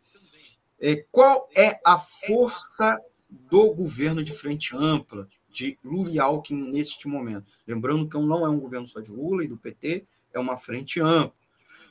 é, 0.79 1.03
qual 1.11 1.49
é 1.57 1.79
a 1.85 1.97
força 1.97 2.99
do 3.29 3.73
governo 3.73 4.23
de 4.23 4.31
frente 4.31 4.75
ampla 4.75 5.27
de 5.49 5.77
Lula 5.83 6.11
e 6.11 6.19
Alckmin 6.19 6.71
neste 6.71 7.07
momento. 7.07 7.45
Lembrando 7.67 8.07
que 8.07 8.17
não 8.17 8.45
é 8.45 8.49
um 8.49 8.59
governo 8.59 8.87
só 8.87 9.01
de 9.01 9.11
Lula 9.11 9.43
e 9.43 9.47
do 9.47 9.57
PT, 9.57 10.05
é 10.33 10.39
uma 10.39 10.55
frente 10.55 11.01
ampla. 11.01 11.33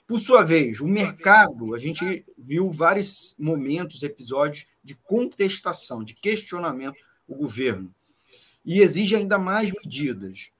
Por 0.06 0.20
sua 0.20 0.44
vez, 0.44 0.80
o 0.80 0.86
mercado, 0.86 1.74
a 1.74 1.78
gente 1.78 2.24
viu 2.38 2.70
vários 2.70 3.34
momentos, 3.36 4.04
episódios 4.04 4.66
de 4.82 4.94
contestação, 4.94 6.04
de 6.04 6.14
questionamento 6.14 6.96
do 7.28 7.34
governo. 7.34 7.92
E 8.64 8.80
exige 8.80 9.16
ainda 9.16 9.36
mais 9.36 9.72
medidas. 9.72 10.52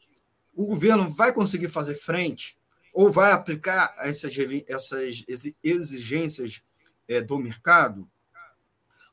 O 0.56 0.64
governo 0.64 1.08
vai 1.08 1.32
conseguir 1.32 1.68
fazer 1.68 1.94
frente 1.94 2.58
ou 2.92 3.12
vai 3.12 3.30
aplicar 3.30 3.94
essas, 3.98 4.34
essas 4.66 5.22
exigências 5.62 6.64
é, 7.06 7.20
do 7.20 7.36
mercado? 7.36 8.08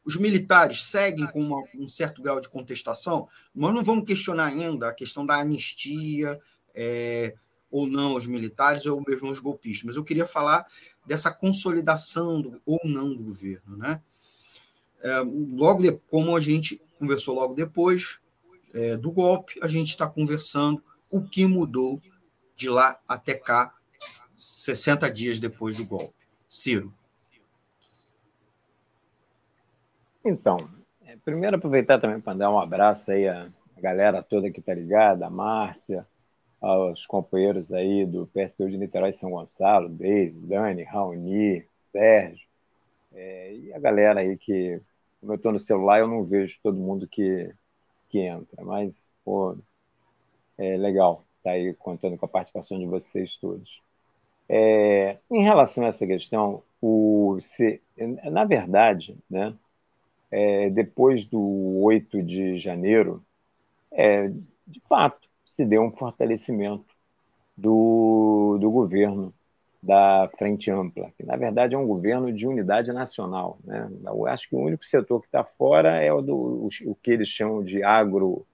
Os 0.06 0.16
militares 0.16 0.84
seguem 0.84 1.28
com 1.28 1.42
uma, 1.42 1.62
um 1.76 1.88
certo 1.88 2.22
grau 2.22 2.40
de 2.40 2.50
contestação. 2.50 3.28
Nós 3.54 3.74
não 3.74 3.84
vamos 3.84 4.06
questionar 4.06 4.48
ainda 4.48 4.88
a 4.88 4.94
questão 4.94 5.26
da 5.26 5.36
anistia 5.36 6.40
é, 6.74 7.36
ou 7.70 7.88
não 7.88 8.12
aos 8.12 8.26
militares 8.26 8.86
ou 8.86 9.04
mesmo 9.06 9.28
aos 9.28 9.40
golpistas, 9.40 9.84
mas 9.84 9.96
eu 9.96 10.04
queria 10.04 10.26
falar 10.26 10.66
dessa 11.06 11.32
consolidação 11.32 12.42
do, 12.42 12.62
ou 12.66 12.80
não 12.84 13.14
do 13.14 13.24
governo. 13.24 13.78
Né? 13.78 14.02
É, 15.02 15.20
logo 15.20 15.82
de, 15.82 15.92
como 16.10 16.36
a 16.36 16.40
gente 16.40 16.82
conversou 17.00 17.36
logo 17.36 17.54
depois 17.54 18.20
é, 18.74 18.96
do 18.96 19.12
golpe, 19.12 19.60
a 19.62 19.68
gente 19.68 19.90
está 19.90 20.08
conversando 20.08 20.84
o 21.14 21.22
que 21.22 21.46
mudou 21.46 22.02
de 22.56 22.68
lá 22.68 23.00
até 23.08 23.36
cá, 23.36 23.72
60 24.36 25.12
dias 25.12 25.40
depois 25.40 25.78
do 25.78 25.86
golpe. 25.86 26.16
Ciro. 26.50 26.92
Então, 30.26 30.68
é, 31.06 31.16
primeiro 31.18 31.58
aproveitar 31.58 32.02
também 32.02 32.20
para 32.20 32.36
dar 32.36 32.50
um 32.50 32.58
abraço 32.58 33.12
aí 33.12 33.28
à 33.28 33.48
galera 33.78 34.24
toda 34.24 34.50
que 34.50 34.60
está 34.60 34.74
ligada, 34.74 35.28
a 35.28 35.30
Márcia, 35.30 36.08
aos 36.60 37.06
companheiros 37.06 37.72
aí 37.72 38.08
do 38.08 38.26
PSTU 38.28 38.72
de 38.72 38.78
Niterói 38.78 39.14
São 39.14 39.30
Gonçalo, 39.30 39.90
Deise, 39.90 40.40
Dani, 40.40 40.82
Raoni, 40.82 41.64
Sérgio, 41.92 42.48
é, 43.14 43.54
e 43.54 43.74
a 43.74 43.80
galera 43.80 44.22
aí 44.22 44.36
que, 44.36 44.82
como 45.22 45.34
eu 45.34 45.36
estou 45.36 45.52
no 45.52 45.60
celular, 45.60 46.00
eu 46.00 46.08
não 46.08 46.24
vejo 46.24 46.58
todo 46.64 46.76
mundo 46.76 47.08
que, 47.08 47.54
que 48.10 48.20
entra, 48.20 48.64
mas, 48.64 49.12
pô, 49.24 49.56
é 50.64 50.78
legal 50.78 51.24
tá 51.44 51.52
aí 51.52 51.74
contando 51.74 52.18
com 52.18 52.26
a 52.26 52.30
participação 52.30 52.80
de 52.80 52.86
vocês 52.86 53.36
todos. 53.36 53.82
É, 54.48 55.18
em 55.30 55.44
relação 55.44 55.84
a 55.84 55.88
essa 55.88 56.08
questão, 56.08 56.64
o, 56.82 57.38
se, 57.42 57.82
na 58.32 58.46
verdade, 58.46 59.18
né, 59.30 59.54
é, 60.32 60.70
depois 60.70 61.26
do 61.26 61.82
8 61.82 62.24
de 62.24 62.58
janeiro, 62.58 63.24
é, 63.92 64.30
de 64.66 64.80
fato, 64.88 65.28
se 65.46 65.66
deu 65.66 65.84
um 65.84 65.92
fortalecimento 65.92 66.96
do, 67.56 68.58
do 68.60 68.72
governo 68.72 69.34
da 69.82 70.30
Frente 70.38 70.72
Ampla, 70.72 71.12
que 71.18 71.26
na 71.26 71.36
verdade 71.36 71.76
é 71.76 71.78
um 71.78 71.86
governo 71.86 72.32
de 72.32 72.48
unidade 72.48 72.92
nacional. 72.94 73.60
Né? 73.66 73.90
Eu 74.06 74.26
acho 74.28 74.50
que 74.50 74.56
o 74.56 74.60
único 74.60 74.86
setor 74.86 75.20
que 75.20 75.28
está 75.28 75.44
fora 75.44 76.02
é 76.02 76.12
o, 76.12 76.22
do, 76.22 76.36
o, 76.36 76.70
o, 76.86 76.96
que 76.96 77.12
eles 77.12 77.28
chamam 77.28 77.62
de 77.64 77.84
agro 77.84 78.46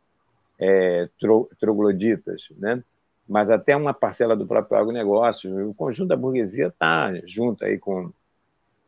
é, 0.59 1.07
tro, 1.19 1.49
trogloditas, 1.59 2.49
né? 2.57 2.83
mas 3.27 3.51
até 3.51 3.75
uma 3.75 3.93
parcela 3.93 4.35
do 4.35 4.47
próprio 4.47 4.77
agronegócio, 4.77 5.69
o 5.69 5.73
conjunto 5.73 6.09
da 6.09 6.17
burguesia 6.17 6.67
está 6.67 7.13
junto 7.25 7.63
aí 7.63 7.77
com 7.77 8.11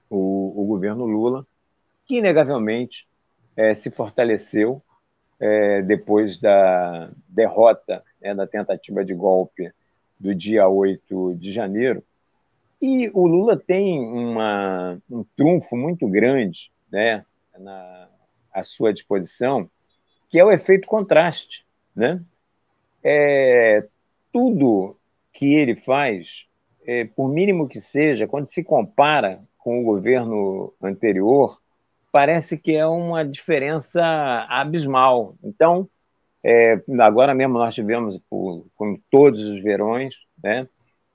o, 0.10 0.62
o, 0.62 0.66
governo 0.66 1.06
Lula, 1.06 1.46
que 2.06 2.18
inegavelmente 2.18 3.08
é, 3.56 3.74
se 3.74 3.92
fortaleceu 3.92 4.82
é, 5.40 5.82
depois 5.84 6.40
da 6.40 7.12
derrota, 7.30 8.04
né, 8.20 8.34
da 8.34 8.48
tentativa 8.48 9.06
de 9.06 9.14
golpe 9.14 9.72
do 10.20 10.34
dia 10.34 10.68
8 10.68 11.36
de 11.36 11.52
janeiro, 11.52 12.04
e 12.82 13.12
o 13.14 13.28
Lula 13.28 13.56
tem 13.56 14.00
uma, 14.00 14.98
um 15.10 15.24
trunfo 15.38 15.78
muito 15.78 16.08
grande 16.08 16.72
né, 16.92 17.24
na, 17.60 18.08
à 18.52 18.64
sua 18.64 18.92
disposição, 18.92 19.70
que 20.32 20.40
é 20.40 20.46
o 20.46 20.52
efeito 20.52 20.88
contraste. 20.88 21.66
Né? 21.94 22.22
É, 23.04 23.86
tudo 24.32 24.98
que 25.34 25.54
ele 25.54 25.76
faz, 25.76 26.46
é, 26.88 27.04
por 27.06 27.30
mínimo 27.30 27.68
que 27.68 27.82
seja, 27.82 28.28
quando 28.28 28.48
se 28.48 28.64
compara 28.64 29.42
com 29.58 29.82
o 29.82 29.84
governo 29.84 30.74
anterior, 30.82 31.60
parece 32.12 32.58
que 32.58 32.74
é 32.74 32.88
uma 32.88 33.26
diferença 33.26 34.02
abismal. 34.50 35.36
Então, 35.44 35.88
é, 36.44 36.82
agora 37.00 37.34
mesmo 37.34 37.56
nós 37.56 37.76
tivemos, 37.76 38.18
por, 38.30 38.66
com 38.76 38.98
todos 39.12 39.42
os 39.42 39.62
verões, 39.62 40.16
né, 40.42 40.68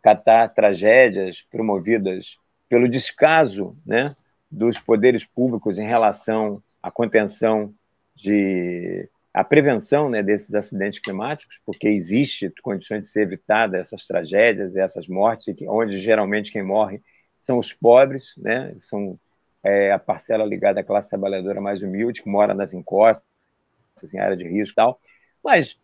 catar 0.03 0.49
tragédias 0.51 1.43
promovidas 1.51 2.37
pelo 2.69 2.89
descaso 2.89 3.77
né, 3.85 4.15
dos 4.51 4.79
poderes 4.79 5.25
públicos 5.25 5.79
em 5.79 5.87
relação 5.87 6.63
à 6.83 6.91
contenção 6.91 7.75
de 8.17 9.09
a 9.33 9.45
prevenção 9.45 10.09
né, 10.09 10.23
desses 10.23 10.55
acidentes 10.55 10.99
climáticos, 10.99 11.61
porque 11.65 11.87
existe 11.87 12.51
condições 12.63 13.03
de 13.03 13.09
ser 13.09 13.21
evitada 13.21 13.77
essas 13.77 14.07
tragédias, 14.07 14.75
essas 14.75 15.07
mortes, 15.07 15.55
onde 15.69 15.99
geralmente 15.99 16.51
quem 16.51 16.63
morre 16.63 17.03
são 17.37 17.59
os 17.59 17.71
pobres, 17.71 18.33
né, 18.39 18.75
são 18.81 19.21
é, 19.63 19.93
a 19.93 19.99
parcela 19.99 20.43
ligada 20.43 20.81
à 20.81 20.85
classe 20.85 21.11
trabalhadora 21.11 21.61
mais 21.61 21.83
humilde, 21.83 22.23
que 22.23 22.31
mora 22.31 22.55
nas 22.55 22.73
encostas, 22.73 23.27
em 24.15 24.19
área 24.19 24.37
de 24.37 24.49
risco 24.49 24.73
e 24.73 24.77
tal. 24.77 24.99
Mas, 25.45 25.79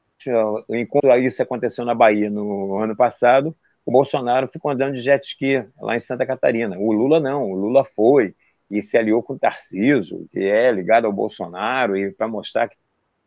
enquanto 0.71 1.15
isso 1.19 1.43
aconteceu 1.43 1.85
na 1.85 1.95
Bahia 1.95 2.31
no 2.31 2.79
ano 2.79 2.97
passado, 2.97 3.55
o 3.85 3.93
Bolsonaro 3.93 4.49
ficou 4.49 4.71
andando 4.71 4.95
de 4.95 5.03
jet 5.03 5.27
ski 5.27 5.63
lá 5.79 5.95
em 5.95 6.01
Santa 6.01 6.25
Catarina. 6.25 6.79
O 6.79 6.91
Lula 6.91 7.21
não, 7.21 7.51
o 7.51 7.55
Lula 7.55 7.85
foi 7.85 8.35
e 8.73 8.81
se 8.81 8.97
aliou 8.97 9.23
com 9.23 9.35
o 9.35 9.39
Tarciso, 9.39 10.27
que 10.33 10.41
é 10.41 10.73
ligado 10.73 11.05
ao 11.05 11.13
Bolsonaro, 11.13 11.95
e 11.95 12.11
para 12.11 12.27
mostrar 12.27 12.69
que 12.69 12.77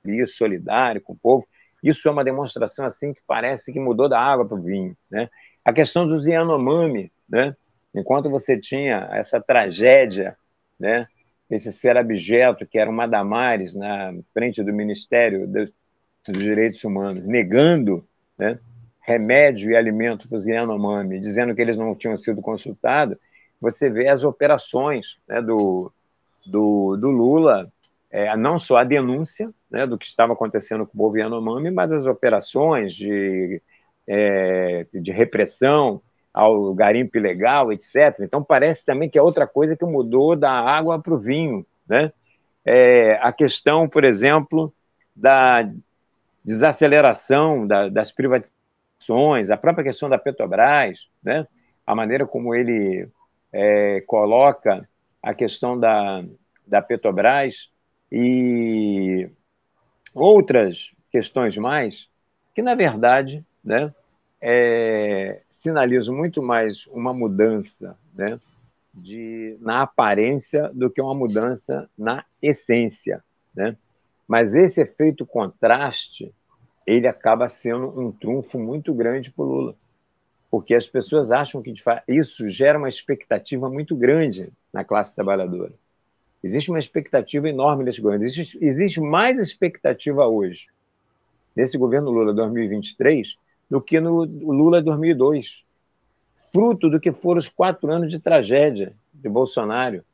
é 0.07 0.25
solidário 0.25 0.99
com 0.99 1.13
o 1.13 1.15
povo. 1.15 1.47
Isso 1.83 2.07
é 2.07 2.11
uma 2.11 2.23
demonstração 2.23 2.83
assim 2.83 3.13
que 3.13 3.21
parece 3.27 3.71
que 3.71 3.79
mudou 3.79 4.09
da 4.09 4.19
água 4.19 4.47
para 4.47 4.57
o 4.57 4.61
vinho. 4.61 4.97
Né? 5.09 5.29
A 5.63 5.71
questão 5.71 6.07
dos 6.07 6.25
Yanomami, 6.25 7.11
né? 7.29 7.55
enquanto 7.93 8.27
você 8.27 8.59
tinha 8.59 9.07
essa 9.11 9.39
tragédia, 9.39 10.35
né? 10.79 11.07
esse 11.47 11.71
ser 11.71 11.95
abjeto 11.95 12.65
que 12.65 12.79
era 12.79 12.89
uma 12.89 13.07
Damares 13.07 13.75
na 13.75 14.15
frente 14.33 14.63
do 14.63 14.73
Ministério 14.73 15.47
dos 15.47 15.71
Direitos 16.27 16.83
Humanos, 16.83 17.23
negando 17.23 18.03
né? 18.35 18.57
remédio 19.01 19.69
e 19.69 19.75
alimento 19.75 20.27
para 20.27 20.37
os 20.37 20.47
Yanomami, 20.47 21.19
dizendo 21.19 21.53
que 21.53 21.61
eles 21.61 21.77
não 21.77 21.93
tinham 21.93 22.17
sido 22.17 22.41
consultados, 22.41 23.15
você 23.65 23.89
vê 23.89 24.07
as 24.07 24.23
operações 24.23 25.17
né, 25.27 25.41
do, 25.41 25.91
do, 26.45 26.95
do, 26.97 27.09
Lula, 27.09 27.71
é, 28.11 28.35
não 28.37 28.59
só 28.59 28.77
a 28.77 28.83
denúncia 28.83 29.49
né, 29.69 29.87
do 29.87 29.97
que 29.97 30.05
estava 30.05 30.33
acontecendo 30.33 30.85
com 30.85 30.93
o 30.93 30.97
povo 30.97 31.17
Yanomami, 31.17 31.71
mas 31.71 31.91
as 31.91 32.05
operações 32.05 32.93
de, 32.93 33.61
é, 34.07 34.85
de 34.93 35.11
repressão 35.11 36.01
ao 36.31 36.73
garimpo 36.73 37.17
ilegal, 37.17 37.71
etc. 37.71 38.19
Então, 38.19 38.43
parece 38.43 38.85
também 38.85 39.09
que 39.09 39.17
é 39.17 39.21
outra 39.21 39.47
coisa 39.47 39.75
que 39.75 39.85
mudou 39.85 40.35
da 40.35 40.51
água 40.51 41.01
para 41.01 41.13
o 41.13 41.17
vinho. 41.17 41.65
Né? 41.87 42.11
É, 42.63 43.17
a 43.21 43.31
questão, 43.31 43.87
por 43.87 44.03
exemplo, 44.03 44.71
da 45.15 45.67
desaceleração 46.43 47.65
da, 47.65 47.89
das 47.89 48.11
privatizações 48.11 48.55
a 49.49 49.57
própria 49.57 49.83
questão 49.83 50.09
da 50.09 50.17
Petrobras, 50.17 51.07
né? 51.23 51.47
a 51.85 51.93
maneira 51.93 52.25
como 52.25 52.55
ele 52.55 53.07
é, 53.57 54.01
coloca 54.01 54.87
a 55.23 55.33
questão 55.33 55.79
da, 55.79 56.25
da 56.67 56.81
Petrobras 56.81 57.69
e 58.11 59.29
outras 60.13 60.91
questões 61.09 61.57
mais, 61.57 62.09
que, 62.53 62.61
na 62.61 62.75
verdade, 62.75 63.45
né, 63.63 63.93
é, 64.41 65.41
sinalizam 65.49 66.13
muito 66.13 66.43
mais 66.43 66.85
uma 66.87 67.13
mudança 67.13 67.97
né, 68.13 68.37
de, 68.93 69.57
na 69.61 69.83
aparência 69.83 70.69
do 70.73 70.89
que 70.89 71.01
uma 71.01 71.15
mudança 71.15 71.89
na 71.97 72.25
essência. 72.41 73.23
Né? 73.55 73.77
Mas 74.27 74.53
esse 74.53 74.81
efeito 74.81 75.25
contraste 75.25 76.33
ele 76.85 77.07
acaba 77.07 77.47
sendo 77.47 77.99
um 77.99 78.11
trunfo 78.11 78.59
muito 78.59 78.93
grande 78.93 79.31
para 79.31 79.43
o 79.43 79.47
Lula. 79.47 79.75
Porque 80.55 80.73
as 80.73 80.87
pessoas 80.87 81.33
acham 81.33 81.61
que 81.61 81.73
isso 82.07 82.47
gera 82.47 82.77
uma 82.77 82.87
expectativa 82.87 83.69
muito 83.69 83.93
grande 83.93 84.53
na 84.71 84.85
classe 84.85 85.13
trabalhadora. 85.13 85.73
Existe 86.41 86.69
uma 86.69 86.79
expectativa 86.79 87.49
enorme 87.49 87.83
nesse 87.83 87.99
governo. 87.99 88.23
Existe, 88.23 88.57
existe 88.61 89.01
mais 89.01 89.37
expectativa 89.37 90.25
hoje, 90.25 90.67
nesse 91.53 91.77
governo 91.77 92.09
Lula 92.09 92.33
2023, 92.33 93.35
do 93.69 93.81
que 93.81 93.99
no 93.99 94.23
Lula 94.23 94.81
2002. 94.81 95.65
Fruto 96.53 96.89
do 96.89 97.01
que 97.01 97.11
foram 97.11 97.39
os 97.39 97.49
quatro 97.49 97.91
anos 97.91 98.09
de 98.09 98.17
tragédia 98.17 98.95
de 99.13 99.27
Bolsonaro, 99.27 100.05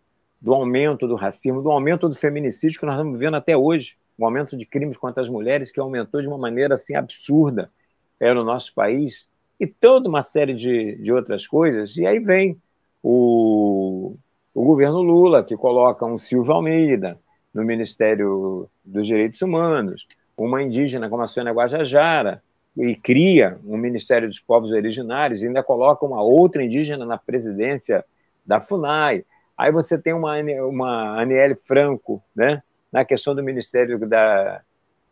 do 0.42 0.56
aumento 0.56 1.08
do 1.08 1.14
racismo, 1.14 1.62
do 1.62 1.70
aumento 1.70 2.10
do 2.10 2.16
feminicídio 2.16 2.80
que 2.80 2.86
nós 2.88 2.96
estamos 2.96 3.20
vendo 3.20 3.38
até 3.38 3.56
hoje 3.56 3.96
o 4.18 4.26
aumento 4.26 4.58
de 4.58 4.66
crimes 4.66 4.98
contra 4.98 5.22
as 5.22 5.30
mulheres 5.30 5.72
que 5.72 5.80
aumentou 5.80 6.20
de 6.20 6.28
uma 6.28 6.40
maneira 6.40 6.74
assim 6.74 6.96
absurda 6.96 7.72
é, 8.20 8.34
no 8.34 8.44
nosso 8.44 8.74
país 8.74 9.30
e 9.62 9.68
toda 9.68 10.10
uma 10.10 10.24
série 10.24 10.56
de, 10.56 10.96
de 10.96 11.14
outras 11.14 11.46
coisas. 11.46 11.96
E 11.96 12.04
aí 12.04 12.18
vem 12.18 12.60
o, 13.04 14.16
o 14.56 14.66
governo 14.66 15.04
Lula, 15.04 15.44
que 15.44 15.56
coloca 15.56 16.04
um 16.04 16.18
Silvio 16.18 16.52
Almeida 16.52 17.20
no 17.54 17.64
Ministério 17.64 18.68
dos 18.84 19.06
Direitos 19.06 19.40
Humanos, 19.40 20.08
uma 20.36 20.64
indígena 20.64 21.08
como 21.08 21.22
a 21.22 21.28
Sônia 21.28 21.54
Guajajara, 21.54 22.42
e 22.76 22.96
cria 22.96 23.60
um 23.64 23.78
Ministério 23.78 24.28
dos 24.28 24.40
Povos 24.40 24.72
Originários, 24.72 25.44
e 25.44 25.48
ainda 25.48 25.62
coloca 25.62 26.08
uma 26.08 26.24
outra 26.24 26.64
indígena 26.64 27.06
na 27.06 27.20
presidência 27.20 28.04
da 28.44 28.60
FUNAI. 28.60 29.24
Aí 29.56 29.72
você 29.72 29.96
tem 29.96 30.14
uma, 30.14 30.38
uma 30.68 31.22
Aniele 31.22 31.54
Franco, 31.54 32.24
né, 32.36 32.64
na 32.92 33.06
questão 33.06 33.36
do 33.36 33.44
Ministério 33.44 34.00
da, 34.08 34.62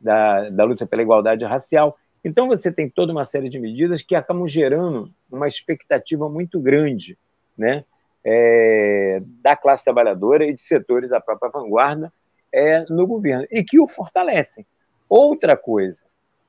da, 0.02 0.50
da 0.50 0.64
luta 0.64 0.88
pela 0.88 1.04
igualdade 1.04 1.45
racial. 1.45 1.95
Então, 2.24 2.47
você 2.47 2.72
tem 2.72 2.89
toda 2.89 3.11
uma 3.11 3.26
série 3.26 3.49
de 3.49 3.59
medidas 3.59 4.01
que 4.01 4.15
acabam 4.15 4.47
gerando 4.47 5.11
uma 5.32 5.47
expectativa 5.47 6.28
muito 6.28 6.59
grande 6.59 7.17
né, 7.57 7.84
é, 8.24 9.22
da 9.41 9.55
classe 9.55 9.86
trabalhadora 9.86 10.45
e 10.45 10.53
de 10.53 10.61
setores 10.61 11.09
da 11.09 11.22
própria 11.22 11.49
vanguarda 11.49 12.11
é, 12.51 12.86
no 12.89 13.07
governo, 13.07 13.45
e 13.51 13.63
que 13.63 13.80
o 13.80 13.88
fortalecem. 13.88 14.65
Outra 15.07 15.55
coisa 15.55 16.01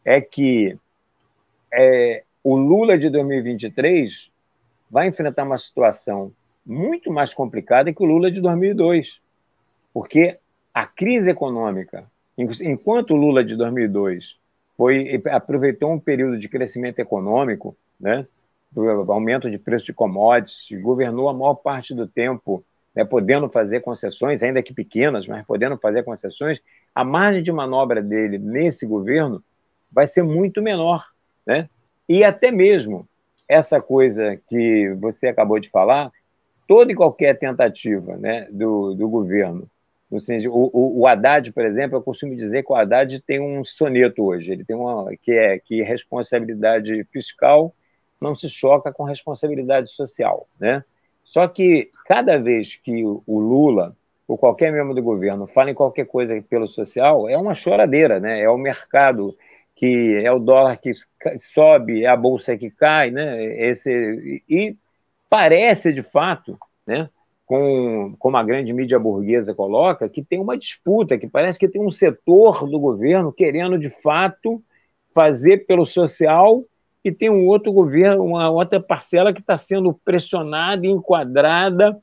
é 0.05 0.21
que 0.21 0.77
é, 1.73 2.25
o 2.43 2.57
Lula 2.57 2.99
de 2.99 3.09
2023 3.11 4.31
vai 4.91 5.07
enfrentar 5.07 5.45
uma 5.45 5.59
situação 5.59 6.33
muito 6.67 7.13
mais 7.13 7.33
complicada 7.33 7.93
que 7.93 8.03
o 8.03 8.07
Lula 8.07 8.31
de 8.31 8.41
2002, 8.41 9.21
porque 9.93 10.39
a 10.73 10.87
crise 10.87 11.31
econômica, 11.31 12.05
enquanto 12.37 13.13
o 13.13 13.17
Lula 13.17 13.45
de 13.45 13.57
2002 13.57 14.40
foi, 14.81 15.23
aproveitou 15.31 15.93
um 15.93 16.01
período 16.01 16.39
de 16.39 16.49
crescimento 16.49 17.01
econômico, 17.01 17.77
né, 18.01 18.27
do 18.73 19.13
aumento 19.13 19.51
de 19.51 19.59
preço 19.59 19.85
de 19.85 19.93
commodities, 19.93 20.81
governou 20.81 21.29
a 21.29 21.35
maior 21.35 21.57
parte 21.57 21.95
do 21.95 22.07
tempo 22.07 22.65
né, 22.95 23.05
podendo 23.05 23.47
fazer 23.51 23.81
concessões, 23.81 24.43
ainda 24.43 24.63
que 24.63 24.73
pequenas, 24.73 25.27
mas 25.27 25.45
podendo 25.45 25.77
fazer 25.77 26.03
concessões, 26.03 26.61
a 26.95 27.05
margem 27.05 27.43
de 27.43 27.53
manobra 27.53 28.01
dele 28.01 28.39
nesse 28.39 28.87
governo 28.87 29.45
vai 29.93 30.07
ser 30.07 30.23
muito 30.23 30.63
menor. 30.63 31.11
Né? 31.47 31.69
E 32.09 32.25
até 32.25 32.51
mesmo 32.51 33.07
essa 33.47 33.83
coisa 33.83 34.41
que 34.49 34.95
você 34.99 35.29
acabou 35.29 35.61
de 35.61 35.69
falar, 35.69 36.11
toda 36.67 36.91
e 36.91 36.95
qualquer 36.95 37.39
tentativa 37.39 38.17
né, 38.17 38.49
do, 38.51 38.95
do 38.95 39.07
governo 39.11 39.69
o, 40.11 40.71
o, 40.73 41.01
o 41.01 41.07
Haddad, 41.07 41.53
por 41.53 41.65
exemplo, 41.65 41.97
eu 41.97 42.03
costumo 42.03 42.35
dizer 42.35 42.65
que 42.65 42.73
o 42.73 42.75
Haddad 42.75 43.21
tem 43.21 43.41
um 43.41 43.65
soneto 43.65 44.25
hoje, 44.25 44.53
ele 44.53 44.65
tem 44.65 44.75
uma 44.75 45.15
que 45.23 45.33
é 45.33 45.59
que 45.59 45.83
responsabilidade 45.83 47.05
fiscal 47.13 47.75
não 48.21 48.35
se 48.35 48.49
choca 48.49 48.93
com 48.93 49.05
responsabilidade 49.05 49.91
social, 49.93 50.47
né? 50.59 50.85
Só 51.25 51.47
que 51.47 51.91
cada 52.07 52.37
vez 52.39 52.75
que 52.75 53.05
o 53.05 53.39
Lula 53.39 53.97
ou 54.27 54.37
qualquer 54.37 54.73
membro 54.73 54.95
do 54.95 55.03
governo 55.03 55.47
fala 55.47 55.71
em 55.71 55.75
qualquer 55.75 56.07
coisa 56.07 56.41
pelo 56.49 56.69
social, 56.69 57.29
é 57.29 57.37
uma 57.37 57.55
choradeira, 57.55 58.21
né? 58.21 58.41
É 58.41 58.51
o 58.51 58.59
mercado 58.59 59.37
que 59.75 60.21
é 60.23 60.31
o 60.31 60.39
dólar 60.39 60.77
que 60.77 60.93
sobe, 61.39 62.05
é 62.05 62.07
a 62.07 62.17
bolsa 62.17 62.57
que 62.57 62.71
cai, 62.71 63.11
né? 63.11 63.43
Esse 63.61 64.43
e 64.49 64.77
parece 65.29 65.93
de 65.93 66.03
fato, 66.03 66.59
né? 66.87 67.09
Com, 67.51 68.15
como 68.17 68.37
a 68.37 68.45
grande 68.45 68.73
mídia 68.73 68.97
burguesa 68.97 69.53
coloca, 69.53 70.09
que 70.09 70.23
tem 70.23 70.39
uma 70.39 70.57
disputa, 70.57 71.19
que 71.19 71.27
parece 71.27 71.59
que 71.59 71.67
tem 71.67 71.85
um 71.85 71.91
setor 71.91 72.65
do 72.71 72.79
governo 72.79 73.33
querendo 73.33 73.77
de 73.77 73.91
fato 73.91 74.63
fazer 75.13 75.67
pelo 75.67 75.85
social 75.85 76.63
e 77.05 77.11
tem 77.11 77.29
um 77.29 77.49
outro 77.49 77.73
governo, 77.73 78.23
uma 78.23 78.49
outra 78.49 78.79
parcela 78.79 79.33
que 79.33 79.41
está 79.41 79.57
sendo 79.57 79.93
pressionada 80.05 80.87
e 80.87 80.91
enquadrada 80.91 82.01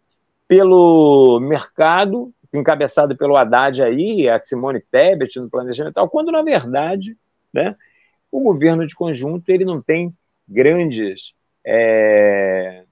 pelo 0.50 1.40
mercado, 1.40 2.30
encabeçado 2.54 3.16
pelo 3.16 3.38
Haddad 3.38 3.82
aí, 3.82 4.28
a 4.28 4.44
Simone 4.44 4.84
Tebet 4.92 5.40
no 5.40 5.50
planejamento 5.50 5.94
tal, 5.94 6.10
quando 6.10 6.30
na 6.30 6.42
verdade, 6.42 7.16
né, 7.54 7.74
o 8.30 8.42
governo 8.42 8.86
de 8.86 8.94
conjunto 8.94 9.50
ele 9.50 9.64
não 9.64 9.82
tem 9.82 10.14
grandes 10.46 11.32
é, 11.66 12.84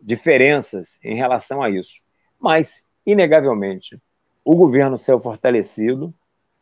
diferenças 0.00 0.98
em 1.02 1.14
relação 1.14 1.62
a 1.62 1.70
isso. 1.70 1.94
Mas, 2.38 2.82
inegavelmente, 3.06 4.00
o 4.44 4.54
governo 4.56 4.96
saiu 4.96 5.20
fortalecido, 5.20 6.12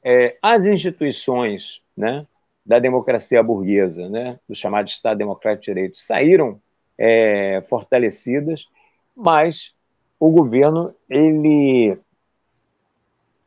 é, 0.03 0.37
as 0.43 0.67
instituições, 0.67 1.83
né, 1.97 2.27
da 2.65 2.79
democracia 2.79 3.43
burguesa, 3.43 4.09
né, 4.09 4.39
do 4.49 4.55
chamado 4.55 4.89
Estado 4.89 5.19
Democrático 5.19 5.65
de 5.65 5.75
Direito, 5.75 5.99
saíram 5.99 6.61
é, 6.99 7.63
fortalecidas, 7.69 8.69
mas 9.17 9.73
o 10.19 10.31
governo 10.31 10.95
ele 11.09 11.99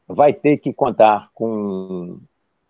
vai 0.07 0.33
ter 0.33 0.57
que 0.57 0.73
contar 0.73 1.29
com 1.33 2.19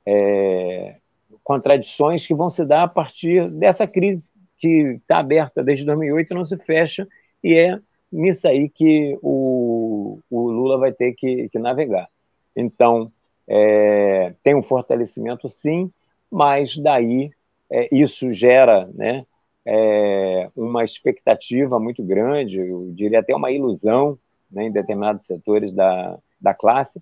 é, 0.05 0.97
contradições 1.43 2.25
que 2.25 2.33
vão 2.33 2.49
se 2.49 2.65
dar 2.65 2.83
a 2.83 2.87
partir 2.87 3.49
dessa 3.49 3.87
crise 3.87 4.29
que 4.61 4.99
está 5.01 5.17
aberta 5.17 5.63
desde 5.63 5.85
2008 5.85 6.31
e 6.31 6.35
não 6.35 6.45
se 6.45 6.55
fecha, 6.55 7.07
e 7.43 7.55
é 7.55 7.79
nisso 8.11 8.47
aí 8.47 8.69
que 8.69 9.17
o, 9.21 10.19
o 10.29 10.51
Lula 10.51 10.77
vai 10.77 10.91
ter 10.91 11.13
que, 11.13 11.49
que 11.49 11.57
navegar. 11.57 12.07
Então, 12.55 13.11
é, 13.47 14.33
tem 14.43 14.55
um 14.55 14.61
fortalecimento, 14.61 15.49
sim, 15.49 15.91
mas 16.29 16.77
daí 16.77 17.31
é, 17.69 17.89
isso 17.91 18.31
gera 18.31 18.87
né, 18.93 19.25
é, 19.65 20.49
uma 20.55 20.85
expectativa 20.85 21.79
muito 21.79 22.03
grande, 22.03 22.59
eu 22.59 22.91
diria 22.93 23.19
até 23.19 23.35
uma 23.35 23.51
ilusão 23.51 24.17
né, 24.51 24.65
em 24.65 24.71
determinados 24.71 25.25
setores 25.25 25.73
da, 25.73 26.19
da 26.39 26.53
classe, 26.53 27.01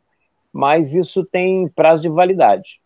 mas 0.54 0.96
isso 0.96 1.26
tem 1.26 1.68
prazo 1.68 2.04
de 2.04 2.10
validade. 2.10 2.80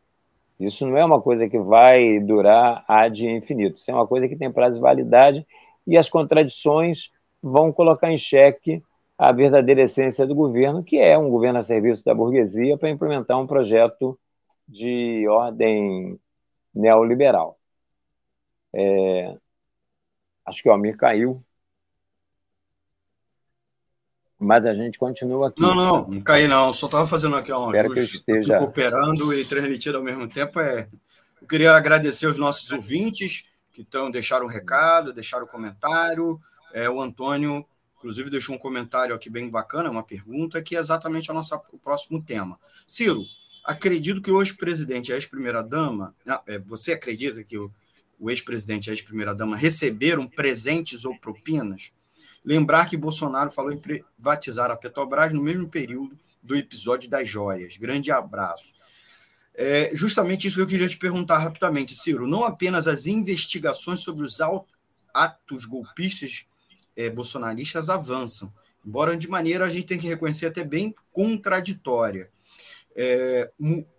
Isso 0.66 0.86
não 0.86 0.98
é 0.98 1.04
uma 1.04 1.22
coisa 1.22 1.48
que 1.50 1.60
vai 1.60 2.20
durar 2.20 2.84
ad 2.88 3.26
infinito, 3.26 3.78
isso 3.78 3.92
é 3.92 3.94
uma 3.94 4.08
coisa 4.08 4.28
que 4.28 4.36
tem 4.36 4.52
prazo 4.52 4.76
de 4.76 4.82
validade 4.82 5.46
e 5.86 5.98
as 5.98 6.10
contradições 6.10 7.10
vão 7.42 7.72
colocar 7.72 8.12
em 8.12 8.18
xeque 8.18 8.82
a 9.18 9.32
verdadeira 9.32 9.82
essência 9.82 10.26
do 10.26 10.34
governo, 10.34 10.84
que 10.84 10.98
é 10.98 11.18
um 11.18 11.30
governo 11.30 11.60
a 11.60 11.64
serviço 11.64 12.04
da 12.04 12.14
burguesia 12.14 12.78
para 12.78 12.90
implementar 12.90 13.40
um 13.40 13.48
projeto 13.48 14.18
de 14.68 15.28
ordem 15.28 16.20
neoliberal. 16.74 17.58
É, 18.74 19.38
acho 20.46 20.64
que 20.64 20.70
o 20.70 20.72
Almir 20.72 20.98
caiu. 20.98 21.44
Mas 24.44 24.66
a 24.66 24.74
gente 24.74 24.98
continua 24.98 25.48
aqui. 25.48 25.62
Não, 25.62 25.74
não, 25.74 26.08
não 26.08 26.22
caí 26.22 26.48
não. 26.48 26.74
Só 26.74 26.88
estava 26.88 27.08
fazendo 27.08 27.36
aqui 27.36 27.52
um 27.52 27.68
Espero 27.68 27.92
ajuste, 27.94 28.20
que 28.20 28.32
eu 28.32 28.38
esteja... 28.38 28.60
cooperando 28.60 29.34
e 29.34 29.46
transmitindo 29.46 29.98
ao 29.98 30.04
mesmo 30.04 30.28
tempo. 30.28 30.60
É... 30.60 30.88
Eu 31.42 31.48
queria 31.48 31.74
agradecer 31.74 32.28
os 32.28 32.38
nossos 32.38 32.72
ouvintes 32.72 33.46
que 33.72 33.82
estão, 33.82 34.12
deixaram 34.12 34.46
um 34.46 34.50
recado, 34.50 35.14
deixaram 35.14 35.46
um 35.46 35.50
comentário. 35.50 36.40
É, 36.74 36.90
o 36.90 37.02
Antônio, 37.02 37.66
inclusive, 37.98 38.30
deixou 38.30 38.56
um 38.56 38.60
comentário 38.60 39.16
aqui 39.16 39.30
bem 39.30 39.50
bacana, 39.50 39.90
uma 39.90 40.04
pergunta, 40.04 40.62
que 40.62 40.76
é 40.76 40.80
exatamente 40.80 41.32
a 41.32 41.34
nossa, 41.34 41.60
o 41.72 41.78
próximo 41.78 42.22
tema. 42.22 42.60
Ciro, 42.88 43.24
acredito 43.64 44.22
que 44.22 44.32
o 44.32 44.42
ex-presidente 44.42 45.10
e 45.10 45.14
a 45.14 45.16
ex-primeira-dama, 45.16 46.16
é, 46.48 46.60
você 46.60 46.94
acredita 46.94 47.44
que 47.44 47.58
o, 47.58 47.72
o 48.20 48.30
ex-presidente 48.30 48.88
e 48.88 48.90
a 48.90 48.94
ex-primeira-dama 48.94 49.56
receberam 49.56 50.28
presentes 50.28 51.06
ou 51.06 51.18
propinas? 51.18 51.92
Lembrar 52.44 52.90
que 52.90 52.98
Bolsonaro 52.98 53.52
falou 53.52 53.72
em 53.72 53.78
privatizar 53.78 54.70
a 54.70 54.76
Petrobras 54.76 55.32
no 55.32 55.42
mesmo 55.42 55.70
período 55.70 56.18
do 56.42 56.56
episódio 56.56 57.10
das 57.10 57.28
joias. 57.28 57.78
Grande 57.78 58.12
abraço. 58.12 58.74
É 59.56 59.92
justamente 59.94 60.48
isso 60.48 60.58
que 60.58 60.62
eu 60.62 60.68
queria 60.68 60.90
te 60.90 60.98
perguntar 60.98 61.38
rapidamente, 61.38 61.96
Ciro. 61.96 62.28
Não 62.28 62.44
apenas 62.44 62.88
as 62.88 63.06
investigações 63.06 64.00
sobre 64.00 64.26
os 64.26 64.40
atos 65.14 65.66
golpistas 65.66 66.46
é, 66.96 67.10
bolsonaristas 67.10 67.90
avançam, 67.90 68.52
embora 68.86 69.16
de 69.16 69.28
maneira 69.28 69.66
a 69.66 69.70
gente 69.70 69.88
tem 69.88 70.00
que 70.00 70.08
reconhecer 70.08 70.48
até 70.48 70.64
bem 70.64 70.94
contraditória 71.12 72.30
é, 72.96 73.52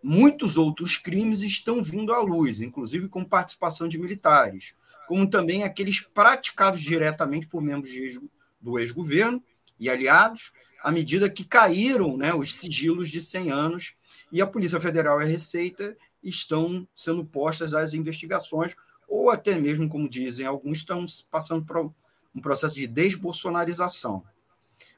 muitos 0.03 0.57
outros 0.57 0.97
crimes 0.97 1.41
estão 1.41 1.83
vindo 1.83 2.13
à 2.13 2.21
luz, 2.21 2.61
inclusive 2.61 3.09
com 3.09 3.25
participação 3.25 3.89
de 3.89 3.99
militares, 3.99 4.75
como 5.09 5.29
também 5.29 5.65
aqueles 5.65 6.01
praticados 6.01 6.81
diretamente 6.81 7.47
por 7.47 7.63
membros 7.63 7.93
ex, 7.95 8.21
do 8.65 8.79
ex-governo 8.79 9.43
e 9.79 9.91
aliados, 9.91 10.53
à 10.83 10.91
medida 10.91 11.29
que 11.29 11.45
caíram 11.45 12.17
né, 12.17 12.35
os 12.35 12.55
sigilos 12.55 13.11
de 13.11 13.21
100 13.21 13.51
anos 13.51 13.95
e 14.33 14.41
a 14.41 14.47
Polícia 14.47 14.81
Federal 14.81 15.21
e 15.21 15.25
a 15.25 15.29
Receita 15.29 15.97
estão 16.23 16.89
sendo 16.97 17.25
postas 17.25 17.75
às 17.75 17.93
investigações, 17.93 18.75
ou 19.07 19.31
até 19.31 19.59
mesmo, 19.59 19.89
como 19.89 20.09
dizem 20.09 20.47
alguns, 20.47 20.79
estão 20.79 21.05
passando 21.31 21.65
por 21.65 21.93
um 22.35 22.41
processo 22.41 22.75
de 22.75 22.87
desbolsonarização. 22.87 24.25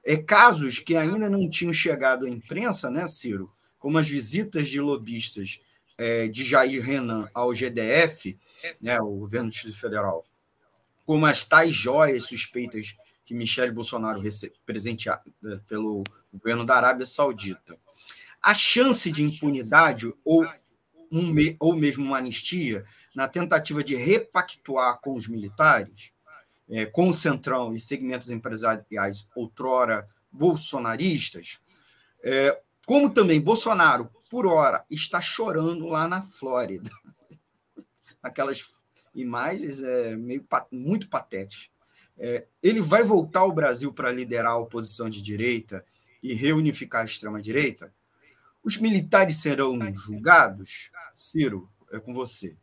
É, 0.05 0.17
casos 0.17 0.79
que 0.79 0.97
ainda 0.97 1.29
não 1.29 1.51
tinham 1.51 1.73
chegado 1.73 2.25
à 2.25 2.31
imprensa, 2.31 2.89
né, 2.89 3.05
Ciro, 3.07 3.51
como 3.79 3.99
as 3.99 4.09
visitas 4.09 4.69
de 4.69 4.81
lobistas 4.81 5.61
é, 5.99 6.29
de 6.29 6.45
Jair 6.45 6.83
Renan 6.83 7.29
ao 7.35 7.53
GDF, 7.53 8.39
né, 8.81 9.01
o 9.01 9.17
governo 9.17 9.49
do 9.49 9.53
Distrito 9.53 9.79
Federal, 9.79 10.25
como 11.05 11.27
as 11.27 11.45
tais 11.45 11.75
joias 11.75 12.25
suspeitas 12.25 12.97
que 13.27 13.35
Michele 13.35 13.73
Bolsonaro 13.73 14.23
presenteada 14.65 15.23
pelo 15.67 16.05
governo 16.33 16.65
da 16.65 16.77
Arábia 16.77 17.05
Saudita. 17.05 17.77
A 18.41 18.55
chance 18.55 19.11
de 19.11 19.25
impunidade 19.25 20.15
ou, 20.25 20.47
um, 21.11 21.35
ou 21.59 21.75
mesmo 21.75 22.05
uma 22.05 22.19
anistia 22.19 22.87
na 23.15 23.27
tentativa 23.27 23.83
de 23.83 23.97
repactuar 23.97 25.01
com 25.01 25.17
os 25.17 25.27
militares, 25.27 26.13
é, 26.71 26.87
com 26.87 27.11
o 27.11 27.15
Centrão 27.15 27.75
e 27.75 27.81
segmentos 27.81 28.31
empresariais 28.31 29.27
outrora 29.35 30.09
bolsonaristas, 30.31 31.61
é, 32.23 32.61
como 32.87 33.11
também 33.11 33.41
Bolsonaro, 33.41 34.09
por 34.31 34.47
hora, 34.47 34.85
está 34.89 35.21
chorando 35.21 35.87
lá 35.87 36.07
na 36.07 36.23
Flórida. 36.23 36.91
Aquelas 38.23 38.85
imagens 39.13 39.83
é, 39.83 40.15
meio, 40.15 40.47
muito 40.71 41.09
patéticas. 41.09 41.76
É, 42.19 42.47
ele 42.63 42.81
vai 42.81 43.03
voltar 43.03 43.41
ao 43.41 43.53
Brasil 43.53 43.93
para 43.93 44.11
liderar 44.11 44.53
a 44.53 44.59
oposição 44.59 45.09
de 45.09 45.21
direita 45.21 45.85
e 46.23 46.33
reunificar 46.35 47.03
a 47.03 47.05
extrema-direita? 47.05 47.93
Os 48.65 48.79
militares 48.79 49.37
serão 49.37 49.79
julgados? 49.95 50.91
Ciro, 51.15 51.69
é 51.93 51.99
com 51.99 52.13
você. 52.13 52.57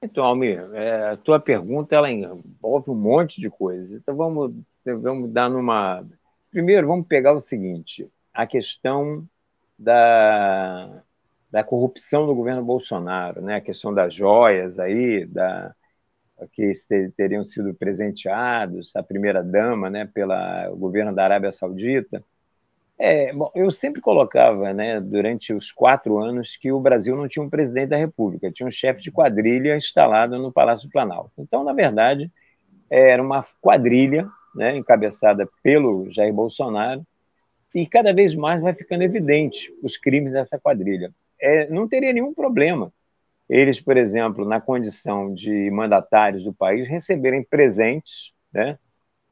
Então, 0.00 0.24
Almir, 0.24 0.60
é, 0.74 1.10
a 1.10 1.16
tua 1.16 1.40
pergunta 1.40 1.96
ela 1.96 2.10
envolve 2.10 2.90
um 2.90 2.94
monte 2.94 3.40
de 3.40 3.50
coisas. 3.50 3.90
Então, 3.90 4.14
vamos, 4.14 4.54
vamos 4.84 5.30
dar 5.32 5.50
numa 5.50 6.06
Primeiro, 6.50 6.86
vamos 6.86 7.06
pegar 7.06 7.32
o 7.32 7.40
seguinte: 7.40 8.10
a 8.32 8.46
questão 8.46 9.28
da, 9.78 11.02
da 11.50 11.62
corrupção 11.62 12.26
do 12.26 12.34
governo 12.34 12.64
Bolsonaro, 12.64 13.40
né? 13.42 13.56
a 13.56 13.60
questão 13.60 13.92
das 13.92 14.14
joias 14.14 14.78
aí, 14.78 15.26
da, 15.26 15.74
que 16.52 16.72
teriam 17.16 17.44
sido 17.44 17.74
presenteados, 17.74 18.94
a 18.94 19.02
primeira-dama, 19.02 19.90
né, 19.90 20.04
pelo 20.06 20.34
governo 20.76 21.14
da 21.14 21.24
Arábia 21.24 21.52
Saudita. 21.52 22.22
É, 22.98 23.32
bom, 23.32 23.50
eu 23.54 23.70
sempre 23.70 24.00
colocava, 24.00 24.72
né, 24.72 25.00
durante 25.00 25.52
os 25.52 25.70
quatro 25.70 26.18
anos, 26.18 26.56
que 26.56 26.72
o 26.72 26.80
Brasil 26.80 27.16
não 27.16 27.28
tinha 27.28 27.44
um 27.44 27.50
presidente 27.50 27.90
da 27.90 27.96
República, 27.96 28.50
tinha 28.50 28.66
um 28.66 28.72
chefe 28.72 29.00
de 29.00 29.10
quadrilha 29.10 29.76
instalado 29.76 30.38
no 30.38 30.52
Palácio 30.52 30.88
do 30.88 30.92
Planalto. 30.92 31.32
Então, 31.38 31.62
na 31.62 31.72
verdade, 31.72 32.30
era 32.90 33.22
uma 33.22 33.46
quadrilha 33.60 34.28
né, 34.54 34.76
encabeçada 34.76 35.48
pelo 35.62 36.10
Jair 36.10 36.32
Bolsonaro, 36.32 37.06
e 37.74 37.86
cada 37.86 38.12
vez 38.12 38.34
mais 38.34 38.60
vai 38.60 38.74
ficando 38.74 39.02
evidente 39.02 39.72
os 39.82 39.96
crimes 39.96 40.32
dessa 40.32 40.58
quadrilha. 40.58 41.12
É, 41.40 41.68
não 41.68 41.86
teria 41.86 42.12
nenhum 42.12 42.34
problema 42.34 42.92
eles, 43.48 43.80
por 43.80 43.96
exemplo, 43.96 44.44
na 44.44 44.60
condição 44.60 45.32
de 45.32 45.70
mandatários 45.70 46.44
do 46.44 46.52
país, 46.52 46.86
receberem 46.86 47.42
presentes 47.42 48.32
né, 48.52 48.78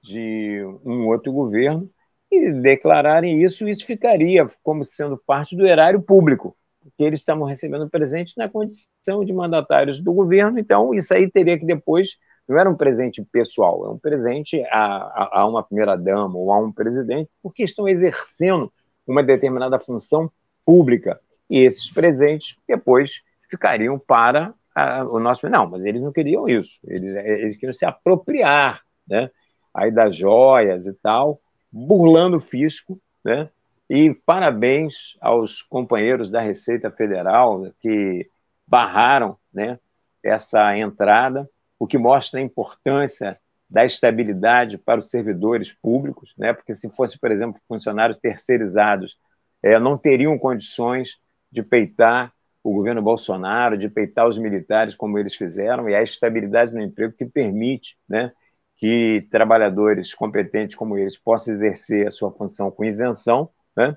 de 0.03 0.63
um 0.85 1.07
outro 1.07 1.33
governo 1.33 1.91
e 2.31 2.51
declararem 2.51 3.43
isso, 3.43 3.69
isso 3.69 3.85
ficaria 3.85 4.51
como 4.63 4.85
sendo 4.85 5.17
parte 5.17 5.55
do 5.55 5.67
erário 5.67 6.01
público, 6.01 6.57
porque 6.83 7.03
eles 7.03 7.21
estavam 7.21 7.45
recebendo 7.45 7.89
presentes 7.91 8.35
na 8.37 8.49
condição 8.49 9.25
de 9.25 9.33
mandatários 9.33 10.01
do 10.01 10.13
governo, 10.13 10.59
então 10.59 10.95
isso 10.95 11.13
aí 11.13 11.31
teria 11.31 11.59
que 11.59 11.67
depois, 11.67 12.17
não 12.49 12.59
era 12.59 12.71
um 12.71 12.77
presente 12.77 13.23
pessoal, 13.31 13.87
é 13.87 13.91
um 13.91 13.99
presente 13.99 14.63
a, 14.71 15.41
a 15.41 15.47
uma 15.47 15.63
primeira-dama 15.63 16.37
ou 16.37 16.53
a 16.53 16.59
um 16.59 16.73
presidente, 16.73 17.31
porque 17.43 17.65
estão 17.65 17.89
exercendo 17.89 18.73
uma 19.07 19.23
determinada 19.23 19.79
função 19.79 20.31
pública. 20.65 21.21
E 21.49 21.61
esses 21.61 21.93
presentes 21.93 22.57
depois 22.67 23.21
ficariam 23.49 23.99
para 23.99 24.55
a, 24.75 25.05
o 25.05 25.19
nosso. 25.19 25.49
Não, 25.49 25.69
mas 25.69 25.85
eles 25.85 26.03
não 26.03 26.13
queriam 26.13 26.49
isso. 26.49 26.79
Eles, 26.85 27.15
eles 27.15 27.57
queriam 27.57 27.75
se 27.75 27.85
apropriar 27.85 28.83
né, 29.09 29.31
aí 29.73 29.91
das 29.91 30.17
joias 30.17 30.87
e 30.87 30.93
tal, 30.93 31.41
burlando 31.71 32.37
o 32.37 32.41
fisco. 32.41 33.01
Né? 33.25 33.49
E 33.89 34.13
parabéns 34.13 35.17
aos 35.21 35.63
companheiros 35.63 36.31
da 36.31 36.41
Receita 36.41 36.91
Federal 36.91 37.71
que 37.81 38.29
barraram 38.67 39.37
né, 39.53 39.79
essa 40.23 40.77
entrada, 40.77 41.49
o 41.79 41.87
que 41.87 41.97
mostra 41.97 42.41
a 42.41 42.43
importância 42.43 43.39
da 43.69 43.85
estabilidade 43.85 44.79
para 44.79 45.01
os 45.01 45.11
servidores 45.11 45.73
públicos, 45.73 46.33
né? 46.37 46.53
porque 46.53 46.75
se 46.75 46.89
fosse, 46.91 47.19
por 47.19 47.31
exemplo, 47.31 47.61
funcionários 47.67 48.19
terceirizados, 48.19 49.17
é, 49.63 49.79
não 49.79 49.99
teriam 49.99 50.39
condições 50.39 51.17
de 51.51 51.63
peitar 51.63 52.33
o 52.67 52.73
governo 52.73 53.01
Bolsonaro, 53.01 53.79
de 53.79 53.89
peitar 53.89 54.27
os 54.27 54.37
militares 54.37 54.97
como 54.97 55.17
eles 55.17 55.37
fizeram, 55.37 55.89
e 55.89 55.95
a 55.95 56.03
estabilidade 56.03 56.75
no 56.75 56.83
emprego 56.83 57.15
que 57.17 57.25
permite 57.25 57.97
né, 58.09 58.33
que 58.75 59.25
trabalhadores 59.31 60.13
competentes 60.13 60.75
como 60.75 60.99
eles 60.99 61.17
possam 61.17 61.55
exercer 61.55 62.09
a 62.09 62.11
sua 62.11 62.33
função 62.33 62.69
com 62.69 62.85
isenção, 62.85 63.49
né, 63.77 63.97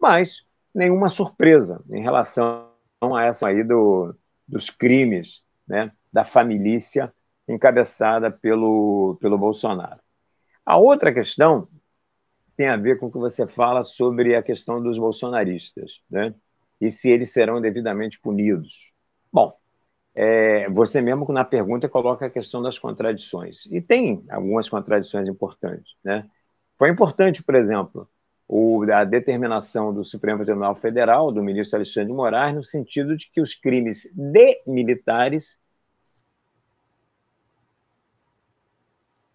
mas 0.00 0.46
nenhuma 0.74 1.10
surpresa 1.10 1.84
em 1.90 2.00
relação 2.00 2.70
a 3.02 3.22
essa 3.22 3.48
aí 3.48 3.62
do, 3.62 4.14
dos 4.48 4.70
crimes 4.70 5.42
né, 5.68 5.92
da 6.10 6.24
família 6.24 7.12
encabeçada 7.46 8.30
pelo, 8.30 9.18
pelo 9.20 9.36
Bolsonaro. 9.36 10.00
A 10.64 10.78
outra 10.78 11.12
questão 11.12 11.68
tem 12.56 12.68
a 12.68 12.78
ver 12.78 12.98
com 12.98 13.06
o 13.06 13.12
que 13.12 13.18
você 13.18 13.46
fala 13.46 13.82
sobre 13.82 14.34
a 14.34 14.42
questão 14.42 14.82
dos 14.82 14.98
bolsonaristas. 14.98 16.00
Né? 16.10 16.34
E 16.80 16.90
se 16.90 17.08
eles 17.08 17.30
serão 17.30 17.60
devidamente 17.60 18.20
punidos. 18.20 18.92
Bom, 19.32 19.56
é, 20.14 20.68
você 20.70 21.00
mesmo 21.00 21.30
na 21.32 21.44
pergunta 21.44 21.88
coloca 21.88 22.26
a 22.26 22.30
questão 22.30 22.62
das 22.62 22.78
contradições. 22.78 23.66
E 23.66 23.80
tem 23.80 24.24
algumas 24.30 24.68
contradições 24.68 25.28
importantes. 25.28 25.94
Né? 26.02 26.28
Foi 26.78 26.90
importante, 26.90 27.42
por 27.42 27.54
exemplo, 27.54 28.08
o, 28.48 28.82
a 28.90 29.04
determinação 29.04 29.92
do 29.92 30.04
Supremo 30.04 30.44
Tribunal 30.44 30.74
Federal, 30.76 31.32
do 31.32 31.42
ministro 31.42 31.76
Alexandre 31.76 32.10
de 32.10 32.16
Moraes, 32.16 32.54
no 32.54 32.64
sentido 32.64 33.16
de 33.16 33.30
que 33.30 33.40
os 33.40 33.54
crimes 33.54 34.08
de 34.12 34.62
militares 34.66 35.58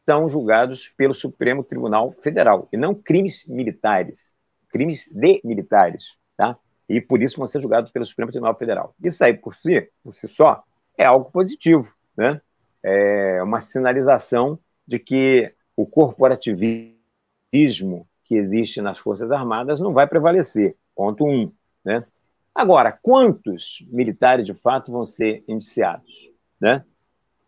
são 0.04 0.28
julgados 0.28 0.89
pelo 0.89 1.14
Supremo 1.14 1.64
Tribunal 1.64 2.12
Federal, 2.24 2.68
e 2.74 2.78
não 2.78 2.96
crimes 2.96 3.46
militares, 3.46 4.36
crimes 4.70 5.08
de 5.12 5.39
militares, 5.44 6.18
tá? 6.36 6.58
E 6.92 7.00
por 7.00 7.24
isso 7.24 7.38
vão 7.38 7.48
ser 7.48 7.62
julgados 7.62 7.89
pelo 7.89 8.06
Supremo 8.06 8.32
Tribunal 8.32 8.58
Federal. 8.58 8.94
Isso 9.02 9.24
aí, 9.24 9.34
por 9.34 9.56
si, 9.56 9.89
por 10.04 10.14
si 10.14 10.28
só, 10.28 10.62
é 10.98 11.06
algo 11.06 11.32
positivo, 11.32 11.88
né? 12.18 12.42
É 12.84 13.42
uma 13.42 13.62
sinalização 13.62 14.60
de 14.86 15.00
que 15.00 15.54
o 15.76 15.86
corporativismo 15.86 18.06
que 18.26 18.36
existe 18.36 18.82
nas 18.82 19.00
Forças 19.00 19.32
Armadas 19.32 19.80
não 19.80 19.94
vai 19.94 20.06
prevalecer. 20.06 20.76
Ponto 20.94 21.26
um, 21.26 21.50
né? 21.86 22.06
Agora, 22.54 22.92
quantos 22.92 23.86
militares 23.88 24.46
de 24.46 24.54
fato 24.54 24.92
vão 24.92 25.06
ser 25.06 25.46
indiciados, 25.48 26.30
né? 26.60 26.84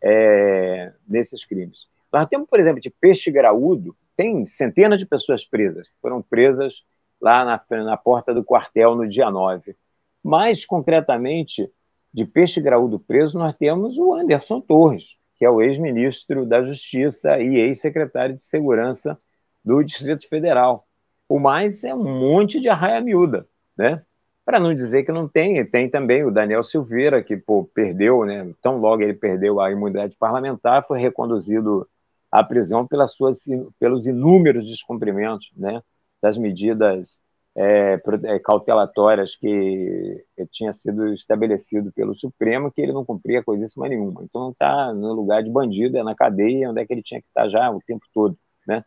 É, 0.02 0.90
nesses 1.06 1.44
crimes? 1.44 1.86
Nós 2.10 2.26
temos, 2.28 2.48
por 2.48 2.58
exemplo, 2.58 2.80
de 2.80 2.88
peixe 2.88 3.30
graúdo, 3.30 3.94
tem 4.16 4.46
centenas 4.46 4.98
de 4.98 5.04
pessoas 5.04 5.44
presas, 5.44 5.86
foram 6.00 6.22
presas 6.22 6.82
lá 7.20 7.44
na, 7.44 7.84
na 7.84 7.96
porta 7.96 8.34
do 8.34 8.44
quartel 8.44 8.94
no 8.94 9.08
dia 9.08 9.30
9. 9.30 9.76
Mais 10.22 10.64
concretamente, 10.64 11.70
de 12.12 12.24
peixe 12.24 12.60
graúdo 12.60 12.98
preso, 12.98 13.38
nós 13.38 13.54
temos 13.56 13.98
o 13.98 14.14
Anderson 14.14 14.60
Torres, 14.60 15.16
que 15.36 15.44
é 15.44 15.50
o 15.50 15.60
ex-ministro 15.60 16.46
da 16.46 16.62
Justiça 16.62 17.40
e 17.40 17.56
ex-secretário 17.56 18.34
de 18.34 18.40
Segurança 18.40 19.18
do 19.64 19.82
Distrito 19.82 20.28
Federal. 20.28 20.86
O 21.28 21.38
mais 21.38 21.82
é 21.82 21.94
um 21.94 22.04
monte 22.04 22.60
de 22.60 22.68
arraia 22.68 23.00
miúda, 23.00 23.46
né? 23.76 24.02
Para 24.44 24.60
não 24.60 24.74
dizer 24.74 25.04
que 25.04 25.12
não 25.12 25.26
tem, 25.26 25.64
tem 25.64 25.88
também 25.88 26.22
o 26.22 26.30
Daniel 26.30 26.62
Silveira, 26.62 27.22
que 27.22 27.36
pô, 27.36 27.64
perdeu, 27.74 28.24
né? 28.24 28.52
Tão 28.62 28.78
logo 28.78 29.02
ele 29.02 29.14
perdeu 29.14 29.58
a 29.58 29.70
imunidade 29.70 30.14
parlamentar, 30.16 30.86
foi 30.86 31.00
reconduzido 31.00 31.88
à 32.30 32.44
prisão 32.44 32.86
pelas 32.86 33.12
suas, 33.12 33.42
pelos 33.78 34.06
inúmeros 34.06 34.66
descumprimentos, 34.66 35.50
né? 35.56 35.82
Das 36.24 36.38
medidas 36.38 37.20
é, 37.54 38.00
é, 38.24 38.38
cautelatórias 38.38 39.36
que 39.36 40.24
tinha 40.50 40.72
sido 40.72 41.12
estabelecido 41.12 41.92
pelo 41.92 42.14
Supremo, 42.14 42.72
que 42.72 42.80
ele 42.80 42.94
não 42.94 43.04
cumpria 43.04 43.44
coisíssima 43.44 43.86
nenhuma. 43.86 44.22
Então 44.24 44.50
está 44.50 44.94
no 44.94 45.12
lugar 45.12 45.42
de 45.42 45.50
bandido, 45.50 45.98
é 45.98 46.02
na 46.02 46.14
cadeia, 46.14 46.70
onde 46.70 46.80
é 46.80 46.86
que 46.86 46.94
ele 46.94 47.02
tinha 47.02 47.20
que 47.20 47.28
estar 47.28 47.46
já 47.50 47.70
o 47.70 47.78
tempo 47.86 48.06
todo. 48.14 48.38
Né? 48.66 48.82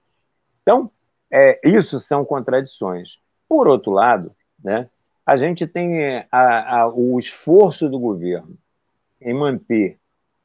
Então, 0.63 0.89
é, 1.31 1.59
isso 1.63 1.99
são 1.99 2.25
contradições. 2.25 3.19
Por 3.47 3.67
outro 3.67 3.91
lado, 3.91 4.31
né, 4.63 4.89
a 5.23 5.37
gente 5.37 5.67
tem 5.67 6.01
é, 6.01 6.27
a, 6.31 6.79
a, 6.79 6.87
o 6.87 7.19
esforço 7.19 7.87
do 7.87 7.99
governo 7.99 8.57
em 9.21 9.33
manter 9.33 9.99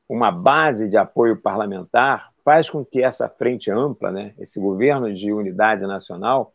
uma 0.06 0.30
base 0.30 0.90
de 0.90 0.98
apoio 0.98 1.40
parlamentar 1.40 2.30
faz 2.44 2.68
com 2.68 2.84
que 2.84 3.02
essa 3.02 3.30
frente 3.30 3.70
ampla, 3.70 4.12
né, 4.12 4.34
esse 4.38 4.60
governo 4.60 5.12
de 5.14 5.32
unidade 5.32 5.86
nacional, 5.86 6.52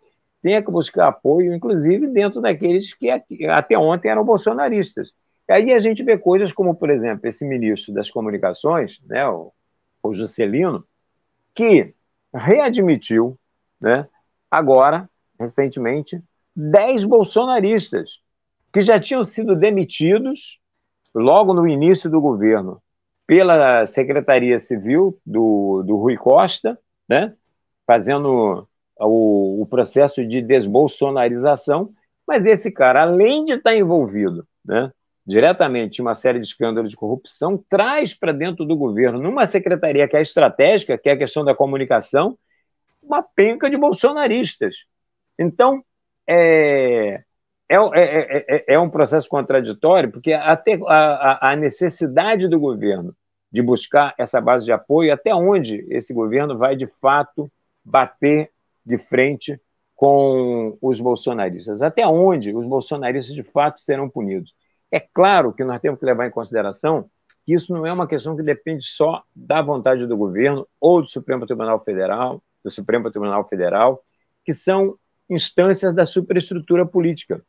tenha 0.47 0.63
que 0.63 0.71
buscar 0.71 1.09
apoio, 1.09 1.53
inclusive 1.53 2.07
dentro 2.07 2.39
daqueles 2.39 2.93
que 2.93 3.09
até 3.49 3.77
ontem 3.77 4.07
eram 4.07 4.23
bolsonaristas. 4.23 5.13
E 5.45 5.51
aí 5.51 5.73
a 5.73 5.79
gente 5.79 6.01
vê 6.03 6.17
coisas 6.17 6.53
como, 6.53 6.73
por 6.73 6.89
exemplo, 6.89 7.27
esse 7.27 7.45
ministro 7.45 7.93
das 7.93 8.09
Comunicações, 8.09 9.01
né, 9.05 9.27
o, 9.27 9.51
o 10.01 10.13
Juscelino, 10.13 10.85
que 11.53 11.93
readmitiu, 12.33 13.37
né, 13.79 14.07
agora, 14.49 15.09
recentemente, 15.37 16.23
10 16.55 17.03
bolsonaristas 17.03 18.21
que 18.71 18.79
já 18.79 18.97
tinham 18.97 19.25
sido 19.25 19.53
demitidos 19.53 20.61
logo 21.13 21.53
no 21.53 21.67
início 21.67 22.09
do 22.09 22.21
governo 22.21 22.81
pela 23.25 23.85
Secretaria 23.85 24.57
Civil 24.57 25.19
do, 25.25 25.83
do 25.85 25.97
Rui 25.97 26.15
Costa, 26.15 26.79
né, 27.09 27.33
fazendo 27.85 28.65
o, 28.99 29.61
o 29.61 29.65
processo 29.65 30.25
de 30.25 30.41
desbolsonarização, 30.41 31.91
mas 32.27 32.45
esse 32.45 32.71
cara, 32.71 33.03
além 33.03 33.45
de 33.45 33.53
estar 33.53 33.75
envolvido 33.75 34.45
né, 34.65 34.91
diretamente 35.25 35.99
em 35.99 36.01
uma 36.01 36.15
série 36.15 36.39
de 36.39 36.45
escândalos 36.45 36.89
de 36.89 36.95
corrupção, 36.95 37.63
traz 37.69 38.13
para 38.13 38.31
dentro 38.31 38.65
do 38.65 38.75
governo, 38.75 39.19
numa 39.19 39.45
secretaria 39.45 40.07
que 40.07 40.17
é 40.17 40.21
estratégica, 40.21 40.97
que 40.97 41.09
é 41.09 41.13
a 41.13 41.17
questão 41.17 41.43
da 41.43 41.55
comunicação, 41.55 42.37
uma 43.01 43.21
penca 43.23 43.69
de 43.69 43.77
bolsonaristas. 43.77 44.75
Então, 45.39 45.83
é, 46.27 47.23
é, 47.69 48.55
é, 48.55 48.73
é, 48.73 48.79
um 48.79 48.89
processo 48.89 49.27
contraditório, 49.27 50.11
porque 50.11 50.33
até 50.33 50.79
a, 50.87 51.51
a 51.51 51.55
necessidade 51.55 52.47
do 52.47 52.59
governo 52.59 53.13
de 53.51 53.61
buscar 53.61 54.13
essa 54.17 54.39
base 54.41 54.65
de 54.65 54.71
apoio, 54.71 55.13
até 55.13 55.33
onde 55.33 55.85
esse 55.89 56.13
governo 56.13 56.57
vai 56.57 56.75
de 56.75 56.87
fato 57.01 57.51
bater 57.83 58.51
de 58.87 58.97
frente 58.97 59.59
com 59.95 60.77
os 60.81 61.01
bolsonaristas. 61.01 61.81
Até 61.81 62.07
onde 62.07 62.55
os 62.55 62.65
bolsonaristas 62.65 63.35
de 63.35 63.43
fato 63.43 63.81
serão 63.81 64.09
punidos? 64.09 64.53
É 64.91 64.99
claro 64.99 65.51
que 65.51 65.63
nós 65.63 65.81
temos 65.81 65.99
que 65.99 66.05
levar 66.05 66.27
em 66.27 66.31
consideração 66.31 67.09
que 67.45 67.53
isso 67.53 67.73
não 67.73 67.85
é 67.85 67.91
uma 67.91 68.07
questão 68.07 68.35
que 68.35 68.43
depende 68.43 68.85
só 68.85 69.23
da 69.35 69.61
vontade 69.61 70.05
do 70.05 70.17
governo 70.17 70.67
ou 70.79 71.01
do 71.01 71.07
Supremo 71.07 71.45
Tribunal 71.45 71.83
Federal, 71.83 72.43
do 72.63 72.69
Supremo 72.69 73.09
Tribunal 73.09 73.47
Federal, 73.47 74.03
que 74.45 74.53
são 74.53 74.97
instâncias 75.29 75.95
da 75.95 76.05
superestrutura 76.05 76.85
política. 76.85 77.41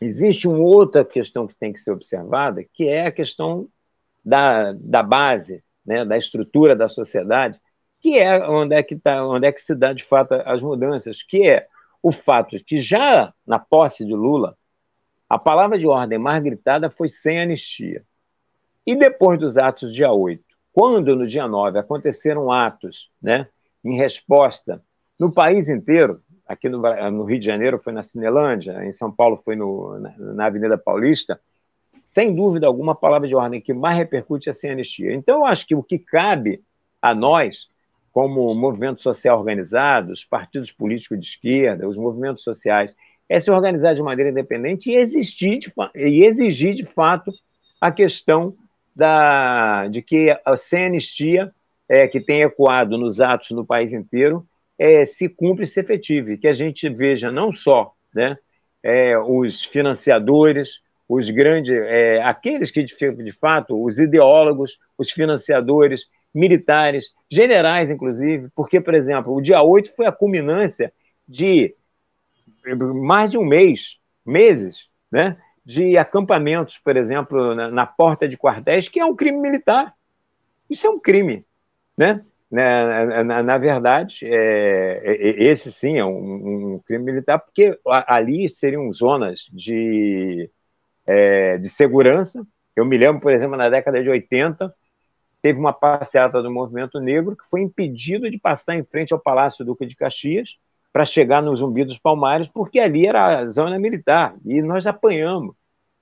Existe 0.00 0.48
uma 0.48 0.58
outra 0.58 1.04
questão 1.04 1.46
que 1.46 1.54
tem 1.54 1.72
que 1.72 1.80
ser 1.80 1.90
observada, 1.90 2.64
que 2.72 2.88
é 2.88 3.06
a 3.06 3.12
questão 3.12 3.68
da, 4.24 4.72
da 4.72 5.02
base, 5.02 5.62
né, 5.84 6.04
da 6.04 6.16
estrutura 6.16 6.74
da 6.74 6.88
sociedade, 6.88 7.60
que 8.00 8.18
é 8.18 8.46
onde 8.48 8.74
é 8.74 8.82
que 8.82 8.96
tá, 8.96 9.26
onde 9.26 9.46
é 9.46 9.52
que 9.52 9.60
se 9.60 9.74
dá 9.74 9.92
de 9.92 10.04
fato 10.04 10.34
as 10.44 10.62
mudanças, 10.62 11.22
que 11.22 11.48
é 11.48 11.66
o 12.02 12.12
fato 12.12 12.56
de 12.56 12.64
que 12.64 12.80
já 12.80 13.32
na 13.46 13.58
posse 13.58 14.04
de 14.04 14.14
Lula, 14.14 14.56
a 15.28 15.38
palavra 15.38 15.78
de 15.78 15.86
ordem 15.86 16.18
mais 16.18 16.42
gritada 16.42 16.88
foi 16.88 17.08
sem 17.08 17.40
anistia. 17.40 18.04
E 18.86 18.96
depois 18.96 19.38
dos 19.38 19.58
atos 19.58 19.92
dia 19.92 20.10
8, 20.10 20.42
quando 20.72 21.14
no 21.14 21.26
dia 21.26 21.46
9 21.46 21.78
aconteceram 21.78 22.50
atos 22.50 23.10
né, 23.20 23.48
em 23.84 23.96
resposta 23.96 24.82
no 25.18 25.30
país 25.30 25.68
inteiro, 25.68 26.22
aqui 26.46 26.68
no, 26.68 26.80
no, 27.10 27.24
Rio 27.24 27.38
de 27.38 27.44
Janeiro 27.44 27.78
foi 27.78 27.92
na 27.92 28.02
Cinelândia, 28.02 28.84
em 28.84 28.92
São 28.92 29.12
Paulo 29.12 29.42
foi 29.44 29.56
no, 29.56 29.98
na, 29.98 30.14
na, 30.16 30.46
Avenida 30.46 30.78
Paulista, 30.78 31.38
sem 31.98 32.34
dúvida 32.34 32.66
alguma, 32.66 32.92
a 32.92 32.94
palavra 32.94 33.28
de 33.28 33.34
ordem 33.34 33.60
que 33.60 33.74
mais 33.74 33.98
repercute 33.98 34.48
é 34.48 34.52
sem 34.52 34.70
anistia. 34.70 35.12
Então, 35.12 35.40
eu 35.40 35.44
acho 35.44 35.66
que 35.66 35.74
o 35.74 35.82
que 35.82 35.98
cabe 35.98 36.62
a 37.02 37.14
nós, 37.14 37.68
como 38.18 38.52
movimento 38.52 39.00
social 39.00 39.38
organizado, 39.38 40.10
os 40.10 40.24
partidos 40.24 40.72
políticos 40.72 41.20
de 41.20 41.24
esquerda, 41.24 41.88
os 41.88 41.96
movimentos 41.96 42.42
sociais, 42.42 42.92
é 43.28 43.38
se 43.38 43.48
organizar 43.48 43.94
de 43.94 44.02
maneira 44.02 44.32
independente 44.32 44.90
e, 44.90 44.96
existir 44.96 45.60
de, 45.60 45.72
e 45.94 46.24
exigir, 46.24 46.74
de 46.74 46.84
fato, 46.84 47.30
a 47.80 47.92
questão 47.92 48.56
da, 48.92 49.86
de 49.86 50.02
que 50.02 50.36
a 50.44 50.56
sem 50.56 50.86
anistia, 50.86 51.52
é, 51.88 52.08
que 52.08 52.20
tem 52.20 52.42
ecoado 52.42 52.98
nos 52.98 53.20
atos 53.20 53.52
no 53.52 53.64
país 53.64 53.92
inteiro, 53.92 54.44
é, 54.76 55.06
se 55.06 55.28
cumpre 55.28 55.62
e 55.62 55.68
se 55.68 55.78
efetive, 55.78 56.38
que 56.38 56.48
a 56.48 56.52
gente 56.52 56.88
veja 56.88 57.30
não 57.30 57.52
só 57.52 57.92
né, 58.12 58.36
é, 58.82 59.16
os 59.16 59.62
financiadores, 59.62 60.80
os 61.08 61.30
grandes, 61.30 61.70
é, 61.70 62.20
aqueles 62.24 62.72
que 62.72 62.82
de, 62.82 62.96
de 62.96 63.32
fato, 63.32 63.80
os 63.80 63.96
ideólogos, 63.96 64.76
os 64.98 65.08
financiadores, 65.08 66.06
militares, 66.34 67.06
generais, 67.30 67.90
inclusive, 67.90 68.48
porque, 68.54 68.80
por 68.80 68.94
exemplo, 68.94 69.34
o 69.34 69.40
dia 69.40 69.62
8 69.62 69.94
foi 69.94 70.06
a 70.06 70.12
culminância 70.12 70.92
de 71.26 71.74
mais 72.76 73.30
de 73.30 73.38
um 73.38 73.44
mês, 73.44 73.98
meses, 74.24 74.88
né, 75.10 75.36
de 75.64 75.96
acampamentos, 75.98 76.78
por 76.78 76.96
exemplo, 76.96 77.54
na, 77.54 77.70
na 77.70 77.86
porta 77.86 78.28
de 78.28 78.36
quartéis, 78.36 78.88
que 78.88 79.00
é 79.00 79.04
um 79.04 79.14
crime 79.14 79.38
militar. 79.38 79.94
Isso 80.68 80.86
é 80.86 80.90
um 80.90 80.98
crime, 80.98 81.44
né? 81.96 82.24
Na, 82.50 83.24
na, 83.24 83.42
na 83.42 83.58
verdade, 83.58 84.20
é, 84.22 85.02
é, 85.04 85.28
é, 85.28 85.50
esse 85.50 85.70
sim 85.70 85.98
é 85.98 86.04
um, 86.04 86.74
um, 86.74 86.78
crime 86.78 87.04
militar, 87.04 87.38
porque 87.38 87.78
ali 87.86 88.48
seriam 88.48 88.90
zonas 88.90 89.46
de, 89.52 90.50
é, 91.06 91.58
de 91.58 91.68
segurança. 91.68 92.42
Eu 92.74 92.86
me 92.86 92.96
lembro, 92.96 93.20
por 93.20 93.32
exemplo, 93.32 93.56
na 93.56 93.68
década 93.68 94.02
de 94.02 94.08
80, 94.08 94.74
teve 95.42 95.58
uma 95.58 95.72
passeata 95.72 96.42
do 96.42 96.50
movimento 96.50 96.98
negro 97.00 97.36
que 97.36 97.44
foi 97.50 97.60
impedido 97.60 98.30
de 98.30 98.38
passar 98.38 98.76
em 98.76 98.84
frente 98.84 99.12
ao 99.12 99.20
Palácio 99.20 99.64
Duque 99.64 99.86
de 99.86 99.96
Caxias 99.96 100.58
para 100.92 101.04
chegar 101.04 101.42
no 101.42 101.54
Zumbi 101.54 101.84
dos 101.84 101.98
Palmares, 101.98 102.48
porque 102.48 102.80
ali 102.80 103.06
era 103.06 103.40
a 103.40 103.46
zona 103.46 103.78
militar, 103.78 104.34
e 104.44 104.60
nós 104.62 104.86
apanhamos. 104.86 105.54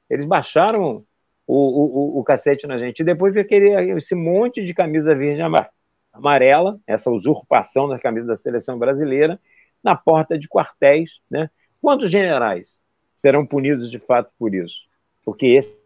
Eles 0.09 0.25
baixaram 0.25 1.05
o, 1.47 2.17
o, 2.17 2.21
o, 2.21 2.25
cacete 2.25 2.67
na 2.67 2.79
gente, 2.79 3.01
e 3.01 3.05
depois 3.05 3.35
veio 3.35 3.45
aquele, 3.45 3.93
esse 3.93 4.15
monte 4.15 4.65
de 4.65 4.73
camisa 4.73 5.15
verde 5.15 5.43
amarela 5.43 5.71
amarela, 6.17 6.81
essa 6.87 7.11
usurpação 7.11 7.89
da 7.89 7.99
camisa 7.99 8.27
da 8.27 8.37
seleção 8.37 8.79
brasileira, 8.79 9.39
na 9.83 9.95
porta 9.95 10.39
de 10.39 10.49
quartéis. 10.49 11.21
Né? 11.31 11.51
Quantos 11.81 12.11
generais 12.11 12.81
serão 13.15 13.47
punidos 13.47 13.91
de 13.91 13.99
fato 13.99 14.31
por 14.39 14.55
isso? 14.55 14.77
Porque 15.25 15.47
esse 15.47 15.77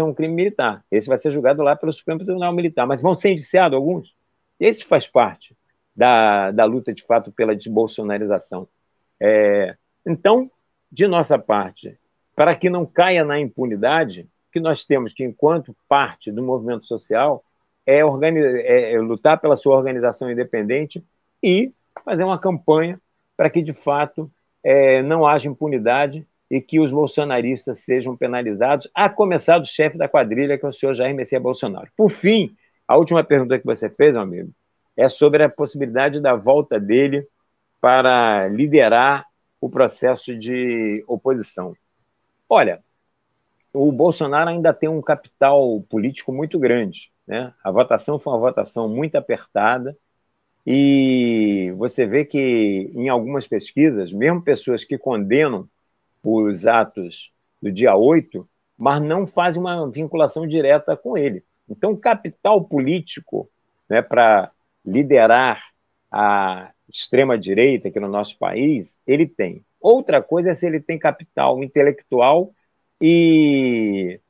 é 0.00 0.04
um 0.04 0.14
crime 0.14 0.34
militar. 0.34 0.84
Esse 0.90 1.08
vai 1.08 1.18
ser 1.18 1.30
julgado 1.30 1.62
lá 1.62 1.76
pelo 1.76 1.92
Supremo 1.92 2.24
Tribunal 2.24 2.52
Militar. 2.52 2.86
Mas 2.86 3.02
vão 3.02 3.14
ser 3.14 3.32
indiciados 3.32 3.76
alguns? 3.76 4.14
Esse 4.58 4.84
faz 4.84 5.06
parte 5.06 5.54
da, 5.94 6.50
da 6.50 6.64
luta, 6.64 6.94
de 6.94 7.02
fato, 7.02 7.30
pela 7.30 7.54
desbolsonarização. 7.54 8.66
É, 9.20 9.76
então, 10.06 10.50
de 10.90 11.06
nossa 11.06 11.38
parte, 11.38 11.98
para 12.34 12.56
que 12.56 12.70
não 12.70 12.86
caia 12.86 13.24
na 13.24 13.38
impunidade, 13.38 14.26
que 14.50 14.60
nós 14.60 14.84
temos 14.84 15.12
que, 15.12 15.24
enquanto 15.24 15.76
parte 15.88 16.30
do 16.32 16.42
movimento 16.42 16.86
social, 16.86 17.44
é, 17.86 18.00
é, 18.00 18.92
é 18.94 19.00
lutar 19.00 19.40
pela 19.40 19.56
sua 19.56 19.76
organização 19.76 20.30
independente 20.30 21.04
e 21.42 21.72
fazer 22.04 22.24
uma 22.24 22.38
campanha 22.38 23.00
para 23.36 23.50
que, 23.50 23.62
de 23.62 23.72
fato, 23.72 24.30
é, 24.62 25.02
não 25.02 25.26
haja 25.26 25.48
impunidade 25.48 26.26
e 26.52 26.60
que 26.60 26.78
os 26.78 26.90
bolsonaristas 26.92 27.78
sejam 27.78 28.14
penalizados, 28.14 28.86
a 28.94 29.08
começar 29.08 29.58
do 29.58 29.66
chefe 29.66 29.96
da 29.96 30.06
quadrilha, 30.06 30.58
que 30.58 30.66
é 30.66 30.68
o 30.68 30.72
senhor 30.72 30.94
Jair 30.94 31.14
Messias 31.14 31.40
Bolsonaro. 31.40 31.90
Por 31.96 32.10
fim, 32.10 32.54
a 32.86 32.94
última 32.98 33.24
pergunta 33.24 33.58
que 33.58 33.64
você 33.64 33.88
fez, 33.88 34.12
meu 34.12 34.20
amigo, 34.20 34.50
é 34.94 35.08
sobre 35.08 35.42
a 35.42 35.48
possibilidade 35.48 36.20
da 36.20 36.34
volta 36.34 36.78
dele 36.78 37.26
para 37.80 38.48
liderar 38.48 39.24
o 39.62 39.70
processo 39.70 40.38
de 40.38 41.02
oposição. 41.08 41.74
Olha, 42.46 42.80
o 43.72 43.90
Bolsonaro 43.90 44.50
ainda 44.50 44.74
tem 44.74 44.90
um 44.90 45.00
capital 45.00 45.80
político 45.88 46.34
muito 46.34 46.58
grande. 46.58 47.10
Né? 47.26 47.50
A 47.64 47.70
votação 47.70 48.18
foi 48.18 48.30
uma 48.30 48.38
votação 48.38 48.90
muito 48.90 49.16
apertada 49.16 49.96
e 50.66 51.72
você 51.78 52.04
vê 52.04 52.26
que 52.26 52.92
em 52.94 53.08
algumas 53.08 53.46
pesquisas, 53.46 54.12
mesmo 54.12 54.42
pessoas 54.42 54.84
que 54.84 54.98
condenam 54.98 55.66
os 56.22 56.66
atos 56.66 57.32
do 57.60 57.70
dia 57.70 57.94
8, 57.94 58.48
mas 58.78 59.02
não 59.02 59.26
fazem 59.26 59.60
uma 59.60 59.88
vinculação 59.90 60.46
direta 60.46 60.96
com 60.96 61.16
ele. 61.16 61.44
Então, 61.68 61.96
capital 61.96 62.62
político 62.64 63.48
né, 63.88 64.02
para 64.02 64.50
liderar 64.84 65.62
a 66.10 66.70
extrema-direita 66.88 67.88
aqui 67.88 67.98
no 67.98 68.08
nosso 68.08 68.36
país, 68.38 68.96
ele 69.06 69.26
tem. 69.26 69.64
Outra 69.80 70.22
coisa 70.22 70.50
é 70.50 70.54
se 70.54 70.66
ele 70.66 70.80
tem 70.80 70.98
capital 70.98 71.62
intelectual 71.62 72.52
e 73.00 74.20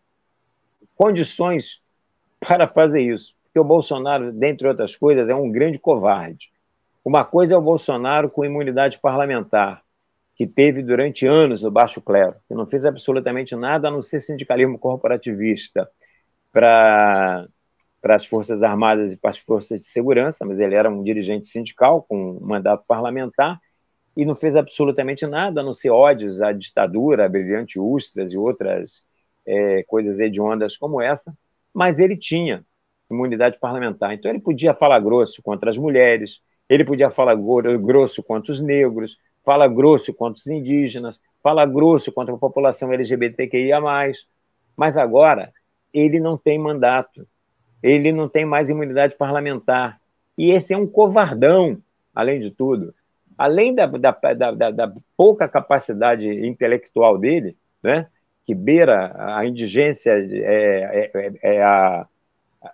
condições 0.95 1.80
para 2.40 2.68
fazer 2.68 3.03
isso. 3.03 3.34
Porque 3.45 3.59
o 3.59 3.64
Bolsonaro, 3.64 4.32
dentre 4.32 4.66
outras 4.66 4.97
coisas, 4.97 5.28
é 5.28 5.34
um 5.34 5.51
grande 5.51 5.78
covarde. 5.78 6.51
Uma 7.05 7.24
coisa 7.24 7.55
é 7.55 7.57
o 7.57 7.62
Bolsonaro 7.62 8.30
com 8.30 8.45
imunidade 8.45 8.99
parlamentar, 8.99 9.82
que 10.35 10.47
teve 10.47 10.83
durante 10.83 11.26
anos 11.26 11.62
no 11.62 11.70
baixo 11.70 12.01
clero, 12.01 12.37
que 12.49 12.55
não 12.55 12.66
fez 12.66 12.85
absolutamente 12.85 13.55
nada 13.55 13.89
a 13.89 13.91
não 13.91 14.03
ser 14.03 14.20
sindicalismo 14.20 14.78
corporativista 14.78 15.89
para 16.53 17.47
para 18.01 18.16
as 18.16 18.26
Forças 18.26 18.64
Armadas 18.64 19.12
e 19.12 19.16
para 19.16 19.30
as 19.30 19.39
Forças 19.39 19.78
de 19.78 19.87
Segurança, 19.87 20.45
mas 20.45 20.59
ele 20.59 20.74
era 20.74 20.91
um 20.91 21.05
dirigente 21.05 21.47
sindical 21.47 22.03
com 22.03 22.33
um 22.33 22.41
mandato 22.41 22.85
parlamentar 22.85 23.61
e 24.16 24.24
não 24.24 24.35
fez 24.35 24.57
absolutamente 24.57 25.24
nada 25.24 25.61
a 25.61 25.64
não 25.64 25.72
ser 25.72 25.91
ódios 25.91 26.43
à 26.43 26.51
ditadura, 26.53 27.26
à 27.26 27.28
brilhante 27.28 27.78
Ustras 27.78 28.33
e 28.33 28.37
outras 28.37 29.05
é, 29.47 29.85
coisas 29.85 30.18
hediondas 30.18 30.76
como 30.76 31.01
essa 31.01 31.33
mas 31.72 31.99
ele 31.99 32.16
tinha 32.16 32.64
imunidade 33.11 33.59
parlamentar. 33.59 34.12
Então 34.12 34.30
ele 34.30 34.41
podia 34.41 34.74
falar 34.74 35.01
grosso 35.01 35.43
contra 35.43 35.70
as 35.70 35.78
mulheres, 35.78 36.41
ele 36.68 36.85
podia 36.85 37.11
falar 37.11 37.35
grosso 37.35 38.22
contra 38.22 38.53
os 38.53 38.61
negros, 38.61 39.16
fala 39.45 39.68
grosso 39.68 40.12
contra 40.12 40.38
os 40.38 40.47
indígenas, 40.47 41.20
fala 41.43 41.66
grosso 41.66 42.12
contra 42.12 42.34
a 42.34 42.38
população 42.38 42.93
LGBTQIA+, 42.93 43.80
mas 44.76 44.97
agora 44.97 45.53
ele 45.93 46.20
não 46.20 46.36
tem 46.36 46.59
mandato, 46.59 47.26
ele 47.82 48.12
não 48.12 48.28
tem 48.28 48.45
mais 48.45 48.68
imunidade 48.68 49.16
parlamentar. 49.16 50.01
E 50.38 50.53
esse 50.53 50.72
é 50.72 50.78
um 50.78 50.86
covardão, 50.86 51.78
além 52.14 52.40
de 52.40 52.51
tudo. 52.51 52.95
Além 53.36 53.74
da, 53.74 53.86
da, 53.86 54.12
da, 54.34 54.70
da 54.70 54.93
pouca 55.16 55.49
capacidade 55.49 56.26
intelectual 56.47 57.18
dele, 57.18 57.57
né? 57.82 58.07
que 58.45 58.55
beira 58.55 59.12
a 59.36 59.47
indigência, 59.47 60.12
é, 60.12 61.11
é, 61.14 61.32
é 61.43 61.62
a, 61.62 62.07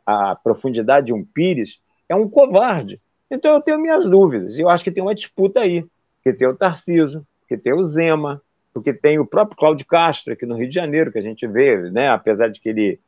a 0.07 0.37
profundidade 0.37 1.07
de 1.07 1.13
um 1.13 1.25
pires, 1.25 1.81
é 2.09 2.15
um 2.15 2.29
covarde. 2.29 3.01
Então 3.31 3.55
eu 3.55 3.61
tenho 3.61 3.79
minhas 3.79 4.09
dúvidas. 4.09 4.59
Eu 4.59 4.69
acho 4.69 4.83
que 4.83 4.91
tem 4.91 5.03
uma 5.03 5.15
disputa 5.15 5.61
aí, 5.61 5.85
que 6.33 6.39
tem 6.39 6.49
o 6.49 6.57
Tarciso, 6.57 7.27
que 7.49 7.57
tem 7.57 7.73
o 7.73 7.85
Zema, 7.85 8.43
porque 8.73 8.93
tem 8.93 9.19
o 9.19 9.27
próprio 9.27 9.57
Cláudio 9.57 9.87
Castro 9.87 10.33
aqui 10.33 10.45
no 10.45 10.57
Rio 10.57 10.69
de 10.69 10.75
Janeiro, 10.75 11.11
que 11.11 11.19
a 11.19 11.23
gente 11.23 11.47
vê, 11.47 11.91
né, 11.91 12.11
apesar 12.11 12.49
de 12.49 12.61
que 12.61 12.69
ele 12.69 13.01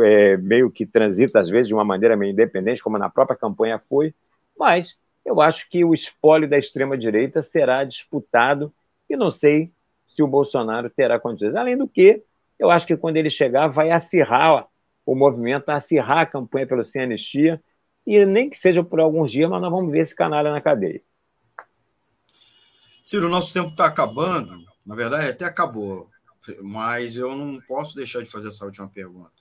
é, 0.00 0.36
meio 0.36 0.70
que 0.70 0.86
transita 0.86 1.40
às 1.40 1.48
vezes 1.48 1.68
de 1.68 1.74
uma 1.74 1.84
maneira 1.84 2.16
meio 2.16 2.32
independente, 2.32 2.82
como 2.82 2.98
na 2.98 3.08
própria 3.08 3.36
campanha 3.36 3.78
foi, 3.78 4.14
mas 4.58 4.96
eu 5.24 5.40
acho 5.40 5.68
que 5.70 5.84
o 5.84 5.94
espólio 5.94 6.48
da 6.48 6.58
extrema-direita 6.58 7.40
será 7.40 7.84
disputado 7.84 8.72
e 9.08 9.16
não 9.16 9.30
sei 9.30 9.70
se 10.06 10.22
o 10.22 10.26
Bolsonaro 10.26 10.90
terá 10.90 11.18
condições. 11.18 11.54
Além 11.54 11.76
do 11.76 11.88
que, 11.88 12.22
eu 12.58 12.70
acho 12.70 12.86
que 12.86 12.96
quando 12.96 13.16
ele 13.16 13.30
chegar, 13.30 13.68
vai 13.68 13.90
acirrar 13.90 14.66
o 15.06 15.14
movimento, 15.14 15.70
acirrar 15.70 16.18
a 16.18 16.26
campanha 16.26 16.66
pelo 16.66 16.84
sem 16.84 17.02
anistia, 17.02 17.60
e 18.06 18.24
nem 18.26 18.50
que 18.50 18.56
seja 18.56 18.82
por 18.82 19.00
alguns 19.00 19.30
dias, 19.30 19.48
mas 19.48 19.60
nós 19.60 19.70
vamos 19.70 19.90
ver 19.90 20.00
esse 20.00 20.14
canalha 20.14 20.50
na 20.50 20.60
cadeia. 20.60 21.00
Ciro, 23.02 23.26
o 23.26 23.30
nosso 23.30 23.52
tempo 23.52 23.70
está 23.70 23.86
acabando. 23.86 24.64
Na 24.84 24.94
verdade, 24.94 25.28
até 25.28 25.44
acabou, 25.44 26.10
mas 26.62 27.16
eu 27.16 27.36
não 27.36 27.60
posso 27.60 27.94
deixar 27.94 28.20
de 28.20 28.30
fazer 28.30 28.48
essa 28.48 28.64
última 28.64 28.88
pergunta. 28.88 29.32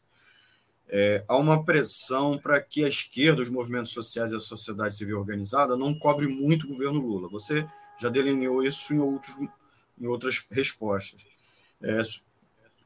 É, 0.88 1.24
há 1.28 1.38
uma 1.38 1.64
pressão 1.64 2.38
para 2.38 2.59
que 2.59 2.84
a 2.84 2.88
esquerda, 2.88 3.41
os 3.41 3.49
movimentos 3.49 3.93
sociais 3.93 4.32
e 4.32 4.36
a 4.36 4.39
sociedade 4.39 4.95
civil 4.95 5.20
organizada 5.20 5.78
não 5.78 5.97
cobre 5.97 6.28
muito 6.28 6.66
o 6.66 6.70
governo 6.70 6.99
Lula. 6.99 7.30
Você 7.30 7.66
já 7.99 8.09
delineou 8.09 8.64
isso 8.64 8.93
em 8.93 8.99
outros 8.99 9.38
em 10.01 10.07
outras 10.07 10.43
respostas. 10.49 11.22
É, 11.82 12.01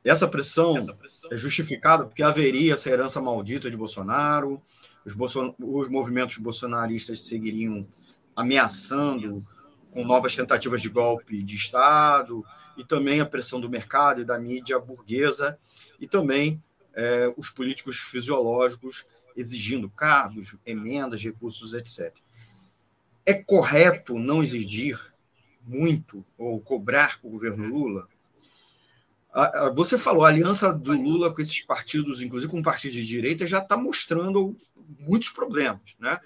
Essa 0.03 0.27
pressão 0.27 0.75
é 1.31 1.37
justificada 1.37 2.05
porque 2.05 2.21
haveria 2.21 2.73
essa 2.73 2.89
herança 2.89 3.21
maldita 3.21 3.71
de 3.71 3.77
Bolsonaro, 3.77 4.61
os, 5.05 5.13
Bolson... 5.13 5.55
os 5.57 5.87
movimentos 5.87 6.37
bolsonaristas 6.37 7.21
seguiriam 7.21 7.87
ameaçando 8.35 9.37
com 9.95 10.03
novas 10.03 10.35
tentativas 10.35 10.81
de 10.81 10.89
golpe 10.89 11.41
de 11.41 11.55
Estado, 11.55 12.45
e 12.75 12.83
também 12.83 13.21
a 13.21 13.25
pressão 13.25 13.61
do 13.61 13.69
mercado 13.69 14.19
e 14.19 14.25
da 14.25 14.37
mídia 14.37 14.77
burguesa, 14.77 15.57
e 15.97 16.05
também 16.05 16.61
é, 16.93 17.33
os 17.37 17.49
políticos 17.49 17.99
fisiológicos 17.99 19.07
exigindo 19.37 19.89
cargos, 19.89 20.53
emendas, 20.65 21.23
recursos, 21.23 21.73
etc. 21.73 22.13
É 23.25 23.35
correto 23.35 24.19
não 24.19 24.43
exigir 24.43 24.99
muito 25.63 26.25
ou 26.37 26.59
cobrar 26.59 27.17
o 27.23 27.29
governo 27.29 27.65
Lula? 27.65 28.09
Você 29.75 29.97
falou, 29.97 30.25
a 30.25 30.27
aliança 30.27 30.73
do 30.73 30.91
Lula 30.91 31.33
com 31.33 31.41
esses 31.41 31.61
partidos, 31.61 32.21
inclusive 32.21 32.51
com 32.51 32.59
o 32.59 32.63
partido 32.63 32.91
de 32.91 33.05
direita, 33.05 33.47
já 33.47 33.59
está 33.59 33.77
mostrando 33.77 34.57
muitos 34.99 35.29
problemas. 35.29 35.95
Né? 35.97 36.19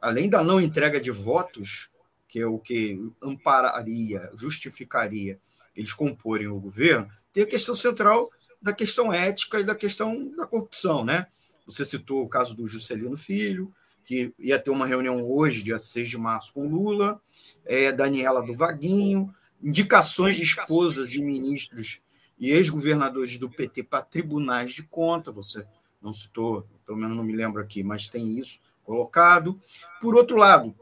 Além 0.00 0.28
da 0.28 0.42
não 0.42 0.60
entrega 0.60 1.00
de 1.00 1.12
votos, 1.12 1.88
que 2.36 2.40
é 2.42 2.46
o 2.46 2.58
que 2.58 3.10
ampararia, 3.22 4.30
justificaria 4.34 5.40
eles 5.74 5.94
comporem 5.94 6.48
o 6.48 6.60
governo, 6.60 7.10
tem 7.32 7.44
a 7.44 7.46
questão 7.46 7.74
central 7.74 8.30
da 8.60 8.74
questão 8.74 9.10
ética 9.10 9.58
e 9.58 9.64
da 9.64 9.74
questão 9.74 10.30
da 10.36 10.46
corrupção. 10.46 11.02
Né? 11.02 11.26
Você 11.64 11.82
citou 11.82 12.22
o 12.22 12.28
caso 12.28 12.54
do 12.54 12.66
Juscelino 12.66 13.16
Filho, 13.16 13.72
que 14.04 14.34
ia 14.38 14.58
ter 14.58 14.68
uma 14.68 14.86
reunião 14.86 15.24
hoje, 15.24 15.62
dia 15.62 15.78
6 15.78 16.10
de 16.10 16.18
março, 16.18 16.52
com 16.52 16.68
Lula, 16.68 17.18
é, 17.64 17.90
Daniela 17.90 18.42
do 18.42 18.52
Vaguinho, 18.52 19.34
indicações 19.62 20.36
de 20.36 20.42
esposas 20.42 21.14
e 21.14 21.22
ministros 21.22 22.02
e 22.38 22.50
ex-governadores 22.50 23.38
do 23.38 23.48
PT 23.48 23.84
para 23.84 24.02
tribunais 24.02 24.72
de 24.72 24.82
conta, 24.82 25.32
você 25.32 25.66
não 26.02 26.12
citou, 26.12 26.66
pelo 26.84 26.98
menos 26.98 27.16
não 27.16 27.24
me 27.24 27.34
lembro 27.34 27.62
aqui, 27.62 27.82
mas 27.82 28.08
tem 28.08 28.38
isso 28.38 28.60
colocado. 28.84 29.58
Por 30.00 30.14
outro 30.14 30.36
lado, 30.36 30.74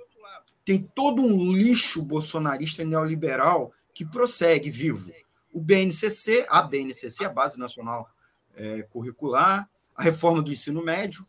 tem 0.65 0.83
todo 0.95 1.23
um 1.23 1.53
lixo 1.53 2.03
bolsonarista 2.03 2.83
e 2.83 2.85
neoliberal 2.85 3.73
que 3.93 4.05
prossegue 4.05 4.71
vivo. 4.71 5.13
O 5.53 5.61
BNCC, 5.61 6.47
a 6.49 6.63
BNCC, 6.63 7.25
a 7.25 7.29
Base 7.29 7.59
Nacional 7.59 8.11
é, 8.57 8.83
Curricular, 8.83 9.69
a 9.95 10.03
reforma 10.03 10.43
do 10.43 10.53
ensino 10.53 10.83
médio, 10.83 11.27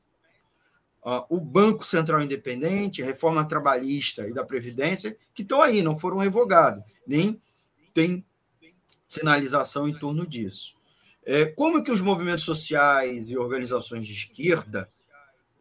o 1.29 1.39
Banco 1.39 1.85
Central 1.85 2.21
Independente, 2.21 3.03
a 3.03 3.05
reforma 3.05 3.45
trabalhista 3.45 4.27
e 4.27 4.33
da 4.33 4.43
Previdência, 4.43 5.15
que 5.35 5.43
estão 5.43 5.61
aí, 5.61 5.83
não 5.83 5.95
foram 5.95 6.17
revogados, 6.17 6.83
nem 7.05 7.39
tem 7.93 8.25
sinalização 9.07 9.87
em 9.87 9.97
torno 9.97 10.25
disso. 10.25 10.75
É, 11.23 11.45
como 11.45 11.83
que 11.83 11.91
os 11.91 12.01
movimentos 12.01 12.43
sociais 12.43 13.29
e 13.29 13.37
organizações 13.37 14.05
de 14.05 14.13
esquerda 14.13 14.89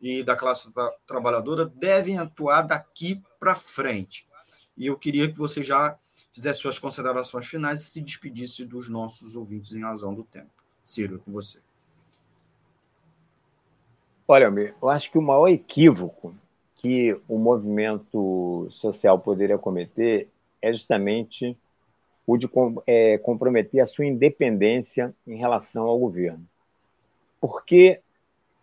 e 0.00 0.22
da 0.22 0.34
classe 0.34 0.72
tra 0.72 0.90
trabalhadora 1.06 1.66
devem 1.66 2.18
atuar 2.18 2.62
daqui 2.62 3.22
para 3.44 3.54
frente? 3.54 4.26
E 4.74 4.86
eu 4.86 4.96
queria 4.96 5.30
que 5.30 5.36
você 5.36 5.62
já 5.62 5.98
fizesse 6.32 6.60
suas 6.60 6.78
considerações 6.78 7.46
finais 7.46 7.82
e 7.82 7.84
se 7.84 8.00
despedisse 8.00 8.64
dos 8.64 8.88
nossos 8.88 9.36
ouvintes 9.36 9.72
em 9.72 9.82
razão 9.82 10.14
do 10.14 10.24
tempo. 10.24 10.48
Ciro, 10.82 11.20
com 11.22 11.30
você. 11.30 11.60
Olha, 14.26 14.46
eu 14.80 14.88
acho 14.88 15.12
que 15.12 15.18
o 15.18 15.22
maior 15.22 15.48
equívoco 15.48 16.34
que 16.76 17.14
o 17.28 17.36
movimento 17.36 18.66
social 18.70 19.18
poderia 19.18 19.58
cometer 19.58 20.28
é 20.62 20.72
justamente 20.72 21.54
o 22.26 22.38
de 22.38 22.48
é, 22.86 23.18
comprometer 23.18 23.82
a 23.82 23.86
sua 23.86 24.06
independência 24.06 25.14
em 25.26 25.36
relação 25.36 25.84
ao 25.84 25.98
governo. 25.98 26.46
Porque 27.38 28.00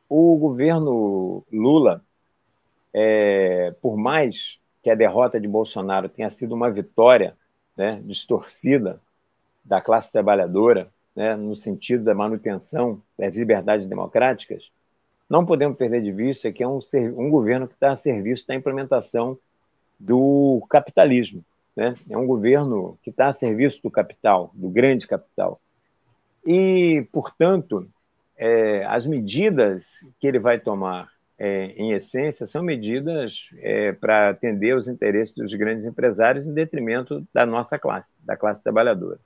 o 0.09 0.35
governo 0.37 1.43
Lula, 1.51 2.03
é, 2.91 3.75
por 3.79 3.95
mais 3.95 4.59
que 4.81 4.89
a 4.89 4.95
derrota 4.95 5.39
de 5.39 5.47
Bolsonaro 5.47 6.09
tenha 6.09 6.29
sido 6.29 6.53
uma 6.53 6.69
vitória 6.69 7.35
né, 7.77 8.01
distorcida 8.03 8.99
da 9.63 9.79
classe 9.79 10.11
trabalhadora, 10.11 10.89
né, 11.15 11.35
no 11.35 11.55
sentido 11.55 12.03
da 12.03 12.15
manutenção 12.15 13.01
das 13.17 13.35
liberdades 13.35 13.85
democráticas, 13.85 14.71
não 15.29 15.45
podemos 15.45 15.77
perder 15.77 16.01
de 16.01 16.11
vista 16.11 16.51
que 16.51 16.61
é 16.61 16.67
um, 16.67 16.79
um 17.15 17.29
governo 17.29 17.67
que 17.67 17.73
está 17.73 17.91
a 17.91 17.95
serviço 17.95 18.45
da 18.47 18.55
implementação 18.55 19.37
do 19.97 20.65
capitalismo. 20.69 21.43
Né? 21.75 21.93
É 22.09 22.17
um 22.17 22.27
governo 22.27 22.97
que 23.01 23.11
está 23.11 23.29
a 23.29 23.33
serviço 23.33 23.81
do 23.81 23.89
capital, 23.89 24.51
do 24.53 24.67
grande 24.67 25.07
capital. 25.07 25.61
E, 26.45 27.07
portanto, 27.13 27.87
é, 28.35 28.83
as 28.85 29.05
medidas 29.05 29.85
que 30.19 30.27
ele 30.27 30.39
vai 30.39 30.59
tomar, 30.59 31.09
é, 31.41 31.73
em 31.75 31.91
essência, 31.93 32.45
são 32.45 32.61
medidas 32.61 33.49
é, 33.57 33.91
para 33.93 34.29
atender 34.29 34.75
os 34.75 34.87
interesses 34.87 35.33
dos 35.33 35.53
grandes 35.53 35.85
empresários 35.85 36.45
em 36.45 36.53
detrimento 36.53 37.25
da 37.33 37.45
nossa 37.45 37.79
classe, 37.79 38.19
da 38.25 38.37
classe 38.37 38.63
trabalhadora. 38.63 39.19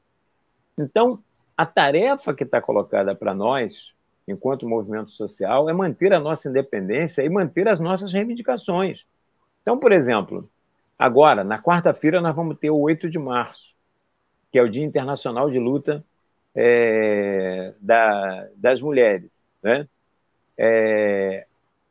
Então, 0.78 1.20
a 1.58 1.66
tarefa 1.66 2.34
que 2.34 2.44
está 2.44 2.62
colocada 2.62 3.16
para 3.16 3.34
nós, 3.34 3.94
enquanto 4.28 4.68
movimento 4.68 5.12
social, 5.12 5.70
é 5.70 5.74
manter 5.74 6.14
a 6.14 6.20
nossa 6.20 6.50
independência 6.50 7.22
e 7.22 7.30
manter 7.30 7.68
as 7.68 7.80
nossas 7.80 8.14
reivindicações. 8.14 9.06
Então, 9.62 9.78
por 9.78 9.92
exemplo, 9.92 10.50
Agora, 10.98 11.44
na 11.44 11.62
quarta-feira, 11.62 12.22
nós 12.22 12.36
vamos 12.36 12.58
ter 12.58 12.70
o 12.70 12.80
8 12.80 13.10
de 13.10 13.20
março, 13.20 13.76
que 14.52 14.58
é 14.58 14.64
o 14.64 14.70
Dia 14.70 14.84
Internacional 14.84 15.50
de 15.50 15.60
Luta 15.60 16.04
é, 16.56 17.74
da, 17.82 18.48
das 18.56 18.82
Mulheres. 18.82 19.46
Né? 19.62 19.88
É, 20.58 21.46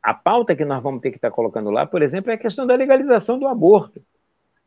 a 0.05 0.13
pauta 0.13 0.55
que 0.55 0.63
nós 0.63 0.83
vamos 0.83 1.01
ter 1.01 1.09
que 1.09 1.17
estar 1.17 1.31
colocando 1.31 1.71
lá, 1.71 1.83
por 1.83 2.03
exemplo, 2.03 2.29
é 2.29 2.35
a 2.35 2.37
questão 2.37 2.67
da 2.67 2.75
legalização 2.75 3.39
do 3.39 3.47
aborto, 3.47 3.99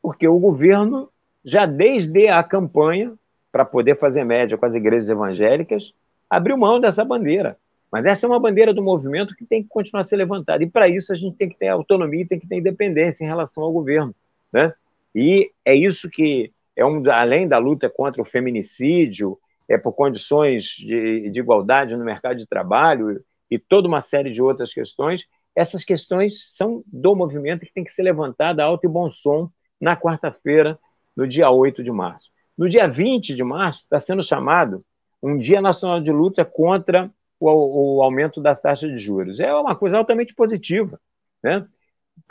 porque 0.03 0.27
o 0.27 0.37
governo, 0.37 1.09
já 1.45 1.65
desde 1.65 2.27
a 2.27 2.43
campanha, 2.43 3.15
para 3.53 3.65
poder 3.65 3.97
fazer 3.97 4.25
média 4.25 4.59
com 4.59 4.67
as 4.67 4.75
igrejas 4.75 5.09
evangélicas, 5.09 5.95
abriu 6.29 6.59
mão 6.59 6.81
dessa 6.81 7.05
bandeira. 7.05 7.57
Mas 7.91 8.05
essa 8.05 8.27
é 8.27 8.29
uma 8.29 8.41
bandeira 8.41 8.75
do 8.75 8.83
movimento 8.83 9.37
que 9.37 9.47
tem 9.47 9.63
que 9.63 9.69
continuar 9.69 10.01
a 10.01 10.05
ser 10.05 10.17
levantada. 10.17 10.65
E 10.65 10.69
para 10.69 10.89
isso 10.89 11.13
a 11.13 11.17
gente 11.17 11.37
tem 11.37 11.49
que 11.49 11.57
ter 11.57 11.69
autonomia 11.69 12.27
tem 12.27 12.41
que 12.41 12.49
ter 12.49 12.57
independência 12.57 13.23
em 13.23 13.29
relação 13.29 13.63
ao 13.63 13.73
governo. 13.73 14.13
Né? 14.53 14.75
E 15.15 15.53
é 15.65 15.73
isso 15.73 16.11
que 16.11 16.53
é 16.75 16.85
um, 16.85 17.09
além 17.13 17.47
da 17.47 17.59
luta 17.59 17.89
contra 17.89 18.21
o 18.21 18.25
feminicídio, 18.25 19.39
é 19.69 19.79
por 19.79 19.93
condições 19.93 20.65
de, 20.65 21.31
de 21.31 21.39
igualdade 21.39 21.95
no 21.95 22.05
mercado 22.05 22.39
de 22.39 22.47
trabalho 22.47 23.23
e 23.51 23.59
toda 23.59 23.89
uma 23.89 24.01
série 24.01 24.31
de 24.31 24.43
outras 24.43 24.73
questões, 24.73 25.27
essas 25.55 25.85
questões 25.85 26.55
são 26.57 26.83
do 26.87 27.15
movimento 27.15 27.67
que 27.67 27.73
tem 27.73 27.85
que 27.85 27.93
ser 27.93 28.03
levantada 28.03 28.63
alto 28.63 28.85
e 28.85 28.89
bom 28.89 29.11
som 29.11 29.51
na 29.81 29.97
quarta-feira, 29.97 30.79
no 31.17 31.27
dia 31.27 31.51
8 31.51 31.83
de 31.83 31.91
março. 31.91 32.31
No 32.57 32.69
dia 32.69 32.89
20 32.89 33.35
de 33.35 33.43
março, 33.43 33.83
está 33.83 33.99
sendo 33.99 34.23
chamado 34.23 34.85
um 35.23 35.37
Dia 35.37 35.61
Nacional 35.61 36.01
de 36.01 36.13
Luta 36.13 36.45
contra 36.45 37.11
o, 37.41 37.97
o 37.97 38.03
aumento 38.03 38.41
das 38.41 38.61
taxas 38.61 38.91
de 38.91 38.99
juros. 38.99 39.41
É 39.41 39.53
uma 39.55 39.75
coisa 39.75 39.99
altamente 39.99 40.35
positiva. 40.35 41.01
Né? 41.43 41.67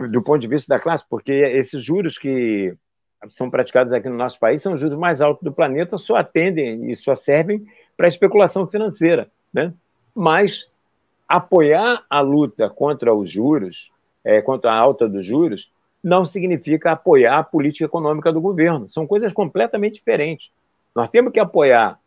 do 0.09 0.21
ponto 0.21 0.39
de 0.39 0.47
vista 0.47 0.73
da 0.73 0.79
classe, 0.79 1.03
porque 1.09 1.31
esses 1.31 1.81
juros 1.81 2.17
que 2.17 2.75
são 3.29 3.49
praticados 3.49 3.93
aqui 3.93 4.09
no 4.09 4.15
nosso 4.17 4.39
país 4.39 4.61
são 4.61 4.73
os 4.73 4.79
juros 4.79 4.97
mais 4.97 5.21
altos 5.21 5.43
do 5.43 5.51
planeta, 5.51 5.97
só 5.97 6.17
atendem 6.17 6.91
e 6.91 6.95
só 6.95 7.15
servem 7.15 7.65
para 7.95 8.07
especulação 8.07 8.67
financeira. 8.67 9.31
Né? 9.53 9.73
Mas 10.13 10.69
apoiar 11.27 12.03
a 12.09 12.21
luta 12.21 12.69
contra 12.69 13.13
os 13.13 13.29
juros, 13.29 13.91
é, 14.23 14.41
contra 14.41 14.71
a 14.71 14.77
alta 14.77 15.07
dos 15.07 15.25
juros, 15.25 15.71
não 16.03 16.25
significa 16.25 16.91
apoiar 16.91 17.39
a 17.39 17.43
política 17.43 17.85
econômica 17.85 18.31
do 18.31 18.39
governo. 18.39 18.89
São 18.89 19.05
coisas 19.05 19.33
completamente 19.33 19.95
diferentes. 19.95 20.49
Nós 20.95 21.09
temos 21.09 21.33
que 21.33 21.39
apoiar 21.39 21.99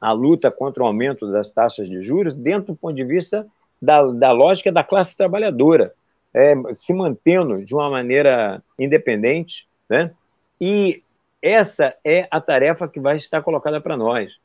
a 0.00 0.12
luta 0.12 0.50
contra 0.50 0.82
o 0.82 0.86
aumento 0.86 1.30
das 1.30 1.50
taxas 1.50 1.88
de 1.88 2.02
juros 2.02 2.34
dentro 2.34 2.72
do 2.72 2.78
ponto 2.78 2.94
de 2.94 3.04
vista 3.04 3.46
da, 3.80 4.02
da 4.06 4.32
lógica 4.32 4.70
da 4.70 4.84
classe 4.84 5.16
trabalhadora 5.16 5.94
é, 6.34 6.54
se 6.74 6.92
mantendo 6.92 7.64
de 7.64 7.74
uma 7.74 7.90
maneira 7.90 8.62
independente, 8.78 9.66
né? 9.88 10.12
E 10.60 11.02
essa 11.42 11.94
é 12.04 12.28
a 12.30 12.40
tarefa 12.40 12.86
que 12.86 13.00
vai 13.00 13.16
estar 13.16 13.42
colocada 13.42 13.80
para 13.80 13.96
nós. 13.96 14.38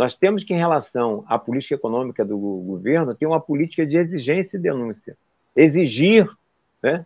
Nós 0.00 0.14
temos 0.14 0.44
que, 0.44 0.54
em 0.54 0.56
relação 0.56 1.22
à 1.28 1.38
política 1.38 1.74
econômica 1.74 2.24
do 2.24 2.38
governo, 2.38 3.14
ter 3.14 3.26
uma 3.26 3.38
política 3.38 3.84
de 3.84 3.98
exigência 3.98 4.56
e 4.56 4.60
denúncia. 4.60 5.14
Exigir 5.54 6.26
né, 6.82 7.04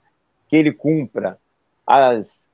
que 0.49 0.55
ele 0.55 0.73
cumpra 0.73 1.37
as 1.85 2.49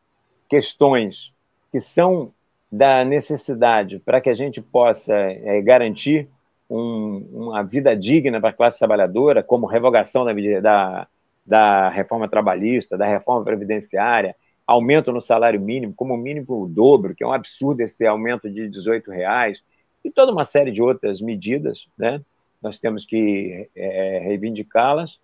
questões 0.49 1.31
que 1.71 1.79
são 1.79 2.33
da 2.73 3.05
necessidade 3.05 3.99
para 3.99 4.19
que 4.19 4.31
a 4.31 4.35
gente 4.35 4.63
possa 4.63 5.13
é, 5.13 5.61
garantir 5.61 6.27
um, 6.71 7.29
uma 7.33 7.63
vida 7.63 7.95
digna 7.95 8.41
para 8.41 8.49
a 8.49 8.55
classe 8.55 8.79
trabalhadora, 8.79 9.43
como 9.43 9.67
revogação 9.67 10.25
da, 10.25 10.33
da 10.63 11.07
da 11.45 11.89
reforma 11.89 12.29
trabalhista, 12.29 12.97
da 12.97 13.07
reforma 13.07 13.45
previdenciária, 13.45 14.37
aumento 14.67 15.11
no 15.13 15.21
salário 15.21 15.61
mínimo, 15.61 15.93
como 15.95 16.17
mínimo 16.17 16.63
o 16.63 16.69
dobro, 16.69 17.15
que 17.15 17.25
é 17.25 17.27
um 17.27 17.33
absurdo 17.33 17.81
esse 17.81 18.07
aumento 18.07 18.49
de 18.49 18.63
R$ 18.63 19.03
reais, 19.09 19.61
e 20.05 20.11
toda 20.11 20.33
uma 20.33 20.45
série 20.45 20.71
de 20.71 20.83
outras 20.83 21.21
medidas, 21.21 21.87
né? 21.99 22.21
Nós 22.63 22.79
temos 22.79 23.07
que 23.07 23.69
é, 23.75 24.19
reivindicá-las 24.25 25.19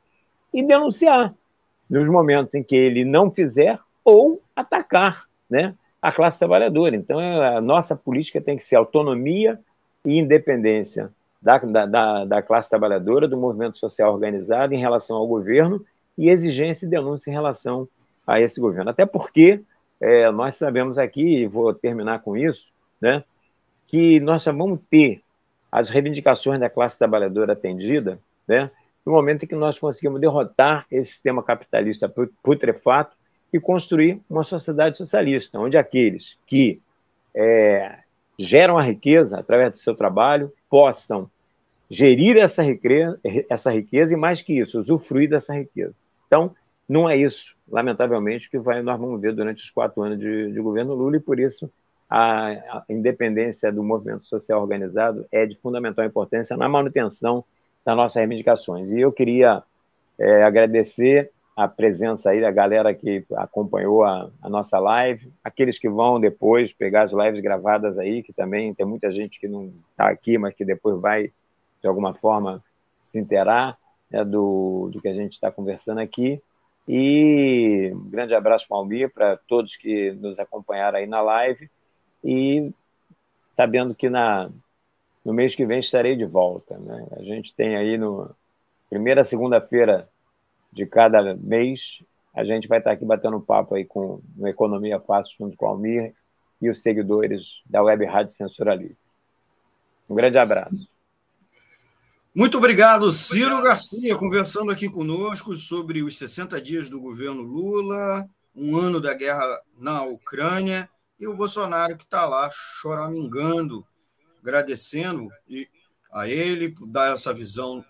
e 0.52 0.62
denunciar 0.62 1.34
nos 1.88 2.08
momentos 2.08 2.54
em 2.54 2.62
que 2.62 2.74
ele 2.74 3.04
não 3.04 3.30
fizer 3.30 3.78
ou 4.04 4.40
atacar, 4.54 5.26
né? 5.48 5.74
A 6.00 6.12
classe 6.12 6.38
trabalhadora. 6.38 6.94
Então, 6.94 7.18
a 7.18 7.60
nossa 7.60 7.96
política 7.96 8.40
tem 8.40 8.56
que 8.56 8.64
ser 8.64 8.76
autonomia 8.76 9.58
e 10.04 10.18
independência 10.18 11.10
da, 11.40 11.58
da, 11.58 12.24
da 12.24 12.42
classe 12.42 12.68
trabalhadora, 12.68 13.28
do 13.28 13.36
movimento 13.36 13.78
social 13.78 14.12
organizado 14.12 14.74
em 14.74 14.78
relação 14.78 15.16
ao 15.16 15.26
governo 15.26 15.84
e 16.16 16.28
exigência 16.28 16.86
e 16.86 16.88
denúncia 16.88 17.30
em 17.30 17.34
relação 17.34 17.88
a 18.26 18.40
esse 18.40 18.60
governo. 18.60 18.90
Até 18.90 19.04
porque 19.04 19.60
é, 20.00 20.30
nós 20.30 20.56
sabemos 20.56 20.98
aqui, 20.98 21.42
e 21.42 21.46
vou 21.46 21.72
terminar 21.74 22.20
com 22.20 22.36
isso, 22.36 22.70
né, 23.00 23.22
que 23.86 24.20
nós 24.20 24.44
vamos 24.44 24.80
ter 24.90 25.22
as 25.70 25.88
reivindicações 25.88 26.60
da 26.60 26.70
classe 26.70 26.98
trabalhadora 26.98 27.52
atendida 27.52 28.18
né, 28.46 28.70
no 29.04 29.12
momento 29.12 29.44
em 29.44 29.46
que 29.46 29.54
nós 29.54 29.78
conseguimos 29.78 30.20
derrotar 30.20 30.86
esse 30.90 31.12
sistema 31.12 31.42
capitalista 31.42 32.12
putrefato 32.42 33.16
e 33.52 33.60
construir 33.60 34.20
uma 34.28 34.44
sociedade 34.44 34.98
socialista, 34.98 35.58
onde 35.58 35.76
aqueles 35.76 36.38
que 36.46 36.80
é, 37.34 37.98
geram 38.38 38.78
a 38.78 38.82
riqueza 38.82 39.38
através 39.38 39.72
do 39.72 39.78
seu 39.78 39.94
trabalho 39.94 40.52
possam 40.68 41.30
gerir 41.88 42.36
essa 42.36 42.62
riqueza, 42.62 43.18
essa 43.48 43.70
riqueza 43.70 44.14
e, 44.14 44.16
mais 44.16 44.42
que 44.42 44.58
isso, 44.58 44.80
usufruir 44.80 45.30
dessa 45.30 45.54
riqueza. 45.54 45.94
Então, 46.26 46.54
não 46.88 47.08
é 47.08 47.16
isso, 47.16 47.54
lamentavelmente, 47.68 48.50
que 48.50 48.58
vai, 48.58 48.82
nós 48.82 48.98
vamos 48.98 49.20
ver 49.20 49.34
durante 49.34 49.62
os 49.62 49.70
quatro 49.70 50.02
anos 50.02 50.18
de, 50.18 50.52
de 50.52 50.60
governo 50.60 50.94
Lula, 50.94 51.16
e 51.16 51.20
por 51.20 51.38
isso 51.38 51.70
a, 52.08 52.84
independência 52.88 53.72
do 53.72 53.82
movimento 53.82 54.26
social 54.26 54.60
organizado 54.60 55.26
é 55.30 55.44
de 55.44 55.56
fundamental 55.56 56.04
importância 56.04 56.56
na 56.56 56.68
manutenção 56.68 57.44
das 57.84 57.96
nossas 57.96 58.16
reivindicações. 58.16 58.90
E 58.90 59.00
eu 59.00 59.12
queria 59.12 59.62
é, 60.18 60.42
agradecer 60.42 61.30
a 61.56 61.66
presença 61.66 62.30
aí 62.30 62.40
da 62.40 62.50
galera 62.50 62.94
que 62.94 63.24
acompanhou 63.34 64.04
a, 64.04 64.30
a, 64.42 64.48
nossa 64.48 64.78
live, 64.78 65.32
aqueles 65.42 65.78
que 65.78 65.88
vão 65.88 66.20
depois 66.20 66.72
pegar 66.72 67.04
as 67.04 67.12
lives 67.12 67.40
gravadas 67.40 67.98
aí, 67.98 68.22
que 68.22 68.32
também 68.32 68.74
tem 68.74 68.84
muita 68.84 69.10
gente 69.10 69.40
que 69.40 69.48
não 69.48 69.72
está 69.90 70.08
aqui, 70.10 70.36
mas 70.36 70.54
que 70.54 70.66
depois 70.66 71.00
vai, 71.00 71.32
de 71.80 71.88
alguma 71.88 72.12
forma, 72.12 72.62
se 73.06 73.18
interar 73.18 73.78
né, 74.10 74.22
do, 74.22 74.90
do 74.92 75.00
que 75.00 75.08
a 75.08 75.14
gente 75.14 75.32
está 75.32 75.50
conversando 75.50 76.00
aqui. 76.00 76.40
E 76.86 77.90
um 77.94 78.10
grande 78.10 78.34
abraço 78.34 78.68
para 78.68 78.76
Almir, 78.76 79.12
para 79.12 79.38
todos 79.48 79.76
que 79.76 80.12
nos 80.12 80.38
acompanharam 80.38 80.98
aí 80.98 81.06
na 81.06 81.20
live. 81.20 81.70
E 82.24 82.72
sabendo 83.56 83.94
que 83.94 84.10
na, 84.10 84.50
no 85.24 85.32
mês 85.32 85.56
que 85.56 85.66
vem 85.66 85.80
estarei 85.80 86.14
de 86.14 86.24
volta. 86.24 86.78
Né? 86.78 87.06
A 87.16 87.22
gente 87.22 87.52
tem 87.54 87.76
aí 87.76 87.98
no 87.98 88.30
primeira 88.88 89.24
segunda-feira 89.24 90.08
de 90.72 90.86
cada 90.86 91.34
mês, 91.34 92.00
a 92.32 92.44
gente 92.44 92.68
vai 92.68 92.78
estar 92.78 92.92
aqui 92.92 93.04
batendo 93.04 93.40
papo 93.40 93.74
aí 93.74 93.84
com 93.84 94.20
no 94.36 94.46
Economia 94.46 95.00
Fácil 95.00 95.34
junto 95.38 95.56
com 95.56 95.66
o 95.66 95.68
Almir 95.70 96.14
e 96.62 96.70
os 96.70 96.80
seguidores 96.80 97.62
da 97.66 97.82
Web 97.82 98.04
Rádio 98.04 98.36
Censura 98.36 98.74
Livre. 98.74 98.96
Um 100.08 100.14
grande 100.14 100.38
abraço. 100.38 100.88
Muito 102.32 102.58
obrigado, 102.58 103.10
Ciro 103.10 103.60
Garcia, 103.62 104.14
conversando 104.14 104.70
aqui 104.70 104.88
conosco 104.88 105.56
sobre 105.56 106.02
os 106.02 106.16
60 106.18 106.60
dias 106.60 106.88
do 106.88 107.00
governo 107.00 107.42
Lula, 107.42 108.28
um 108.54 108.76
ano 108.76 109.00
da 109.00 109.14
guerra 109.14 109.60
na 109.76 110.04
Ucrânia 110.04 110.88
e 111.18 111.26
o 111.26 111.36
Bolsonaro 111.36 111.96
que 111.96 112.04
está 112.04 112.26
lá 112.26 112.48
choramingando, 112.50 113.86
agradecendo 114.40 115.28
a 116.12 116.28
ele 116.28 116.70
por 116.70 116.86
dar 116.86 117.12
essa 117.12 117.32
visão 117.32 117.84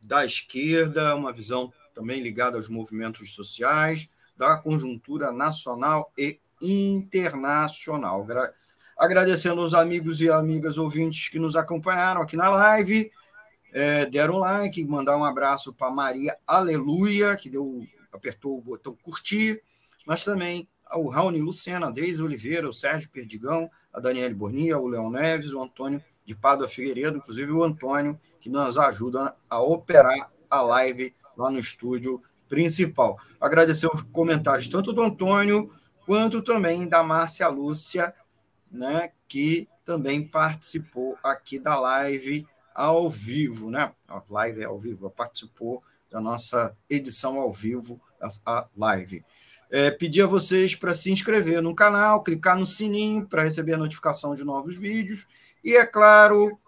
da 0.00 0.24
esquerda, 0.24 1.14
uma 1.14 1.32
visão 1.32 1.72
também 1.94 2.20
ligada 2.20 2.56
aos 2.56 2.68
movimentos 2.68 3.34
sociais, 3.34 4.08
da 4.36 4.56
conjuntura 4.56 5.32
nacional 5.32 6.12
e 6.16 6.40
internacional. 6.60 8.26
Agradecendo 8.96 9.60
aos 9.60 9.74
amigos 9.74 10.20
e 10.20 10.28
amigas 10.28 10.78
ouvintes 10.78 11.28
que 11.28 11.38
nos 11.38 11.56
acompanharam 11.56 12.22
aqui 12.22 12.36
na 12.36 12.50
live 12.50 13.10
é, 13.72 14.06
deram 14.06 14.38
like, 14.38 14.84
mandar 14.84 15.16
um 15.16 15.24
abraço 15.24 15.72
para 15.72 15.90
Maria 15.90 16.36
Aleluia, 16.46 17.36
que 17.36 17.50
deu, 17.50 17.82
apertou 18.12 18.58
o 18.58 18.62
botão 18.62 18.96
curtir, 19.02 19.62
mas 20.06 20.24
também 20.24 20.68
ao 20.88 21.06
Raoni 21.08 21.40
Lucena, 21.40 21.88
a 21.88 21.90
Deise 21.90 22.22
Oliveira, 22.22 22.68
o 22.68 22.72
Sérgio 22.72 23.10
Perdigão, 23.10 23.70
a 23.92 24.00
Daniele 24.00 24.34
Bornia, 24.34 24.78
o 24.78 24.88
Leão 24.88 25.10
Neves, 25.10 25.52
o 25.52 25.62
Antônio 25.62 26.02
de 26.24 26.34
Pádua 26.34 26.68
Figueiredo, 26.68 27.18
inclusive 27.18 27.50
o 27.52 27.64
Antônio, 27.64 28.18
que 28.40 28.50
nos 28.50 28.78
ajuda 28.78 29.34
a 29.48 29.60
operar 29.60 30.30
a 30.50 30.60
live 30.60 31.14
lá 31.36 31.50
no 31.50 31.58
estúdio 31.58 32.22
principal. 32.48 33.18
Agradecer 33.40 33.86
os 33.86 34.02
comentários 34.02 34.68
tanto 34.68 34.92
do 34.92 35.02
Antônio 35.02 35.70
quanto 36.04 36.42
também 36.42 36.88
da 36.88 37.02
Márcia 37.02 37.48
Lúcia, 37.48 38.14
né, 38.70 39.12
que 39.26 39.68
também 39.84 40.26
participou 40.26 41.18
aqui 41.22 41.58
da 41.58 41.78
live 41.78 42.46
ao 42.74 43.10
vivo, 43.10 43.70
né? 43.70 43.92
A 44.06 44.22
live 44.28 44.62
é 44.62 44.64
ao 44.64 44.78
vivo, 44.78 45.10
participou 45.10 45.82
da 46.10 46.20
nossa 46.20 46.76
edição 46.88 47.38
ao 47.38 47.50
vivo, 47.50 48.00
a 48.44 48.66
live. 48.76 49.24
É, 49.70 49.90
pedir 49.90 50.22
a 50.22 50.26
vocês 50.26 50.74
para 50.74 50.94
se 50.94 51.10
inscrever 51.10 51.60
no 51.60 51.74
canal, 51.74 52.22
clicar 52.22 52.58
no 52.58 52.64
sininho 52.64 53.26
para 53.26 53.42
receber 53.42 53.74
a 53.74 53.78
notificação 53.78 54.34
de 54.34 54.42
novos 54.42 54.76
vídeos 54.76 55.26
e, 55.62 55.76
é 55.76 55.84
claro, 55.84 56.58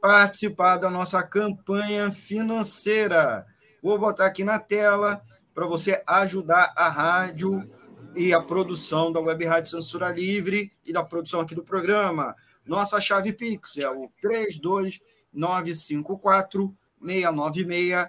participar 0.00 0.76
da 0.76 0.90
nossa 0.90 1.22
campanha 1.22 2.10
financeira. 2.10 3.46
Vou 3.82 3.98
botar 3.98 4.26
aqui 4.26 4.42
na 4.42 4.58
tela 4.58 5.22
para 5.54 5.66
você 5.66 6.02
ajudar 6.06 6.72
a 6.76 6.88
rádio 6.88 7.68
e 8.14 8.32
a 8.32 8.40
produção 8.40 9.12
da 9.12 9.20
Web 9.20 9.44
Rádio 9.44 9.70
Censura 9.70 10.10
Livre 10.10 10.72
e 10.84 10.92
da 10.92 11.04
produção 11.04 11.40
aqui 11.40 11.54
do 11.54 11.62
programa. 11.62 12.34
Nossa 12.66 13.00
chave 13.00 13.32
Pix 13.32 13.76
é 13.76 13.88
o 13.88 14.10
32 14.20 15.00
954 15.32 16.76
696 17.00 18.08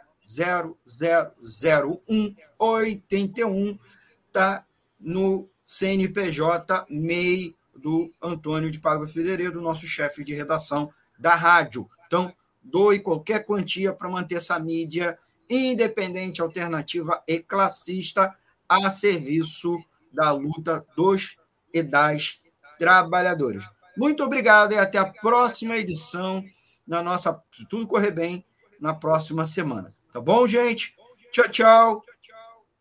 0001 3.09 3.79
81 4.29 4.31
tá 4.31 4.65
no 4.99 5.49
CNPJ 5.65 6.85
MEI 6.89 7.55
do 7.75 8.11
Antônio 8.21 8.71
de 8.71 8.79
Pádua 8.79 9.07
Figueiredo, 9.07 9.61
nosso 9.61 9.87
chefe 9.87 10.23
de 10.23 10.33
redação 10.33 10.91
da 11.17 11.35
rádio. 11.35 11.89
Então, 12.07 12.33
doe 12.61 12.99
qualquer 12.99 13.45
quantia 13.45 13.93
para 13.93 14.09
manter 14.09 14.35
essa 14.35 14.59
mídia 14.59 15.17
independente, 15.49 16.41
alternativa 16.41 17.23
e 17.27 17.39
classista 17.39 18.35
a 18.67 18.89
serviço 18.89 19.81
da 20.11 20.31
luta 20.31 20.85
dos 20.95 21.37
e 21.73 21.81
das 21.81 22.39
trabalhadores. 22.77 23.65
Muito 23.97 24.23
obrigado 24.23 24.73
e 24.73 24.77
até 24.77 24.97
a 24.97 25.05
próxima 25.05 25.77
edição 25.77 26.43
na 26.87 27.01
nossa, 27.03 27.41
se 27.51 27.67
tudo 27.67 27.87
correr 27.87 28.11
bem, 28.11 28.43
na 28.79 28.93
próxima 28.93 29.45
semana. 29.45 29.91
Tá 30.11 30.19
bom, 30.19 30.47
gente? 30.47 30.95
Tchau, 31.31 31.49
tchau. 31.49 32.03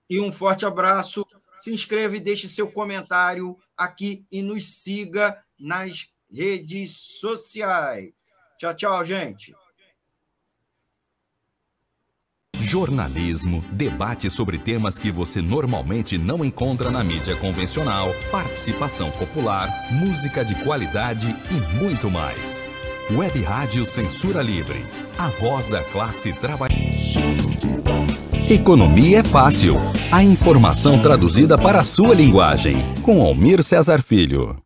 E 0.08 0.18
um 0.20 0.32
forte 0.32 0.64
abraço. 0.64 1.27
Se 1.58 1.72
inscreva 1.72 2.16
e 2.16 2.20
deixe 2.20 2.48
seu 2.48 2.70
comentário 2.70 3.56
aqui 3.76 4.24
e 4.30 4.40
nos 4.42 4.64
siga 4.64 5.36
nas 5.58 6.08
redes 6.30 6.96
sociais. 7.20 8.12
Tchau, 8.58 8.74
tchau, 8.74 9.04
gente. 9.04 9.54
Jornalismo, 12.68 13.64
debate 13.72 14.28
sobre 14.28 14.58
temas 14.58 14.98
que 14.98 15.10
você 15.10 15.40
normalmente 15.40 16.18
não 16.18 16.44
encontra 16.44 16.90
na 16.90 17.02
mídia 17.02 17.34
convencional, 17.36 18.10
participação 18.30 19.10
popular, 19.12 19.68
música 19.90 20.44
de 20.44 20.54
qualidade 20.64 21.34
e 21.50 21.76
muito 21.76 22.10
mais. 22.10 22.60
Web 23.10 23.42
Rádio 23.42 23.86
Censura 23.86 24.42
Livre, 24.42 24.84
a 25.16 25.28
voz 25.28 25.66
da 25.66 25.82
classe 25.82 26.30
trabalhadora. 26.34 28.07
Economia 28.50 29.18
é 29.18 29.22
fácil. 29.22 29.76
A 30.10 30.24
informação 30.24 30.98
traduzida 31.02 31.58
para 31.58 31.80
a 31.80 31.84
sua 31.84 32.14
linguagem. 32.14 32.76
Com 33.02 33.20
Almir 33.20 33.62
Cesar 33.62 34.00
Filho. 34.00 34.56